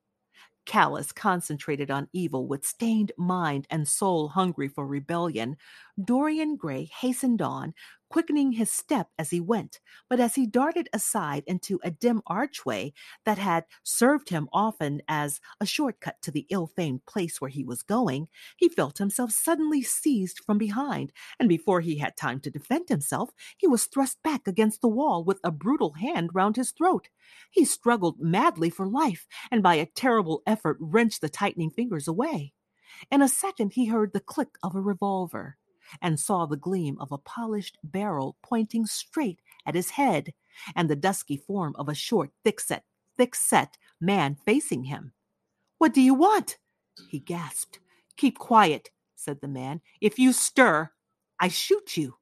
Callous, 0.70 1.11
concentrated 1.11 1.89
on 1.89 2.07
evil, 2.13 2.45
with 2.45 2.63
stained 2.63 3.11
mind 3.17 3.65
and 3.72 3.88
soul 3.88 4.28
hungry 4.30 4.67
for 4.67 4.86
rebellion, 4.86 5.57
Dorian 6.05 6.57
Gray 6.57 6.86
hastened 6.86 7.41
on, 7.41 7.74
quickening 8.10 8.53
his 8.53 8.72
step 8.72 9.07
as 9.18 9.30
he 9.30 9.39
went. 9.39 9.80
But 10.10 10.20
as 10.20 10.36
he 10.36 10.45
darted 10.45 10.89
aside 10.93 11.43
into 11.47 11.80
a 11.84 11.91
dim 11.91 12.22
archway 12.28 12.93
that 13.26 13.38
had 13.38 13.66
served 13.84 14.30
him 14.30 14.49
often 14.51 15.01
as 15.07 15.39
a 15.62 15.66
shortcut 15.66 16.22
to 16.24 16.32
the 16.32 16.45
ill 16.49 16.68
famed 16.68 17.05
place 17.05 17.39
where 17.39 17.49
he 17.49 17.64
was 17.64 17.84
going, 17.84 18.28
he 18.57 18.70
felt 18.70 18.97
himself 18.97 19.32
suddenly 19.32 19.82
seized 19.82 20.39
from 20.45 20.57
behind, 20.57 21.12
and 21.39 21.47
before 21.47 21.82
he 21.82 21.97
had 21.97 22.18
time 22.18 22.39
to 22.41 22.51
defend 22.51 22.89
himself, 22.89 23.30
he 23.57 23.68
was 23.68 23.86
thrust 23.86 24.18
back 24.24 24.47
against 24.47 24.82
the 24.82 24.88
wall 24.88 25.24
with 25.24 25.39
a 25.43 25.51
brutal 25.51 25.93
hand 25.93 26.32
round 26.34 26.55
his 26.55 26.72
throat. 26.72 27.10
He 27.51 27.66
struggled 27.66 28.20
madly 28.20 28.70
for 28.70 28.88
life, 28.88 29.28
and 29.51 29.62
by 29.64 29.76
a 29.76 29.86
terrible 29.86 30.41
effort 30.45 30.78
wrenched 30.80 31.22
the 31.22 31.30
tightening 31.30 31.70
fingers 31.70 32.07
away. 32.07 32.53
In 33.12 33.22
a 33.22 33.28
second, 33.28 33.74
he 33.74 33.86
heard 33.86 34.14
the 34.14 34.20
click 34.20 34.49
of 34.64 34.76
a 34.76 34.82
revolver 34.82 35.57
and 36.02 36.20
saw 36.20 36.46
the 36.46 36.58
gleam 36.58 36.98
of 37.00 37.12
a 37.12 37.18
polished 37.18 37.78
barrel 37.84 38.38
pointing 38.44 38.86
straight 38.86 39.42
at 39.66 39.76
his 39.76 39.92
head, 39.92 40.34
and 40.76 40.90
the 40.90 40.96
dusky 40.96 41.38
form 41.38 41.76
of 41.78 41.90
a 41.90 41.96
short, 41.96 42.32
thick-set, 42.44 42.84
thick-set 43.18 43.78
man 44.00 44.36
facing 44.46 44.84
him. 44.86 45.14
What 45.78 45.94
do 45.94 46.02
you 46.02 46.14
want? 46.14 46.58
he 47.10 47.20
gasped. 47.20 47.80
Keep 48.18 48.38
quiet, 48.38 48.90
said 49.16 49.40
the 49.42 49.48
man. 49.48 49.82
If 50.02 50.20
you 50.20 50.34
stir, 50.34 50.92
I 51.40 51.48
shoot 51.48 51.96
you. 51.96 52.18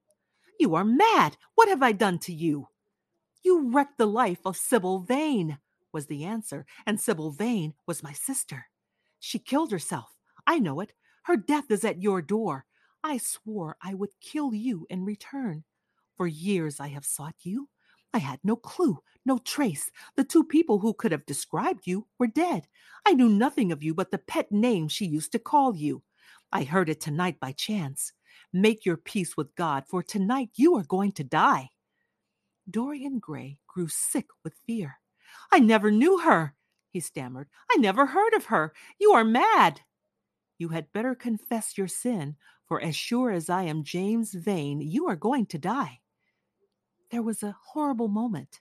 You 0.59 0.75
are 0.75 0.85
mad. 0.85 1.37
What 1.55 1.69
have 1.69 1.81
I 1.81 1.91
done 1.91 2.19
to 2.19 2.33
you? 2.33 2.67
You 3.43 3.71
wrecked 3.71 3.97
the 3.97 4.07
life 4.07 4.39
of 4.45 4.57
Sybil 4.57 4.99
Vane, 4.99 5.57
was 5.91 6.05
the 6.07 6.25
answer, 6.25 6.65
and 6.85 6.99
Sybil 6.99 7.31
Vane 7.31 7.73
was 7.85 8.03
my 8.03 8.13
sister. 8.13 8.67
She 9.19 9.39
killed 9.39 9.71
herself. 9.71 10.15
I 10.45 10.59
know 10.59 10.79
it. 10.79 10.93
Her 11.23 11.37
death 11.37 11.71
is 11.71 11.83
at 11.83 12.01
your 12.01 12.21
door. 12.21 12.65
I 13.07 13.19
swore 13.19 13.77
I 13.81 13.93
would 13.93 14.09
kill 14.19 14.53
you 14.53 14.85
in 14.89 15.05
return. 15.05 15.63
For 16.17 16.27
years 16.27 16.81
I 16.81 16.89
have 16.89 17.05
sought 17.05 17.35
you. 17.43 17.69
I 18.13 18.17
had 18.17 18.41
no 18.43 18.57
clue, 18.57 18.99
no 19.25 19.37
trace. 19.37 19.89
The 20.17 20.25
two 20.25 20.43
people 20.43 20.79
who 20.79 20.93
could 20.93 21.13
have 21.13 21.25
described 21.25 21.87
you 21.87 22.05
were 22.19 22.27
dead. 22.27 22.67
I 23.05 23.13
knew 23.13 23.29
nothing 23.29 23.71
of 23.71 23.81
you 23.81 23.93
but 23.93 24.11
the 24.11 24.17
pet 24.17 24.51
name 24.51 24.89
she 24.89 25.05
used 25.05 25.31
to 25.31 25.39
call 25.39 25.73
you. 25.73 26.03
I 26.51 26.65
heard 26.65 26.89
it 26.89 26.99
tonight 26.99 27.39
by 27.39 27.53
chance. 27.53 28.11
Make 28.51 28.85
your 28.85 28.97
peace 28.97 29.37
with 29.37 29.55
God, 29.55 29.85
for 29.87 30.03
tonight 30.03 30.49
you 30.55 30.75
are 30.75 30.83
going 30.83 31.13
to 31.13 31.23
die. 31.23 31.69
Dorian 32.69 33.19
Gray 33.19 33.57
grew 33.67 33.87
sick 33.87 34.25
with 34.43 34.59
fear. 34.65 34.99
I 35.49 35.59
never 35.59 35.91
knew 35.91 36.19
her, 36.19 36.55
he 36.91 36.99
stammered. 36.99 37.47
I 37.71 37.77
never 37.77 38.07
heard 38.07 38.33
of 38.33 38.45
her. 38.47 38.73
You 38.99 39.13
are 39.13 39.23
mad. 39.23 39.79
You 40.57 40.69
had 40.69 40.91
better 40.91 41.13
confess 41.13 41.77
your 41.77 41.87
sin, 41.87 42.35
for 42.67 42.81
as 42.81 42.95
sure 42.95 43.31
as 43.31 43.49
I 43.49 43.63
am 43.63 43.83
James 43.83 44.33
Vane, 44.33 44.81
you 44.81 45.07
are 45.07 45.15
going 45.15 45.45
to 45.47 45.57
die. 45.57 45.99
There 47.09 47.21
was 47.21 47.41
a 47.41 47.55
horrible 47.67 48.09
moment. 48.09 48.59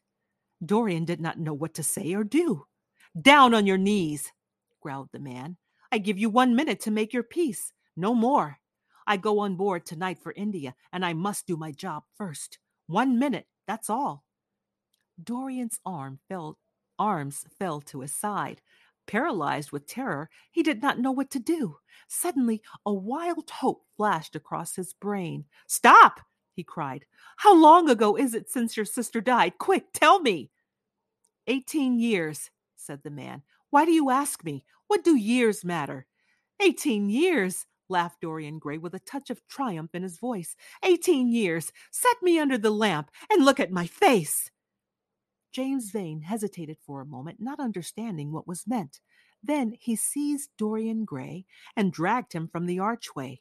Dorian 0.65 1.05
did 1.05 1.21
not 1.21 1.39
know 1.39 1.53
what 1.53 1.75
to 1.75 1.83
say 1.83 2.15
or 2.15 2.25
do. 2.25 2.67
Down 3.21 3.53
on 3.53 3.67
your 3.67 3.79
knees, 3.79 4.33
growled 4.81 5.09
the 5.13 5.19
man. 5.19 5.57
I 5.91 5.99
give 5.99 6.19
you 6.19 6.31
one 6.31 6.55
minute 6.55 6.81
to 6.81 6.91
make 6.91 7.13
your 7.13 7.23
peace, 7.23 7.73
no 7.97 8.15
more. 8.15 8.59
I 9.07 9.17
go 9.17 9.41
on 9.41 9.57
board 9.57 9.85
tonight 9.85 10.19
for 10.19 10.33
India, 10.37 10.75
and 10.93 11.05
I 11.05 11.13
must 11.13 11.47
do 11.47 11.57
my 11.57 11.73
job 11.73 12.05
first. 12.17 12.59
One 12.87 13.19
minute, 13.19 13.47
that's 13.67 13.91
all. 13.91 14.25
Dorian's 15.23 15.81
arm 15.85 16.19
fell, 16.29 16.59
arms 16.99 17.45
fell 17.59 17.81
to 17.83 18.01
his 18.01 18.15
side. 18.15 18.61
Paralyzed 19.07 19.73
with 19.73 19.87
terror, 19.87 20.29
he 20.51 20.63
did 20.63 20.83
not 20.83 20.99
know 20.99 21.13
what 21.13 21.31
to 21.31 21.39
do. 21.39 21.79
Suddenly, 22.09 22.63
a 22.85 22.93
wild 22.93 23.51
hope 23.51 23.85
flashed 23.97 24.35
across 24.37 24.77
his 24.77 24.93
brain. 24.95 25.45
Stop! 25.67 26.21
he 26.55 26.65
cried. 26.65 27.05
How 27.37 27.55
long 27.55 27.89
ago 27.89 28.17
is 28.17 28.35
it 28.35 28.51
since 28.51 28.77
your 28.77 28.87
sister 28.87 29.21
died? 29.21 29.59
Quick, 29.59 29.93
tell 29.93 30.21
me! 30.21 30.51
Eighteen 31.47 31.99
years, 31.99 32.51
said 32.75 33.03
the 33.03 33.11
man. 33.11 33.43
Why 33.71 33.85
do 33.85 33.93
you 33.93 34.11
ask 34.11 34.43
me? 34.43 34.65
What 34.89 35.05
do 35.05 35.17
years 35.17 35.65
matter? 35.65 36.07
Eighteen 36.61 37.11
years, 37.11 37.67
laughed 37.89 38.23
Dorian 38.23 38.59
Gray 38.59 38.79
with 38.79 38.95
a 38.95 39.01
touch 39.01 39.31
of 39.31 39.47
triumph 39.47 39.95
in 39.95 40.03
his 40.03 40.19
voice. 40.19 40.57
Eighteen 40.83 41.29
years! 41.29 41.73
Set 41.93 42.17
me 42.23 42.39
under 42.39 42.59
the 42.59 42.71
lamp 42.71 43.11
and 43.31 43.45
look 43.45 43.61
at 43.61 43.71
my 43.71 43.87
face! 43.87 44.51
James 45.57 45.91
Vane 45.91 46.21
hesitated 46.21 46.77
for 46.85 47.01
a 47.01 47.07
moment, 47.07 47.41
not 47.41 47.59
understanding 47.59 48.31
what 48.31 48.47
was 48.47 48.67
meant. 48.67 49.01
Then 49.43 49.75
he 49.81 49.97
seized 49.97 50.51
Dorian 50.59 51.07
Gray 51.07 51.47
and 51.75 51.91
dragged 51.91 52.35
him 52.35 52.47
from 52.47 52.67
the 52.67 52.79
archway. 52.79 53.41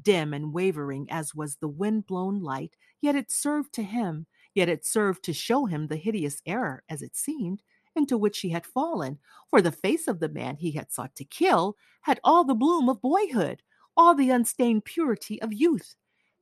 Dim 0.00 0.32
and 0.32 0.52
wavering 0.52 1.10
as 1.10 1.34
was 1.34 1.56
the 1.56 1.66
wind 1.66 2.06
blown 2.06 2.40
light, 2.40 2.76
yet 3.00 3.16
it 3.16 3.32
served 3.32 3.72
to 3.72 3.82
him, 3.82 4.28
yet 4.54 4.68
it 4.68 4.86
served 4.86 5.24
to 5.24 5.32
show 5.32 5.66
him 5.66 5.88
the 5.88 5.96
hideous 5.96 6.40
error, 6.46 6.84
as 6.88 7.02
it 7.02 7.16
seemed, 7.16 7.62
into 7.96 8.16
which 8.16 8.38
he 8.38 8.50
had 8.50 8.64
fallen, 8.64 9.18
for 9.50 9.60
the 9.60 9.72
face 9.72 10.06
of 10.06 10.20
the 10.20 10.28
man 10.28 10.54
he 10.54 10.70
had 10.70 10.92
sought 10.92 11.16
to 11.16 11.24
kill 11.24 11.76
had 12.02 12.20
all 12.22 12.44
the 12.44 12.54
bloom 12.54 12.88
of 12.88 13.02
boyhood, 13.02 13.60
all 13.96 14.14
the 14.14 14.30
unstained 14.30 14.84
purity 14.84 15.42
of 15.42 15.52
youth. 15.52 15.96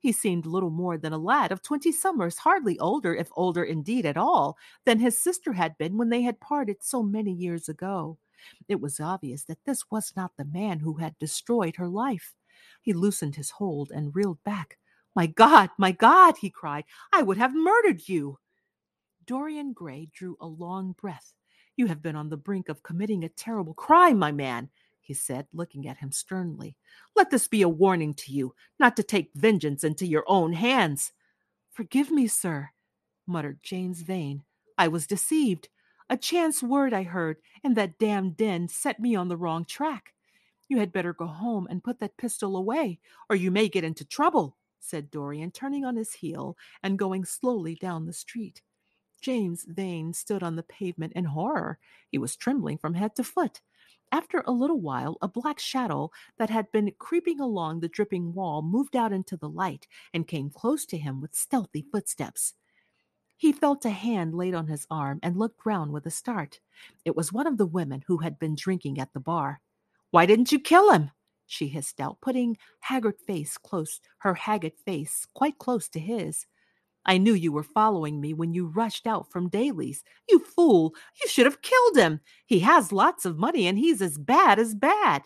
He 0.05 0.11
seemed 0.11 0.45
little 0.45 0.69
more 0.69 0.99
than 0.99 1.13
a 1.13 1.17
lad 1.17 1.51
of 1.51 1.63
twenty 1.63 1.91
summers, 1.91 2.37
hardly 2.37 2.77
older, 2.77 3.15
if 3.15 3.31
older 3.35 3.63
indeed 3.63 4.05
at 4.05 4.17
all, 4.17 4.55
than 4.85 4.99
his 4.99 5.17
sister 5.17 5.53
had 5.53 5.75
been 5.79 5.97
when 5.97 6.09
they 6.09 6.21
had 6.21 6.39
parted 6.39 6.83
so 6.83 7.01
many 7.01 7.31
years 7.31 7.69
ago. 7.69 8.19
It 8.67 8.79
was 8.79 8.99
obvious 8.99 9.45
that 9.45 9.65
this 9.65 9.89
was 9.89 10.13
not 10.15 10.33
the 10.37 10.45
man 10.45 10.77
who 10.77 10.93
had 10.93 11.17
destroyed 11.17 11.77
her 11.77 11.87
life. 11.87 12.35
He 12.83 12.93
loosened 12.93 13.35
his 13.35 13.49
hold 13.49 13.89
and 13.89 14.15
reeled 14.15 14.43
back. 14.43 14.77
My 15.15 15.25
God, 15.25 15.71
my 15.79 15.91
God, 15.91 16.37
he 16.37 16.51
cried, 16.51 16.83
I 17.11 17.23
would 17.23 17.37
have 17.37 17.55
murdered 17.55 18.07
you. 18.07 18.37
Dorian 19.25 19.73
Gray 19.73 20.09
drew 20.13 20.37
a 20.39 20.45
long 20.45 20.91
breath. 21.01 21.33
You 21.77 21.87
have 21.87 22.03
been 22.03 22.15
on 22.15 22.29
the 22.29 22.37
brink 22.37 22.69
of 22.69 22.83
committing 22.83 23.23
a 23.23 23.29
terrible 23.29 23.73
crime, 23.73 24.19
my 24.19 24.31
man 24.31 24.69
he 25.05 25.13
said, 25.13 25.47
looking 25.53 25.87
at 25.87 25.97
him 25.97 26.11
sternly. 26.11 26.75
Let 27.15 27.29
this 27.29 27.47
be 27.47 27.61
a 27.61 27.69
warning 27.69 28.13
to 28.15 28.31
you 28.31 28.55
not 28.79 28.95
to 28.97 29.03
take 29.03 29.31
vengeance 29.35 29.83
into 29.83 30.05
your 30.05 30.23
own 30.27 30.53
hands. 30.53 31.11
Forgive 31.71 32.09
me, 32.09 32.27
sir, 32.27 32.69
muttered 33.27 33.59
James 33.61 34.01
Vane. 34.01 34.43
I 34.77 34.87
was 34.87 35.07
deceived. 35.07 35.69
A 36.09 36.17
chance 36.17 36.61
word 36.61 36.93
I 36.93 37.03
heard 37.03 37.37
in 37.63 37.73
that 37.75 37.97
damned 37.97 38.37
den 38.37 38.67
set 38.67 38.99
me 38.99 39.15
on 39.15 39.27
the 39.27 39.37
wrong 39.37 39.65
track. 39.65 40.13
You 40.67 40.79
had 40.79 40.91
better 40.91 41.13
go 41.13 41.27
home 41.27 41.67
and 41.69 41.83
put 41.83 41.99
that 41.99 42.17
pistol 42.17 42.57
away, 42.57 42.99
or 43.29 43.35
you 43.35 43.51
may 43.51 43.69
get 43.69 43.83
into 43.83 44.05
trouble, 44.05 44.57
said 44.79 45.11
Dorian, 45.11 45.51
turning 45.51 45.85
on 45.85 45.95
his 45.95 46.13
heel 46.13 46.57
and 46.83 46.99
going 46.99 47.25
slowly 47.25 47.75
down 47.75 48.05
the 48.05 48.13
street. 48.13 48.61
James 49.21 49.65
Vane 49.67 50.13
stood 50.13 50.43
on 50.43 50.55
the 50.55 50.63
pavement 50.63 51.13
in 51.13 51.25
horror. 51.25 51.79
He 52.11 52.17
was 52.17 52.35
trembling 52.35 52.77
from 52.77 52.93
head 52.93 53.15
to 53.15 53.23
foot. 53.23 53.61
After 54.15 54.45
a 54.47 54.53
little 54.53 54.79
while, 54.79 55.17
a 55.21 55.27
black 55.27 55.59
shadow 55.59 56.09
that 56.37 56.49
had 56.49 56.71
been 56.71 56.93
creeping 56.97 57.41
along 57.41 57.81
the 57.81 57.89
dripping 57.89 58.33
wall 58.33 58.61
moved 58.61 58.95
out 58.95 59.11
into 59.11 59.35
the 59.35 59.49
light 59.49 59.87
and 60.13 60.25
came 60.25 60.49
close 60.49 60.85
to 60.85 60.97
him 60.97 61.19
with 61.19 61.35
stealthy 61.35 61.85
footsteps. 61.91 62.53
He 63.35 63.51
felt 63.51 63.83
a 63.83 63.89
hand 63.89 64.33
laid 64.33 64.53
on 64.53 64.67
his 64.67 64.87
arm 64.89 65.19
and 65.21 65.35
looked 65.35 65.65
round 65.65 65.91
with 65.91 66.05
a 66.05 66.11
start. 66.11 66.61
It 67.03 67.17
was 67.17 67.33
one 67.33 67.45
of 67.45 67.57
the 67.57 67.65
women 67.65 68.05
who 68.07 68.19
had 68.19 68.39
been 68.39 68.55
drinking 68.55 68.99
at 68.99 69.11
the 69.11 69.19
bar. 69.19 69.59
Why 70.11 70.25
didn't 70.25 70.53
you 70.53 70.61
kill 70.61 70.91
him? 70.91 71.11
she 71.45 71.67
hissed 71.67 71.99
out, 71.99 72.21
putting 72.21 72.55
haggard 72.79 73.19
face 73.19 73.57
close 73.57 73.99
her 74.19 74.35
haggard 74.35 74.77
face 74.85 75.27
quite 75.33 75.57
close 75.57 75.89
to 75.89 75.99
his. 75.99 76.45
I 77.05 77.17
knew 77.17 77.33
you 77.33 77.51
were 77.51 77.63
following 77.63 78.19
me 78.19 78.33
when 78.33 78.53
you 78.53 78.67
rushed 78.67 79.05
out 79.05 79.31
from 79.31 79.49
Daly's. 79.49 80.03
You 80.27 80.39
fool! 80.39 80.93
You 81.21 81.29
should 81.29 81.45
have 81.45 81.61
killed 81.61 81.97
him. 81.97 82.19
He 82.45 82.59
has 82.59 82.91
lots 82.91 83.25
of 83.25 83.37
money 83.37 83.67
and 83.67 83.77
he's 83.77 84.01
as 84.01 84.17
bad 84.17 84.59
as 84.59 84.73
bad. 84.73 85.23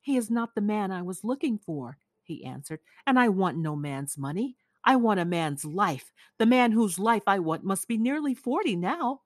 He 0.00 0.16
is 0.16 0.30
not 0.30 0.54
the 0.54 0.60
man 0.60 0.90
I 0.90 1.00
was 1.02 1.24
looking 1.24 1.58
for, 1.58 1.96
he 2.22 2.44
answered, 2.44 2.80
and 3.06 3.18
I 3.18 3.30
want 3.30 3.56
no 3.56 3.74
man's 3.74 4.18
money. 4.18 4.56
I 4.84 4.96
want 4.96 5.20
a 5.20 5.24
man's 5.24 5.64
life. 5.64 6.12
The 6.38 6.44
man 6.44 6.72
whose 6.72 6.98
life 6.98 7.22
I 7.26 7.38
want 7.38 7.64
must 7.64 7.88
be 7.88 7.96
nearly 7.96 8.34
forty 8.34 8.76
now. 8.76 9.20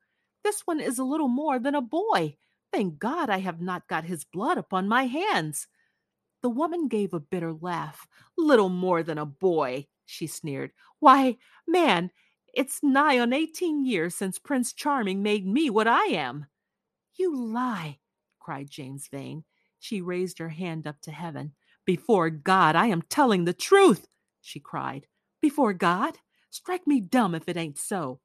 This 0.45 0.61
one 0.67 0.81
is 0.81 1.01
a 1.01 1.05
little 1.05 1.29
more 1.29 1.59
than 1.59 1.75
a 1.75 1.81
boy. 1.81 2.37
Thank 2.73 3.01
God 3.01 3.29
I 3.29 3.39
have 3.39 3.61
not 3.61 3.89
got 3.89 4.05
his 4.05 4.25
blood 4.25 4.57
upon 4.57 4.87
my 4.87 5.07
hands. 5.07 5.67
The 6.43 6.51
woman 6.51 6.87
gave 6.87 7.13
a 7.13 7.19
bitter 7.19 7.53
laugh. 7.53 8.07
Little 8.37 8.69
more 8.69 9.03
than 9.03 9.19
a 9.19 9.27
boy, 9.27 9.87
she 10.09 10.27
sneered. 10.27 10.73
Why, 11.01 11.37
man, 11.67 12.11
it's 12.55 12.81
nigh 12.83 13.19
on 13.19 13.33
eighteen 13.33 13.85
years 13.85 14.15
since 14.15 14.39
Prince 14.39 14.73
Charming 14.73 15.23
made 15.23 15.47
me 15.47 15.69
what 15.71 15.87
I 15.87 16.07
am. 16.07 16.47
You 17.15 17.37
lie, 17.37 17.99
cried 18.41 18.71
James 18.71 19.09
Vane. 19.13 19.45
She 19.79 20.01
raised 20.01 20.39
her 20.39 20.49
hand 20.49 20.87
up 20.87 21.01
to 21.03 21.13
heaven. 21.13 21.53
Before 21.85 22.31
God, 22.31 22.75
I 22.75 22.87
am 22.87 23.03
telling 23.03 23.45
the 23.45 23.53
truth, 23.53 24.09
she 24.41 24.61
cried. 24.61 25.07
Before 25.41 25.73
God? 25.73 26.19
Strike 26.51 26.87
me 26.87 27.01
dumb 27.01 27.35
if 27.35 27.49
it 27.49 27.57
ain't 27.57 27.79
so. 27.79 28.21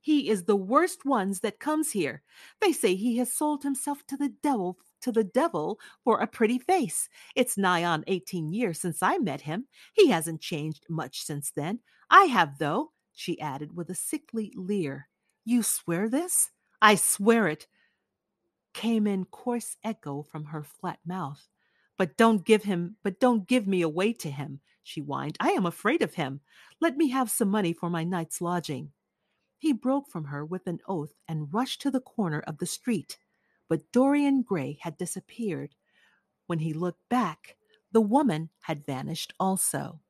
He 0.00 0.30
is 0.30 0.44
the 0.44 0.56
worst 0.56 1.04
ones 1.04 1.40
that 1.40 1.58
comes 1.58 1.90
here. 1.90 2.22
They 2.60 2.72
say 2.72 2.94
he 2.94 3.16
has 3.18 3.32
sold 3.32 3.62
himself 3.62 4.06
to 4.06 4.16
the 4.16 4.32
devil 4.42 4.78
to 5.02 5.12
the 5.12 5.24
devil 5.24 5.78
for 6.04 6.20
a 6.20 6.26
pretty 6.26 6.58
face. 6.58 7.08
It's 7.34 7.58
nigh 7.58 7.84
on 7.84 8.04
18 8.06 8.52
years 8.52 8.80
since 8.80 9.02
I 9.02 9.18
met 9.18 9.42
him. 9.42 9.66
He 9.94 10.08
hasn't 10.08 10.40
changed 10.40 10.86
much 10.88 11.22
since 11.22 11.50
then. 11.50 11.80
I 12.10 12.24
have, 12.24 12.58
though, 12.58 12.92
she 13.12 13.40
added 13.40 13.76
with 13.76 13.90
a 13.90 13.94
sickly 13.94 14.52
leer. 14.56 15.08
You 15.44 15.62
swear 15.62 16.08
this? 16.08 16.50
I 16.80 16.94
swear 16.94 17.48
it, 17.48 17.66
came 18.72 19.06
in 19.08 19.24
coarse 19.24 19.76
echo 19.82 20.22
from 20.22 20.44
her 20.44 20.62
flat 20.62 21.00
mouth. 21.04 21.48
But 21.96 22.16
don't 22.16 22.44
give 22.44 22.62
him, 22.62 22.96
but 23.02 23.18
don't 23.18 23.48
give 23.48 23.66
me 23.66 23.82
away 23.82 24.12
to 24.12 24.30
him, 24.30 24.60
she 24.84 25.00
whined. 25.00 25.36
I 25.40 25.50
am 25.50 25.66
afraid 25.66 26.00
of 26.00 26.14
him. 26.14 26.40
Let 26.80 26.96
me 26.96 27.08
have 27.08 27.28
some 27.28 27.48
money 27.48 27.72
for 27.72 27.90
my 27.90 28.04
night's 28.04 28.40
lodging. 28.40 28.92
He 29.58 29.72
broke 29.72 30.08
from 30.08 30.26
her 30.26 30.44
with 30.44 30.68
an 30.68 30.78
oath 30.86 31.12
and 31.26 31.52
rushed 31.52 31.82
to 31.82 31.90
the 31.90 32.00
corner 32.00 32.40
of 32.46 32.58
the 32.58 32.66
street. 32.66 33.18
But 33.68 33.90
Dorian 33.92 34.42
Gray 34.42 34.78
had 34.80 34.96
disappeared. 34.96 35.74
When 36.46 36.58
he 36.60 36.72
looked 36.72 37.06
back, 37.08 37.56
the 37.92 38.00
woman 38.00 38.50
had 38.62 38.86
vanished 38.86 39.34
also. 39.38 40.00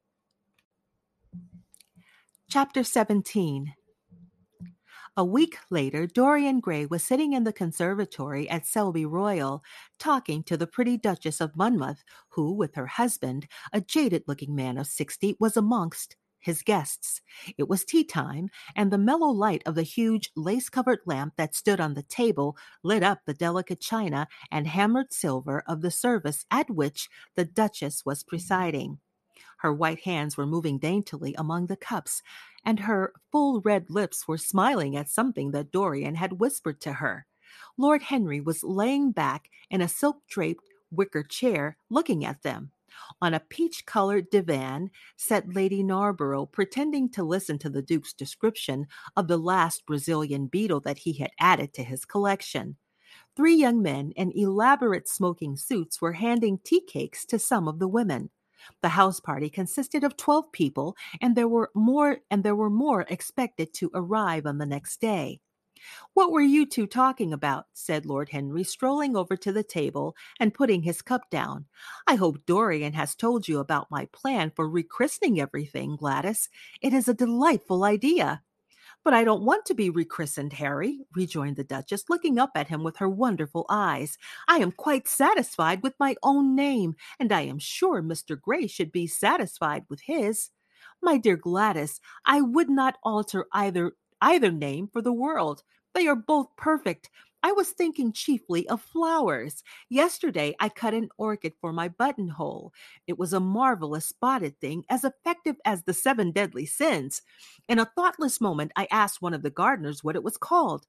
Chapter 2.49 2.85
17 2.85 3.75
a 5.19 5.25
week 5.25 5.59
later, 5.69 6.07
Dorian 6.07 6.61
Gray 6.61 6.87
was 6.87 7.03
sitting 7.03 7.33
in 7.33 7.43
the 7.43 7.53
conservatory 7.53 8.49
at 8.49 8.65
Selby 8.65 9.05
Royal, 9.05 9.65
talking 9.99 10.45
to 10.45 10.57
the 10.57 10.69
pretty 10.69 10.97
Duchess 10.97 11.41
of 11.41 11.57
Monmouth, 11.57 12.05
who, 12.29 12.53
with 12.53 12.77
her 12.77 12.87
husband, 12.87 13.49
a 13.73 13.81
jaded 13.81 14.23
looking 14.29 14.55
man 14.55 14.79
of 14.79 14.87
sixty, 14.87 15.35
was 15.41 15.57
amongst 15.57 16.15
his 16.49 16.63
guests. 16.63 17.21
It 17.59 17.69
was 17.69 17.85
tea 17.85 18.05
time, 18.05 18.49
and 18.75 18.91
the 18.91 18.99
mellow 18.99 19.29
light 19.29 19.63
of 19.67 19.75
the 19.75 19.83
huge 19.83 20.31
lace 20.35 20.71
covered 20.71 21.01
lamp 21.05 21.35
that 21.37 21.55
stood 21.55 21.79
on 21.79 21.93
the 21.93 22.03
table 22.03 22.57
lit 22.83 23.03
up 23.03 23.21
the 23.25 23.35
delicate 23.35 23.81
china 23.81 24.27
and 24.51 24.67
hammered 24.67 25.13
silver 25.13 25.63
of 25.67 25.83
the 25.83 25.91
service 25.91 26.47
at 26.51 26.71
which 26.71 27.11
the 27.37 27.45
Duchess 27.45 28.05
was 28.07 28.25
presiding. 28.25 28.99
Her 29.59 29.73
white 29.75 30.01
hands 30.01 30.37
were 30.37 30.47
moving 30.47 30.79
daintily 30.79 31.35
among 31.37 31.67
the 31.67 31.77
cups, 31.77 32.23
and 32.65 32.81
her 32.81 33.13
full 33.31 33.61
red 33.61 33.91
lips 33.91 34.27
were 34.27 34.39
smiling 34.39 34.97
at 34.97 35.11
something 35.11 35.51
that 35.51 35.71
Dorian 35.71 36.15
had 36.15 36.41
whispered 36.41 36.81
to 36.81 36.95
her. 36.95 37.27
Lord 37.77 38.03
Henry 38.03 38.41
was 38.41 38.65
laying 38.65 39.13
back 39.13 39.51
in 39.71 39.83
a 39.83 39.89
silk 39.89 40.27
draped 40.29 40.65
wicker 40.91 41.23
chair, 41.23 41.77
looking 41.91 42.25
at 42.25 42.43
them. 42.43 42.71
On 43.21 43.35
a 43.35 43.41
peach 43.41 43.87
colored 43.87 44.31
divan 44.31 44.91
sat 45.17 45.55
Lady 45.55 45.83
Narborough, 45.83 46.47
pretending 46.47 47.09
to 47.11 47.23
listen 47.23 47.59
to 47.59 47.71
the 47.71 47.83
Duke's 47.83 48.13
description 48.13 48.87
of 49.17 49.29
the 49.29 49.39
last 49.39 49.87
Brazilian 49.87 50.47
beetle 50.47 50.81
that 50.81 50.99
he 50.99 51.15
had 51.15 51.31
added 51.41 51.75
to 51.75 51.83
his 51.83 52.05
collection. 52.05 52.77
Three 53.37 53.55
young 53.55 53.83
men 53.83 54.13
in 54.13 54.33
elaborate 54.35 55.09
smoking 55.09 55.57
suits 55.57 56.01
were 56.01 56.13
handing 56.13 56.59
tea 56.59 56.81
cakes 56.81 57.25
to 57.27 57.39
some 57.39 57.69
of 57.69 57.79
the 57.79 57.89
women. 57.89 58.31
The 58.83 58.89
house 58.91 59.21
party 59.21 59.49
consisted 59.49 60.05
of 60.05 60.17
12 60.17 60.51
people 60.53 60.97
and 61.21 61.37
there 61.37 61.49
were 61.49 61.71
more 61.75 62.19
and 62.31 62.43
there 62.43 62.57
were 62.57 62.71
more 62.71 63.03
expected 63.03 63.73
to 63.75 63.91
arrive 63.95 64.47
on 64.47 64.59
the 64.59 64.67
next 64.67 65.01
day. 65.01 65.41
What 66.15 66.33
were 66.33 66.41
you 66.41 66.67
two 66.67 66.87
talking 66.87 67.33
about? 67.33 67.67
said 67.73 68.07
Lord 68.07 68.29
Henry, 68.29 68.65
strolling 68.65 69.17
over 69.17 69.37
to 69.37 69.53
the 69.53 69.63
table 69.63 70.17
and 70.41 70.55
putting 70.55 70.83
his 70.83 71.03
cup 71.03 71.31
down. 71.31 71.67
I 72.07 72.15
hope 72.15 72.45
Dorian 72.47 72.93
has 72.95 73.15
told 73.15 73.49
you 73.49 73.59
about 73.59 73.91
my 73.91 74.07
plan 74.13 74.53
for 74.55 74.69
rechristening 74.69 75.39
everything, 75.39 75.97
Gladys. 75.97 76.49
It 76.81 76.93
is 76.93 77.09
a 77.09 77.15
delightful 77.15 77.85
idea. 77.85 78.43
But 79.05 79.15
I 79.15 79.25
don't 79.25 79.45
want 79.45 79.65
to 79.67 79.75
be 79.75 79.91
rechristened, 79.91 80.53
Harry, 80.55 81.01
rejoined 81.15 81.57
the 81.57 81.65
Duchess, 81.65 82.11
looking 82.11 82.39
up 82.39 82.51
at 82.55 82.69
him 82.69 82.83
with 82.83 82.97
her 82.99 83.09
wonderful 83.09 83.65
eyes. 83.69 84.19
I 84.49 84.59
am 84.59 84.73
quite 84.73 85.09
satisfied 85.09 85.83
with 85.83 85.95
my 85.99 86.17
own 86.23 86.55
name, 86.55 86.95
and 87.19 87.33
I 87.33 87.43
am 87.43 87.59
sure 87.59 88.03
Mr. 88.03 88.39
Gray 88.39 88.67
should 88.67 88.93
be 88.93 89.07
satisfied 89.07 89.85
with 89.89 90.01
his. 90.03 90.51
My 91.01 91.17
dear 91.17 91.37
Gladys, 91.37 92.01
I 92.25 92.41
would 92.41 92.69
not 92.69 92.99
alter 93.05 93.47
either 93.53 93.93
either 94.21 94.51
name 94.51 94.89
for 94.93 95.03
the 95.03 95.13
world. 95.13 95.63
They 95.95 96.07
are 96.07 96.17
both 96.17 96.49
perfect. 96.57 97.11
I 97.43 97.53
was 97.53 97.71
thinking 97.71 98.13
chiefly 98.13 98.69
of 98.69 98.83
flowers. 98.83 99.63
Yesterday 99.89 100.57
I 100.59 100.69
cut 100.69 100.93
an 100.93 101.09
orchid 101.19 101.55
for 101.61 101.73
my 101.73 101.89
buttonhole. 101.89 102.73
It 103.07 103.19
was 103.19 103.33
a 103.33 103.41
marvelous 103.41 104.07
spotted 104.07 104.61
thing, 104.61 104.85
as 104.89 105.05
effective 105.05 105.57
as 105.65 105.85
the 105.85 105.95
seven 105.95 106.33
deadly 106.33 106.67
sins. 106.67 107.23
In 107.69 107.79
a 107.79 107.91
thoughtless 107.97 108.41
moment, 108.41 108.73
I 108.75 108.89
asked 108.91 109.23
one 109.23 109.35
of 109.35 109.43
the 109.43 109.51
gardeners 109.51 110.03
what 110.03 110.17
it 110.17 110.25
was 110.25 110.37
called. 110.37 110.87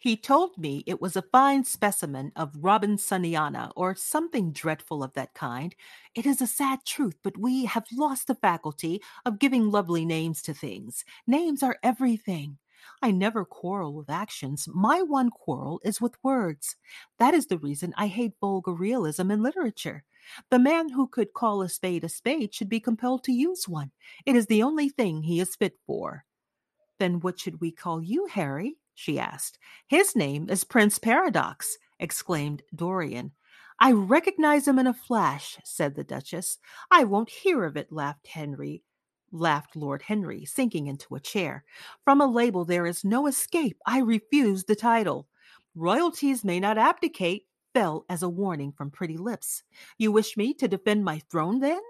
He 0.00 0.16
told 0.16 0.56
me 0.56 0.82
it 0.86 0.98
was 1.02 1.14
a 1.14 1.20
fine 1.30 1.62
specimen 1.64 2.32
of 2.34 2.54
Robinsoniana 2.54 3.70
or 3.76 3.94
something 3.94 4.50
dreadful 4.50 5.02
of 5.02 5.12
that 5.12 5.34
kind. 5.34 5.76
It 6.14 6.24
is 6.24 6.40
a 6.40 6.46
sad 6.46 6.86
truth, 6.86 7.18
but 7.22 7.36
we 7.36 7.66
have 7.66 7.84
lost 7.92 8.26
the 8.26 8.34
faculty 8.34 9.02
of 9.26 9.38
giving 9.38 9.70
lovely 9.70 10.06
names 10.06 10.40
to 10.42 10.54
things. 10.54 11.04
Names 11.26 11.62
are 11.62 11.76
everything. 11.82 12.56
I 13.02 13.10
never 13.10 13.44
quarrel 13.44 13.92
with 13.92 14.08
actions. 14.08 14.66
My 14.72 15.02
one 15.02 15.28
quarrel 15.28 15.82
is 15.84 16.00
with 16.00 16.16
words. 16.22 16.76
That 17.18 17.34
is 17.34 17.48
the 17.48 17.58
reason 17.58 17.92
I 17.94 18.06
hate 18.06 18.32
vulgar 18.40 18.72
realism 18.72 19.30
in 19.30 19.42
literature. 19.42 20.04
The 20.50 20.58
man 20.58 20.88
who 20.88 21.08
could 21.08 21.34
call 21.34 21.60
a 21.60 21.68
spade 21.68 22.04
a 22.04 22.08
spade 22.08 22.54
should 22.54 22.70
be 22.70 22.80
compelled 22.80 23.22
to 23.24 23.32
use 23.32 23.68
one. 23.68 23.90
It 24.24 24.34
is 24.34 24.46
the 24.46 24.62
only 24.62 24.88
thing 24.88 25.24
he 25.24 25.40
is 25.40 25.56
fit 25.56 25.78
for. 25.86 26.24
Then 26.98 27.20
what 27.20 27.38
should 27.38 27.60
we 27.60 27.70
call 27.70 28.02
you, 28.02 28.28
Harry? 28.28 28.79
She 29.00 29.18
asked. 29.18 29.58
His 29.86 30.14
name 30.14 30.50
is 30.50 30.64
Prince 30.64 30.98
Paradox, 30.98 31.78
exclaimed 31.98 32.62
Dorian. 32.74 33.32
I 33.78 33.92
recognize 33.92 34.68
him 34.68 34.78
in 34.78 34.86
a 34.86 34.92
flash, 34.94 35.56
said 35.64 35.94
the 35.94 36.04
Duchess. 36.04 36.58
I 36.90 37.04
won't 37.04 37.30
hear 37.30 37.64
of 37.64 37.76
it, 37.76 37.90
laughed 37.90 38.26
Henry 38.26 38.82
laughed 39.32 39.76
Lord 39.76 40.02
Henry, 40.02 40.44
sinking 40.44 40.86
into 40.86 41.14
a 41.14 41.20
chair. 41.20 41.64
From 42.04 42.20
a 42.20 42.26
label 42.26 42.64
there 42.64 42.86
is 42.86 43.04
no 43.04 43.26
escape. 43.26 43.78
I 43.86 44.00
refuse 44.00 44.64
the 44.64 44.76
title. 44.76 45.28
Royalties 45.74 46.44
may 46.44 46.60
not 46.60 46.78
abdicate, 46.78 47.46
fell 47.72 48.04
as 48.08 48.22
a 48.22 48.28
warning 48.28 48.72
from 48.72 48.90
pretty 48.90 49.16
lips. 49.16 49.62
You 49.98 50.10
wish 50.12 50.36
me 50.36 50.52
to 50.54 50.68
defend 50.68 51.04
my 51.04 51.20
throne 51.30 51.60
then? 51.60 51.80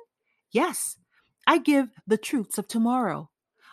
Yes. 0.52 0.96
I 1.46 1.58
give 1.58 1.88
the 2.06 2.18
truths 2.18 2.58
of 2.58 2.68
tomorrow. 2.68 3.30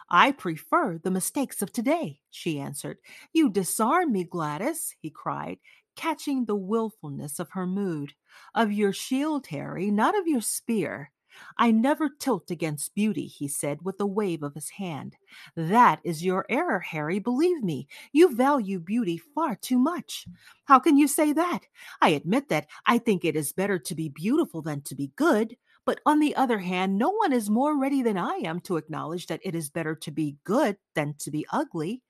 I 0.09 0.31
prefer 0.31 0.97
the 0.97 1.11
mistakes 1.11 1.61
of 1.61 1.71
today, 1.71 2.19
she 2.29 2.59
answered. 2.59 2.97
You 3.33 3.49
disarm 3.49 4.11
me, 4.13 4.23
Gladys, 4.23 4.95
he 5.01 5.09
cried, 5.09 5.57
catching 5.95 6.45
the 6.45 6.55
wilfulness 6.55 7.39
of 7.39 7.49
her 7.51 7.67
mood. 7.67 8.13
Of 8.55 8.71
your 8.71 8.93
shield, 8.93 9.47
Harry, 9.47 9.91
not 9.91 10.17
of 10.17 10.27
your 10.27 10.41
spear. 10.41 11.11
I 11.57 11.71
never 11.71 12.09
tilt 12.09 12.49
against 12.49 12.95
beauty, 12.95 13.27
he 13.27 13.47
said 13.47 13.83
with 13.83 13.99
a 13.99 14.05
wave 14.05 14.43
of 14.43 14.55
his 14.55 14.69
hand. 14.71 15.15
That 15.55 15.99
is 16.03 16.25
your 16.25 16.45
error, 16.49 16.79
Harry, 16.79 17.19
believe 17.19 17.63
me. 17.63 17.87
You 18.11 18.35
value 18.35 18.79
beauty 18.79 19.17
far 19.17 19.55
too 19.55 19.77
much. 19.77 20.25
How 20.65 20.79
can 20.79 20.97
you 20.97 21.07
say 21.07 21.33
that? 21.33 21.61
I 22.01 22.09
admit 22.09 22.49
that 22.49 22.67
I 22.85 22.97
think 22.97 23.23
it 23.23 23.35
is 23.35 23.53
better 23.53 23.77
to 23.79 23.95
be 23.95 24.09
beautiful 24.09 24.61
than 24.61 24.81
to 24.83 24.95
be 24.95 25.11
good. 25.15 25.57
But 25.87 26.01
on 26.05 26.19
the 26.19 26.35
other 26.35 26.59
hand, 26.59 26.97
no 26.97 27.11
one 27.11 27.31
is 27.31 27.49
more 27.49 27.79
ready 27.79 28.01
than 28.01 28.17
I 28.17 28.41
am 28.43 28.59
to 28.61 28.75
acknowledge 28.75 29.27
that 29.27 29.39
it 29.41 29.55
is 29.55 29.69
better 29.69 29.95
to 29.95 30.11
be 30.11 30.35
good 30.43 30.75
than 30.95 31.15
to 31.19 31.31
be 31.31 31.45
ugly. 31.49 32.03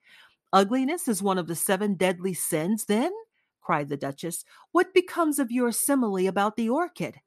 Ugliness 0.52 1.08
is 1.08 1.22
one 1.22 1.38
of 1.38 1.46
the 1.46 1.56
seven 1.56 1.94
deadly 1.94 2.34
sins, 2.34 2.86
then? 2.86 3.12
cried 3.62 3.90
the 3.90 3.96
Duchess. 3.96 4.44
What 4.72 4.96
becomes 4.96 5.38
of 5.38 5.52
your 5.52 5.72
simile 5.72 6.26
about 6.26 6.56
the 6.56 6.70
orchid? 6.70 7.18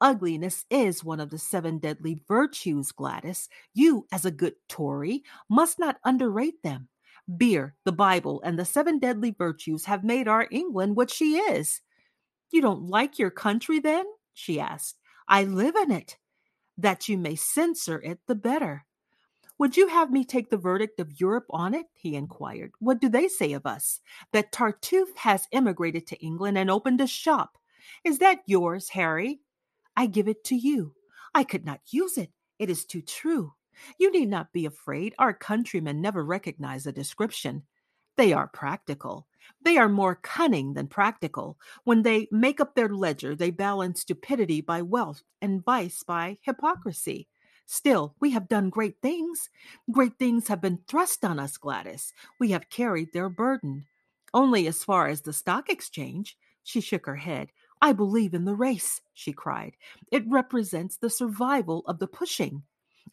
Ugliness 0.00 0.64
is 0.70 1.04
one 1.04 1.20
of 1.20 1.28
the 1.28 1.36
seven 1.36 1.76
deadly 1.76 2.22
virtues, 2.26 2.90
Gladys. 2.90 3.50
You, 3.74 4.06
as 4.10 4.24
a 4.24 4.30
good 4.30 4.54
Tory, 4.70 5.24
must 5.50 5.78
not 5.78 5.98
underrate 6.06 6.62
them. 6.62 6.88
Beer, 7.36 7.74
the 7.84 7.92
Bible, 7.92 8.40
and 8.42 8.58
the 8.58 8.64
seven 8.64 8.98
deadly 8.98 9.34
virtues 9.36 9.84
have 9.84 10.04
made 10.04 10.26
our 10.26 10.48
England 10.50 10.96
what 10.96 11.10
she 11.10 11.36
is. 11.36 11.82
You 12.50 12.62
don't 12.62 12.88
like 12.88 13.18
your 13.18 13.30
country, 13.30 13.78
then? 13.78 14.06
she 14.32 14.58
asked. 14.58 14.96
I 15.32 15.44
live 15.44 15.76
in 15.76 15.90
it. 15.90 16.18
That 16.76 17.08
you 17.08 17.16
may 17.16 17.36
censor 17.36 17.98
it, 18.02 18.18
the 18.28 18.34
better. 18.34 18.84
Would 19.58 19.78
you 19.78 19.88
have 19.88 20.10
me 20.10 20.26
take 20.26 20.50
the 20.50 20.58
verdict 20.58 21.00
of 21.00 21.18
Europe 21.18 21.46
on 21.48 21.72
it? 21.72 21.86
he 21.94 22.16
inquired. 22.16 22.72
What 22.80 23.00
do 23.00 23.08
they 23.08 23.28
say 23.28 23.54
of 23.54 23.64
us? 23.64 24.00
That 24.34 24.52
Tartuffe 24.52 25.16
has 25.16 25.48
emigrated 25.50 26.06
to 26.08 26.22
England 26.22 26.58
and 26.58 26.70
opened 26.70 27.00
a 27.00 27.06
shop. 27.06 27.56
Is 28.04 28.18
that 28.18 28.40
yours, 28.44 28.90
Harry? 28.90 29.40
I 29.96 30.04
give 30.04 30.28
it 30.28 30.44
to 30.44 30.54
you. 30.54 30.92
I 31.34 31.44
could 31.44 31.64
not 31.64 31.80
use 31.90 32.18
it. 32.18 32.30
It 32.58 32.68
is 32.68 32.84
too 32.84 33.00
true. 33.00 33.54
You 33.98 34.12
need 34.12 34.28
not 34.28 34.52
be 34.52 34.66
afraid. 34.66 35.14
Our 35.18 35.32
countrymen 35.32 36.02
never 36.02 36.22
recognize 36.22 36.86
a 36.86 36.92
description. 36.92 37.62
They 38.18 38.34
are 38.34 38.48
practical. 38.48 39.26
They 39.60 39.76
are 39.76 39.88
more 39.88 40.16
cunning 40.16 40.74
than 40.74 40.88
practical. 40.88 41.58
When 41.84 42.02
they 42.02 42.28
make 42.30 42.60
up 42.60 42.74
their 42.74 42.88
ledger, 42.88 43.34
they 43.34 43.50
balance 43.50 44.00
stupidity 44.00 44.60
by 44.60 44.82
wealth 44.82 45.22
and 45.40 45.64
vice 45.64 46.02
by 46.02 46.38
hypocrisy. 46.42 47.28
Still, 47.66 48.14
we 48.20 48.30
have 48.32 48.48
done 48.48 48.70
great 48.70 48.96
things. 49.00 49.48
Great 49.90 50.18
things 50.18 50.48
have 50.48 50.60
been 50.60 50.80
thrust 50.88 51.24
on 51.24 51.38
us, 51.38 51.56
Gladys. 51.56 52.12
We 52.38 52.50
have 52.50 52.68
carried 52.70 53.12
their 53.12 53.28
burden. 53.28 53.86
Only 54.34 54.66
as 54.66 54.84
far 54.84 55.08
as 55.08 55.22
the 55.22 55.32
stock 55.32 55.70
exchange. 55.70 56.36
She 56.64 56.80
shook 56.80 57.06
her 57.06 57.16
head. 57.16 57.50
I 57.80 57.92
believe 57.92 58.34
in 58.34 58.44
the 58.44 58.54
race, 58.54 59.00
she 59.14 59.32
cried. 59.32 59.76
It 60.10 60.24
represents 60.28 60.96
the 60.96 61.10
survival 61.10 61.82
of 61.86 61.98
the 61.98 62.06
pushing. 62.06 62.62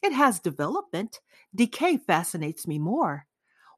It 0.01 0.13
has 0.13 0.39
development. 0.39 1.19
Decay 1.55 1.97
fascinates 1.97 2.67
me 2.67 2.79
more. 2.79 3.25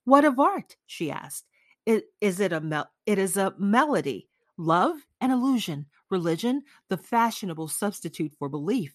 What 0.04 0.26
of 0.26 0.40
art? 0.40 0.76
she 0.86 1.10
asked. 1.10 1.46
It, 1.86 2.06
is 2.20 2.40
it 2.40 2.54
a 2.54 2.88
it 3.06 3.18
is 3.18 3.38
a 3.38 3.54
melody, 3.58 4.30
love 4.58 4.98
and 5.20 5.32
illusion, 5.32 5.88
religion, 6.10 6.64
the 6.90 6.98
fashionable 6.98 7.68
substitute 7.68 8.34
for 8.38 8.50
belief. 8.50 8.94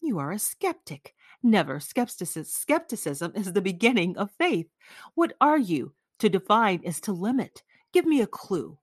You 0.00 0.18
are 0.18 0.32
a 0.32 0.38
skeptic. 0.38 1.14
Never. 1.42 1.80
Skepticism, 1.80 2.44
skepticism 2.44 3.32
is 3.34 3.52
the 3.52 3.62
beginning 3.62 4.16
of 4.16 4.30
faith. 4.38 4.68
What 5.14 5.34
are 5.40 5.58
you? 5.58 5.92
To 6.18 6.28
define 6.28 6.80
is 6.82 7.00
to 7.02 7.12
limit. 7.12 7.62
Give 7.92 8.06
me 8.06 8.20
a 8.20 8.26
clue. 8.26 8.78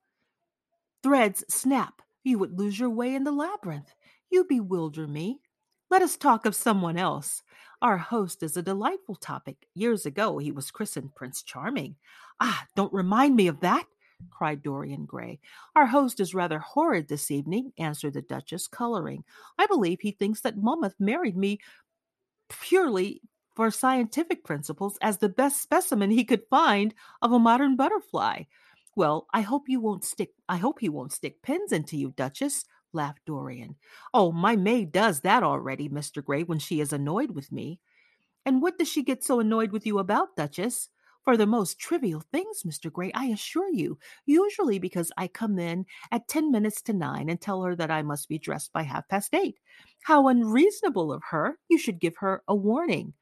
Threads 1.04 1.44
snap. 1.48 2.02
You 2.24 2.40
would 2.40 2.58
lose 2.58 2.80
your 2.80 2.90
way 2.90 3.16
in 3.16 3.24
the 3.24 3.32
labyrinth. 3.32 3.94
You 4.30 4.46
bewilder 4.46 5.08
me. 5.08 5.42
Let 5.90 6.02
us 6.02 6.16
talk 6.18 6.46
of 6.46 6.56
someone 6.56 6.98
else. 6.98 7.44
Our 7.82 7.98
host 7.98 8.44
is 8.44 8.58
a 8.58 8.62
delightful 8.62 9.16
topic. 9.16 9.68
Years 9.74 10.06
ago, 10.06 10.38
he 10.38 10.52
was 10.52 10.70
christened 10.70 11.16
Prince 11.16 11.42
Charming. 11.42 11.96
Ah, 12.40 12.66
don't 12.76 12.94
remind 12.94 13.36
me 13.36 13.48
of 13.48 13.60
that, 13.62 13.86
cried 14.30 14.62
Dorian 14.62 15.06
Gray. 15.06 15.40
Our 15.76 15.88
host 15.88 16.20
is 16.20 16.36
rather 16.36 16.60
horrid 16.60 17.08
this 17.08 17.32
evening, 17.32 17.74
answered 17.80 18.14
the 18.14 18.22
Duchess, 18.22 18.68
coloring. 18.68 19.24
I 19.58 19.66
believe 19.66 20.00
he 20.02 20.12
thinks 20.12 20.42
that 20.42 20.58
Monmouth 20.58 20.96
married 21.00 21.36
me 21.36 21.60
purely 22.50 23.22
for 23.56 23.72
scientific 23.72 24.44
principles 24.44 24.98
as 25.02 25.18
the 25.18 25.30
best 25.30 25.62
specimen 25.62 26.12
he 26.12 26.24
could 26.24 26.44
find 26.50 26.94
of 27.22 27.32
a 27.32 27.40
modern 27.40 27.76
butterfly. 27.76 28.44
Well, 28.96 29.28
I 29.34 29.42
hope 29.42 29.70
you 29.70 29.80
won't 29.80 30.04
stick 30.04 30.34
I 30.50 30.58
hope 30.58 30.80
he 30.80 30.90
won't 30.90 31.14
stick 31.14 31.42
pins 31.42 31.72
into 31.72 31.98
you, 31.98 32.14
Duchess, 32.16 32.66
laughed 32.94 33.26
Dorian. 33.26 33.76
Oh, 34.14 34.32
my 34.32 34.56
maid 34.56 34.92
does 34.92 35.22
that 35.22 35.44
already, 35.44 35.90
Mr. 35.90 36.24
Gray, 36.24 36.44
when 36.44 36.60
she 36.60 36.80
is 36.80 36.94
annoyed 36.94 37.32
with 37.32 37.52
me. 37.52 37.80
And 38.46 38.62
what 38.62 38.78
does 38.78 38.90
she 38.90 39.04
get 39.04 39.24
so 39.24 39.40
annoyed 39.40 39.72
with 39.72 39.86
you 39.86 40.00
about, 40.00 40.36
Duchess? 40.36 40.90
For 41.24 41.38
the 41.38 41.46
most 41.46 41.78
trivial 41.78 42.24
things, 42.32 42.64
Mr. 42.64 42.92
Gray, 42.92 43.12
I 43.14 43.26
assure 43.26 43.70
you, 43.72 44.00
usually 44.26 44.80
because 44.80 45.12
I 45.18 45.28
come 45.28 45.60
in 45.60 45.86
at 46.12 46.28
ten 46.28 46.52
minutes 46.52 46.82
to 46.84 46.94
nine 46.94 47.30
and 47.30 47.40
tell 47.40 47.62
her 47.62 47.76
that 47.76 47.92
I 47.92 48.02
must 48.02 48.28
be 48.28 48.40
dressed 48.40 48.74
by 48.74 48.82
half 48.82 49.08
past 49.08 49.36
eight. 49.36 49.60
How 50.04 50.28
unreasonable 50.28 51.14
of 51.14 51.22
her! 51.30 51.60
You 51.70 51.78
should 51.78 52.00
give 52.00 52.18
her 52.18 52.42
a 52.48 52.56
warning. 52.56 53.14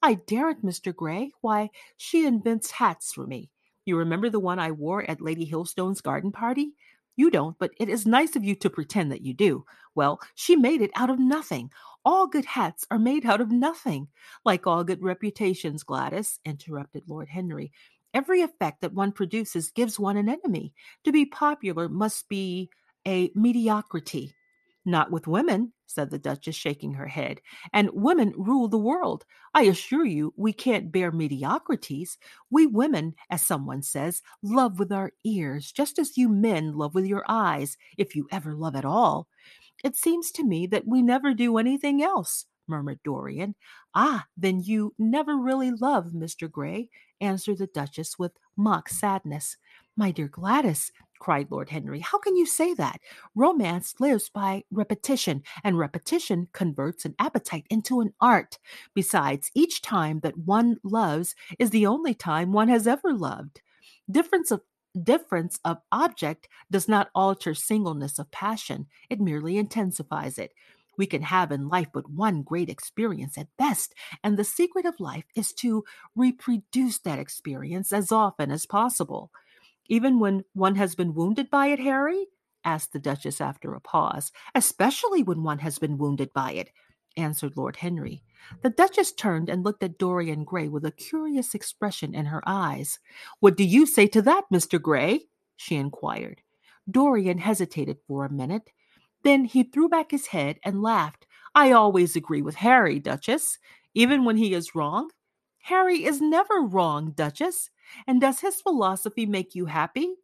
I 0.00 0.14
daren't, 0.14 0.64
Mr. 0.64 0.94
Gray. 0.94 1.32
Why, 1.40 1.70
she 1.96 2.24
invents 2.24 2.70
hats 2.70 3.12
for 3.12 3.26
me. 3.26 3.50
You 3.84 3.96
remember 3.96 4.30
the 4.30 4.38
one 4.38 4.60
I 4.60 4.70
wore 4.70 5.02
at 5.10 5.20
Lady 5.20 5.44
Hilstone's 5.44 6.00
garden 6.00 6.30
party? 6.30 6.74
You 7.18 7.32
don't, 7.32 7.58
but 7.58 7.72
it 7.80 7.88
is 7.88 8.06
nice 8.06 8.36
of 8.36 8.44
you 8.44 8.54
to 8.54 8.70
pretend 8.70 9.10
that 9.10 9.22
you 9.22 9.34
do. 9.34 9.64
Well, 9.96 10.20
she 10.36 10.54
made 10.54 10.80
it 10.80 10.92
out 10.94 11.10
of 11.10 11.18
nothing. 11.18 11.68
All 12.04 12.28
good 12.28 12.44
hats 12.44 12.86
are 12.92 12.98
made 12.98 13.26
out 13.26 13.40
of 13.40 13.50
nothing. 13.50 14.06
Like 14.44 14.68
all 14.68 14.84
good 14.84 15.02
reputations, 15.02 15.82
Gladys, 15.82 16.38
interrupted 16.44 17.02
Lord 17.08 17.28
Henry. 17.28 17.72
Every 18.14 18.40
effect 18.42 18.82
that 18.82 18.94
one 18.94 19.10
produces 19.10 19.72
gives 19.72 19.98
one 19.98 20.16
an 20.16 20.28
enemy. 20.28 20.72
To 21.02 21.10
be 21.10 21.26
popular 21.26 21.88
must 21.88 22.28
be 22.28 22.70
a 23.04 23.32
mediocrity. 23.34 24.36
Not 24.88 25.10
with 25.10 25.26
women, 25.26 25.74
said 25.86 26.08
the 26.08 26.18
Duchess, 26.18 26.56
shaking 26.56 26.94
her 26.94 27.08
head. 27.08 27.42
And 27.74 27.90
women 27.92 28.32
rule 28.38 28.68
the 28.68 28.78
world. 28.78 29.26
I 29.52 29.64
assure 29.64 30.06
you, 30.06 30.32
we 30.34 30.54
can't 30.54 30.90
bear 30.90 31.12
mediocrities. 31.12 32.16
We 32.48 32.66
women, 32.66 33.14
as 33.28 33.42
someone 33.42 33.82
says, 33.82 34.22
love 34.42 34.78
with 34.78 34.90
our 34.90 35.12
ears, 35.26 35.70
just 35.70 35.98
as 35.98 36.16
you 36.16 36.30
men 36.30 36.72
love 36.72 36.94
with 36.94 37.04
your 37.04 37.22
eyes, 37.28 37.76
if 37.98 38.16
you 38.16 38.28
ever 38.32 38.54
love 38.54 38.74
at 38.74 38.86
all. 38.86 39.28
It 39.84 39.94
seems 39.94 40.30
to 40.32 40.42
me 40.42 40.66
that 40.68 40.88
we 40.88 41.02
never 41.02 41.34
do 41.34 41.58
anything 41.58 42.02
else, 42.02 42.46
murmured 42.66 43.00
Dorian. 43.04 43.54
Ah, 43.94 44.24
then 44.38 44.62
you 44.62 44.94
never 44.98 45.36
really 45.36 45.70
love 45.70 46.12
Mr. 46.14 46.50
Gray, 46.50 46.88
answered 47.20 47.58
the 47.58 47.66
Duchess 47.66 48.18
with 48.18 48.32
mock 48.56 48.88
sadness. 48.88 49.58
My 49.98 50.12
dear 50.12 50.28
Gladys, 50.28 50.90
cried 51.18 51.50
Lord 51.50 51.68
Henry. 51.68 52.00
How 52.00 52.18
can 52.18 52.36
you 52.36 52.46
say 52.46 52.74
that? 52.74 53.00
Romance 53.34 53.94
lives 53.98 54.28
by 54.28 54.64
repetition, 54.70 55.42
and 55.64 55.78
repetition 55.78 56.48
converts 56.52 57.04
an 57.04 57.14
appetite 57.18 57.66
into 57.70 58.00
an 58.00 58.12
art. 58.20 58.58
Besides, 58.94 59.50
each 59.54 59.82
time 59.82 60.20
that 60.20 60.38
one 60.38 60.78
loves 60.82 61.34
is 61.58 61.70
the 61.70 61.86
only 61.86 62.14
time 62.14 62.52
one 62.52 62.68
has 62.68 62.86
ever 62.86 63.12
loved. 63.12 63.60
Difference 64.10 64.50
of 64.50 64.62
difference 65.02 65.60
of 65.64 65.78
object 65.92 66.48
does 66.70 66.88
not 66.88 67.10
alter 67.14 67.54
singleness 67.54 68.18
of 68.18 68.30
passion, 68.30 68.86
it 69.10 69.20
merely 69.20 69.56
intensifies 69.56 70.38
it. 70.38 70.52
We 70.96 71.06
can 71.06 71.22
have 71.22 71.52
in 71.52 71.68
life 71.68 71.88
but 71.92 72.10
one 72.10 72.42
great 72.42 72.68
experience 72.68 73.38
at 73.38 73.46
best, 73.56 73.94
and 74.24 74.36
the 74.36 74.44
secret 74.44 74.84
of 74.84 74.98
life 74.98 75.26
is 75.36 75.52
to 75.54 75.84
reproduce 76.16 76.98
that 77.00 77.20
experience 77.20 77.92
as 77.92 78.10
often 78.10 78.50
as 78.50 78.66
possible. 78.66 79.30
Even 79.88 80.18
when 80.18 80.44
one 80.52 80.76
has 80.76 80.94
been 80.94 81.14
wounded 81.14 81.50
by 81.50 81.68
it, 81.68 81.80
Harry? 81.80 82.26
asked 82.64 82.92
the 82.92 82.98
Duchess 82.98 83.40
after 83.40 83.74
a 83.74 83.80
pause. 83.80 84.30
Especially 84.54 85.22
when 85.22 85.42
one 85.42 85.58
has 85.58 85.78
been 85.78 85.96
wounded 85.96 86.32
by 86.32 86.52
it, 86.52 86.70
answered 87.16 87.56
Lord 87.56 87.76
Henry. 87.76 88.22
The 88.62 88.70
Duchess 88.70 89.12
turned 89.12 89.48
and 89.48 89.64
looked 89.64 89.82
at 89.82 89.98
Dorian 89.98 90.44
Gray 90.44 90.68
with 90.68 90.84
a 90.84 90.90
curious 90.90 91.54
expression 91.54 92.14
in 92.14 92.26
her 92.26 92.42
eyes. 92.46 92.98
What 93.40 93.56
do 93.56 93.64
you 93.64 93.86
say 93.86 94.06
to 94.08 94.22
that, 94.22 94.44
Mr. 94.52 94.80
Gray? 94.80 95.26
she 95.56 95.76
inquired. 95.76 96.42
Dorian 96.90 97.38
hesitated 97.38 97.98
for 98.06 98.24
a 98.24 98.32
minute. 98.32 98.70
Then 99.24 99.44
he 99.44 99.64
threw 99.64 99.88
back 99.88 100.10
his 100.10 100.28
head 100.28 100.58
and 100.64 100.82
laughed. 100.82 101.26
I 101.54 101.72
always 101.72 102.14
agree 102.14 102.42
with 102.42 102.54
Harry, 102.56 102.98
Duchess, 102.98 103.58
even 103.94 104.24
when 104.24 104.36
he 104.36 104.54
is 104.54 104.74
wrong. 104.74 105.10
Harry 105.62 106.04
is 106.04 106.20
never 106.20 106.62
wrong, 106.62 107.12
Duchess. 107.12 107.70
And 108.06 108.20
does 108.20 108.40
his 108.40 108.60
philosophy 108.60 109.26
make 109.26 109.54
you 109.54 109.66
happy? 109.66 110.14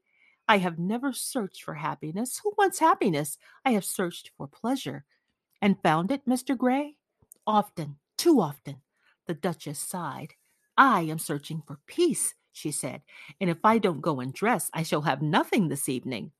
I 0.47 0.59
have 0.59 0.79
never 0.79 1.13
searched 1.13 1.63
for 1.63 1.75
happiness. 1.75 2.41
Who 2.43 2.53
wants 2.59 2.79
happiness? 2.79 3.39
I 3.65 3.73
have 3.73 3.85
searched 3.85 4.31
for 4.37 4.47
pleasure. 4.47 5.05
And 5.63 5.81
found 5.83 6.11
it, 6.11 6.27
Mr. 6.27 6.57
Gray? 6.57 6.97
Often, 7.47 7.97
too 8.19 8.41
often. 8.41 8.77
The 9.27 9.35
Duchess 9.35 9.79
sighed. 9.79 10.35
I 10.77 11.03
am 11.03 11.19
searching 11.19 11.63
for 11.67 11.79
peace, 11.87 12.35
she 12.53 12.71
said, 12.71 13.03
and 13.41 13.49
if 13.49 13.59
I 13.65 13.79
don't 13.79 14.01
go 14.01 14.21
and 14.21 14.33
dress, 14.33 14.71
I 14.75 14.83
shall 14.83 15.03
have 15.03 15.23
nothing 15.23 15.69
this 15.69 15.89
evening. 15.89 16.33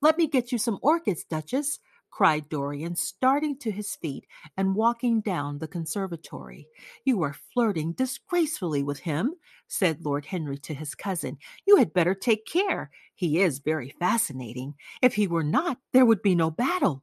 Let 0.00 0.16
me 0.16 0.26
get 0.28 0.52
you 0.52 0.58
some 0.58 0.78
orchids, 0.82 1.24
Duchess 1.24 1.80
cried 2.10 2.48
Dorian, 2.48 2.96
starting 2.96 3.56
to 3.58 3.70
his 3.70 3.94
feet 3.96 4.26
and 4.56 4.74
walking 4.74 5.20
down 5.20 5.58
the 5.58 5.68
conservatory. 5.68 6.68
You 7.04 7.22
are 7.22 7.36
flirting 7.52 7.92
disgracefully 7.92 8.82
with 8.82 9.00
him, 9.00 9.34
said 9.68 10.04
Lord 10.04 10.26
Henry 10.26 10.58
to 10.58 10.74
his 10.74 10.94
cousin. 10.94 11.38
You 11.66 11.76
had 11.76 11.92
better 11.92 12.14
take 12.14 12.46
care. 12.46 12.90
He 13.14 13.40
is 13.40 13.60
very 13.60 13.94
fascinating. 13.98 14.74
If 15.02 15.14
he 15.14 15.26
were 15.26 15.44
not, 15.44 15.78
there 15.92 16.06
would 16.06 16.22
be 16.22 16.34
no 16.34 16.50
battle. 16.50 17.02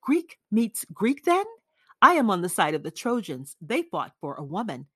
Greek 0.00 0.38
meets 0.50 0.84
Greek, 0.92 1.24
then? 1.24 1.44
I 2.00 2.14
am 2.14 2.30
on 2.30 2.42
the 2.42 2.48
side 2.48 2.74
of 2.74 2.82
the 2.82 2.90
Trojans. 2.90 3.56
They 3.60 3.82
fought 3.82 4.12
for 4.20 4.34
a 4.34 4.44
woman. 4.44 4.86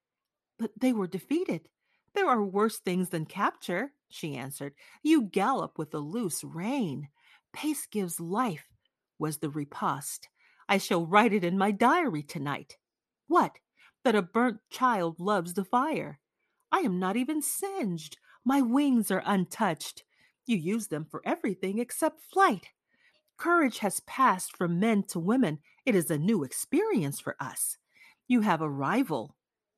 But 0.59 0.71
they 0.79 0.93
were 0.93 1.09
defeated. 1.09 1.69
There 2.15 2.29
are 2.29 2.43
worse 2.43 2.79
things 2.79 3.09
than 3.09 3.27
capture, 3.27 3.93
she 4.09 4.37
answered. 4.37 4.75
You 5.03 5.23
gallop 5.23 5.79
with 5.79 5.93
a 5.95 5.99
loose 5.99 6.45
rein. 6.45 7.09
Pace 7.53 7.87
gives 7.87 8.21
life 8.21 8.65
was 9.23 9.39
the 9.39 9.49
riposte. 9.49 10.29
I 10.69 10.79
shall 10.79 11.07
write 11.07 11.33
it 11.33 11.45
in 11.45 11.57
my 11.57 11.71
diary 11.71 12.25
tonight. 12.25 12.77
What? 13.29 13.53
That 14.03 14.17
a 14.17 14.21
burnt 14.21 14.59
child 14.69 15.21
loves 15.21 15.55
the 15.55 15.65
fire. 15.65 16.19
I 16.73 16.81
am 16.81 16.99
not 16.99 17.17
even 17.17 17.41
singed. 17.41 18.17
My 18.45 18.61
wings 18.61 19.13
are 19.13 19.23
untouched. 19.25 20.03
You 20.45 20.57
use 20.57 20.89
them 20.89 21.07
for 21.09 21.23
everything 21.25 21.79
except 21.79 22.21
flight. 22.33 22.71
Courage 23.37 23.79
has 23.79 24.01
passed 24.01 24.57
from 24.57 24.81
men 24.81 25.05
to 25.05 25.21
women. 25.21 25.61
It 25.87 25.95
is 25.95 26.11
a 26.11 26.19
new 26.19 26.43
experience 26.43 27.21
for 27.21 27.37
us. 27.39 27.79
You 28.27 28.41
have 28.41 28.61
a 28.61 28.69
rival. 28.69 29.37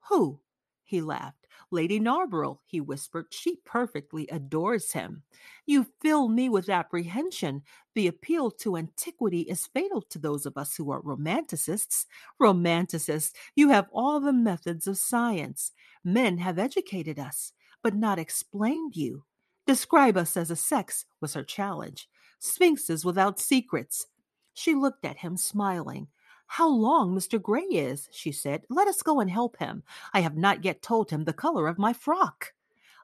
Who? 0.09 0.40
He 0.84 1.03
laughed. 1.03 1.43
Lady 1.75 1.99
Narborough, 1.99 2.61
he 2.64 2.81
whispered. 2.81 3.27
She 3.31 3.57
perfectly 3.66 4.29
adores 4.29 4.93
him. 4.93 5.25
You 5.66 5.87
fill 6.01 6.29
me 6.29 6.49
with 6.49 6.70
apprehension. 6.70 7.62
The 7.97 8.07
appeal 8.07 8.53
to 8.53 8.77
antiquity 8.77 9.41
is 9.41 9.66
fatal 9.66 10.01
to 10.03 10.20
those 10.20 10.47
of 10.47 10.57
us 10.57 10.77
who 10.77 10.93
are 10.93 11.03
romanticists. 11.03 12.07
Romanticists, 12.41 13.33
you 13.57 13.70
have 13.70 13.89
all 13.93 14.20
the 14.20 14.33
methods 14.33 14.87
of 14.87 14.97
science. 14.97 15.72
Men 16.05 16.39
have 16.39 16.61
educated 16.61 17.18
us, 17.18 17.53
but 17.83 17.97
not 17.97 18.20
explained 18.20 18.95
you. 18.95 19.25
Describe 19.66 20.16
us 20.16 20.37
as 20.37 20.53
a 20.53 20.57
sex, 20.57 21.05
was 21.20 21.35
her 21.35 21.43
challenge. 21.43 22.09
Sphinxes 22.39 23.05
without 23.05 23.41
secrets. 23.41 24.07
She 24.53 24.75
looked 24.77 25.05
at 25.05 25.18
him, 25.18 25.37
smiling. 25.37 26.07
How 26.55 26.68
long 26.68 27.16
Mr. 27.16 27.42
Gray 27.42 27.64
is, 27.64 28.09
she 28.12 28.30
said. 28.30 28.62
Let 28.70 28.86
us 28.86 29.02
go 29.02 29.18
and 29.18 29.28
help 29.28 29.59
him. 29.59 29.82
I 30.12 30.20
have 30.20 30.36
not 30.36 30.64
yet 30.64 30.82
told 30.82 31.11
him 31.11 31.24
the 31.24 31.32
color 31.32 31.66
of 31.66 31.80
my 31.80 31.92
frock. 31.92 32.52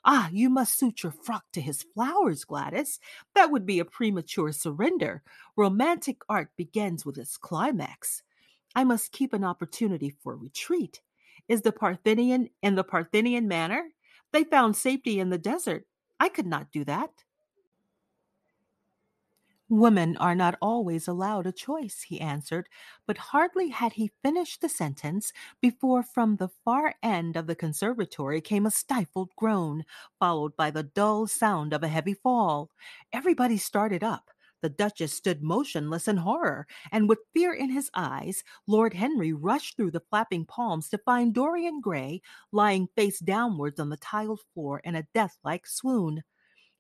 Ah, 0.05 0.29
you 0.33 0.49
must 0.49 0.79
suit 0.79 1.03
your 1.03 1.11
frock 1.11 1.43
to 1.55 1.61
his 1.61 1.83
flowers, 1.83 2.45
Gladys. 2.45 3.01
That 3.35 3.51
would 3.51 3.67
be 3.67 3.81
a 3.81 3.85
premature 3.85 4.53
surrender. 4.53 5.25
Romantic 5.57 6.19
art 6.29 6.51
begins 6.57 7.05
with 7.05 7.19
its 7.19 7.37
climax. 7.37 8.23
I 8.77 8.85
must 8.85 9.11
keep 9.11 9.33
an 9.33 9.43
opportunity 9.43 10.11
for 10.11 10.37
retreat. 10.37 11.01
Is 11.49 11.63
the 11.63 11.73
Parthenian 11.73 12.51
in 12.63 12.77
the 12.77 12.85
Parthenian 12.85 13.49
manner? 13.49 13.83
They 14.31 14.45
found 14.45 14.77
safety 14.77 15.19
in 15.19 15.31
the 15.31 15.39
desert. 15.39 15.87
I 16.21 16.29
could 16.29 16.47
not 16.47 16.71
do 16.71 16.85
that. 16.85 17.11
Women 19.71 20.19
are 20.19 20.35
not 20.35 20.59
always 20.61 21.09
allowed 21.09 21.47
a 21.47 21.53
choice, 21.53 22.03
he 22.03 22.21
answered, 22.21 22.69
but 23.07 23.17
hardly 23.17 23.69
had 23.71 23.95
he 23.95 24.13
finished 24.23 24.61
the 24.61 24.69
sentence 24.69 25.33
before 25.63 26.03
from 26.03 26.37
the 26.37 26.49
far 26.49 26.97
end 27.03 27.37
of 27.37 27.47
the 27.47 27.55
conservatory 27.55 28.43
came 28.43 28.67
a 28.67 28.71
stifled 28.71 29.31
groan, 29.37 29.87
followed 30.19 30.57
by 30.57 30.71
the 30.71 30.83
dull 30.83 31.27
sound 31.27 31.73
of 31.73 31.83
a 31.83 31.89
heavy 31.89 32.13
fall. 32.13 32.71
Everybody 33.15 33.57
started 33.57 34.05
up. 34.05 34.31
The 34.61 34.69
Duchess 34.69 35.15
stood 35.15 35.43
motionless 35.43 36.07
in 36.07 36.19
horror, 36.19 36.67
and 36.93 37.09
with 37.09 37.21
fear 37.33 37.55
in 37.55 37.71
his 37.71 37.91
eyes, 37.95 38.45
Lord 38.67 38.93
Henry 38.93 39.33
rushed 39.33 39.77
through 39.77 39.93
the 39.93 40.05
flapping 40.11 40.45
palms 40.45 40.91
to 40.91 40.99
find 40.99 41.33
Dorian 41.33 41.81
Gray 41.81 42.21
lying 42.53 42.89
face 42.95 43.21
downwards 43.21 43.81
on 43.81 43.89
the 43.89 43.97
tiled 43.97 44.41
floor 44.53 44.81
in 44.81 44.95
a 44.97 45.07
death-like 45.15 45.67
swoon. 45.67 46.25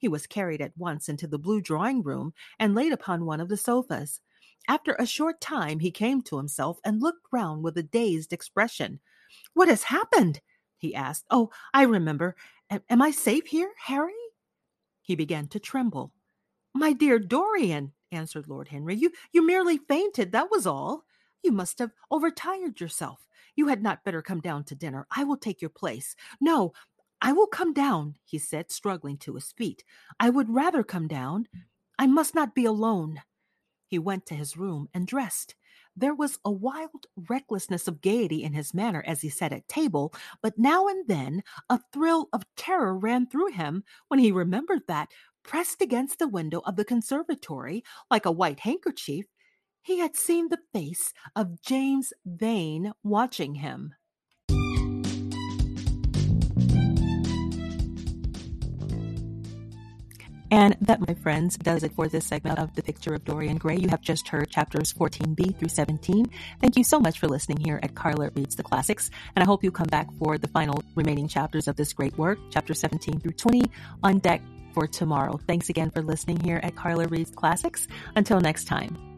He 0.00 0.08
was 0.08 0.26
carried 0.26 0.62
at 0.62 0.76
once 0.78 1.10
into 1.10 1.26
the 1.26 1.38
blue 1.38 1.60
drawing 1.60 2.02
room 2.02 2.32
and 2.58 2.74
laid 2.74 2.90
upon 2.90 3.26
one 3.26 3.38
of 3.38 3.50
the 3.50 3.56
sofas. 3.58 4.20
After 4.66 4.94
a 4.94 5.04
short 5.04 5.42
time, 5.42 5.78
he 5.78 5.90
came 5.90 6.22
to 6.22 6.38
himself 6.38 6.78
and 6.86 7.02
looked 7.02 7.26
round 7.30 7.62
with 7.62 7.76
a 7.76 7.82
dazed 7.82 8.32
expression. 8.32 8.98
What 9.52 9.68
has 9.68 9.82
happened? 9.82 10.40
he 10.78 10.94
asked. 10.94 11.26
Oh, 11.30 11.50
I 11.74 11.82
remember. 11.82 12.34
A- 12.70 12.80
am 12.88 13.02
I 13.02 13.10
safe 13.10 13.44
here, 13.44 13.72
Harry? 13.76 14.14
He 15.02 15.16
began 15.16 15.48
to 15.48 15.60
tremble. 15.60 16.12
My 16.74 16.94
dear 16.94 17.18
Dorian, 17.18 17.92
answered 18.10 18.48
Lord 18.48 18.68
Henry, 18.68 18.96
you, 18.96 19.12
you 19.32 19.46
merely 19.46 19.76
fainted, 19.76 20.32
that 20.32 20.50
was 20.50 20.66
all. 20.66 21.04
You 21.42 21.52
must 21.52 21.78
have 21.78 21.92
overtired 22.10 22.80
yourself. 22.80 23.26
You 23.54 23.68
had 23.68 23.82
not 23.82 24.02
better 24.04 24.22
come 24.22 24.40
down 24.40 24.64
to 24.64 24.74
dinner. 24.74 25.06
I 25.14 25.24
will 25.24 25.36
take 25.36 25.60
your 25.60 25.68
place. 25.68 26.16
No, 26.40 26.72
I 27.22 27.32
will 27.32 27.46
come 27.46 27.72
down, 27.72 28.16
he 28.24 28.38
said, 28.38 28.70
struggling 28.70 29.18
to 29.18 29.34
his 29.34 29.52
feet. 29.52 29.84
I 30.18 30.30
would 30.30 30.48
rather 30.48 30.82
come 30.82 31.06
down. 31.06 31.46
I 31.98 32.06
must 32.06 32.34
not 32.34 32.54
be 32.54 32.64
alone. 32.64 33.20
He 33.86 33.98
went 33.98 34.26
to 34.26 34.34
his 34.34 34.56
room 34.56 34.88
and 34.94 35.06
dressed. 35.06 35.54
There 35.96 36.14
was 36.14 36.38
a 36.44 36.50
wild 36.50 37.06
recklessness 37.28 37.88
of 37.88 38.00
gaiety 38.00 38.42
in 38.42 38.54
his 38.54 38.72
manner 38.72 39.02
as 39.06 39.20
he 39.20 39.28
sat 39.28 39.52
at 39.52 39.68
table, 39.68 40.14
but 40.40 40.58
now 40.58 40.86
and 40.86 41.06
then 41.08 41.42
a 41.68 41.80
thrill 41.92 42.28
of 42.32 42.44
terror 42.56 42.96
ran 42.96 43.26
through 43.26 43.52
him 43.52 43.84
when 44.08 44.20
he 44.20 44.32
remembered 44.32 44.82
that, 44.86 45.10
pressed 45.42 45.82
against 45.82 46.18
the 46.18 46.28
window 46.28 46.62
of 46.64 46.76
the 46.76 46.84
conservatory 46.84 47.82
like 48.10 48.24
a 48.24 48.32
white 48.32 48.60
handkerchief, 48.60 49.26
he 49.82 49.98
had 49.98 50.16
seen 50.16 50.48
the 50.48 50.60
face 50.72 51.12
of 51.34 51.60
James 51.60 52.12
Vane 52.24 52.92
watching 53.02 53.56
him. 53.56 53.94
And 60.50 60.76
that, 60.80 61.06
my 61.06 61.14
friends, 61.14 61.56
does 61.56 61.84
it 61.84 61.92
for 61.92 62.08
this 62.08 62.26
segment 62.26 62.58
of 62.58 62.74
The 62.74 62.82
Picture 62.82 63.14
of 63.14 63.24
Dorian 63.24 63.56
Gray. 63.56 63.76
You 63.76 63.88
have 63.88 64.00
just 64.00 64.28
heard 64.28 64.50
chapters 64.50 64.92
14b 64.92 65.58
through 65.58 65.68
17. 65.68 66.26
Thank 66.60 66.76
you 66.76 66.84
so 66.84 66.98
much 66.98 67.18
for 67.18 67.28
listening 67.28 67.58
here 67.58 67.78
at 67.82 67.94
Carla 67.94 68.30
Reads 68.34 68.56
the 68.56 68.62
Classics. 68.62 69.10
And 69.36 69.42
I 69.42 69.46
hope 69.46 69.62
you 69.62 69.70
come 69.70 69.86
back 69.86 70.08
for 70.18 70.38
the 70.38 70.48
final 70.48 70.82
remaining 70.94 71.28
chapters 71.28 71.68
of 71.68 71.76
this 71.76 71.92
great 71.92 72.16
work, 72.18 72.38
chapter 72.50 72.74
17 72.74 73.20
through 73.20 73.32
20, 73.32 73.70
on 74.02 74.18
deck 74.18 74.42
for 74.74 74.86
tomorrow. 74.86 75.38
Thanks 75.46 75.68
again 75.68 75.90
for 75.90 76.02
listening 76.02 76.40
here 76.40 76.60
at 76.62 76.76
Carla 76.76 77.06
Reads 77.06 77.30
Classics. 77.30 77.86
Until 78.16 78.40
next 78.40 78.64
time. 78.64 79.09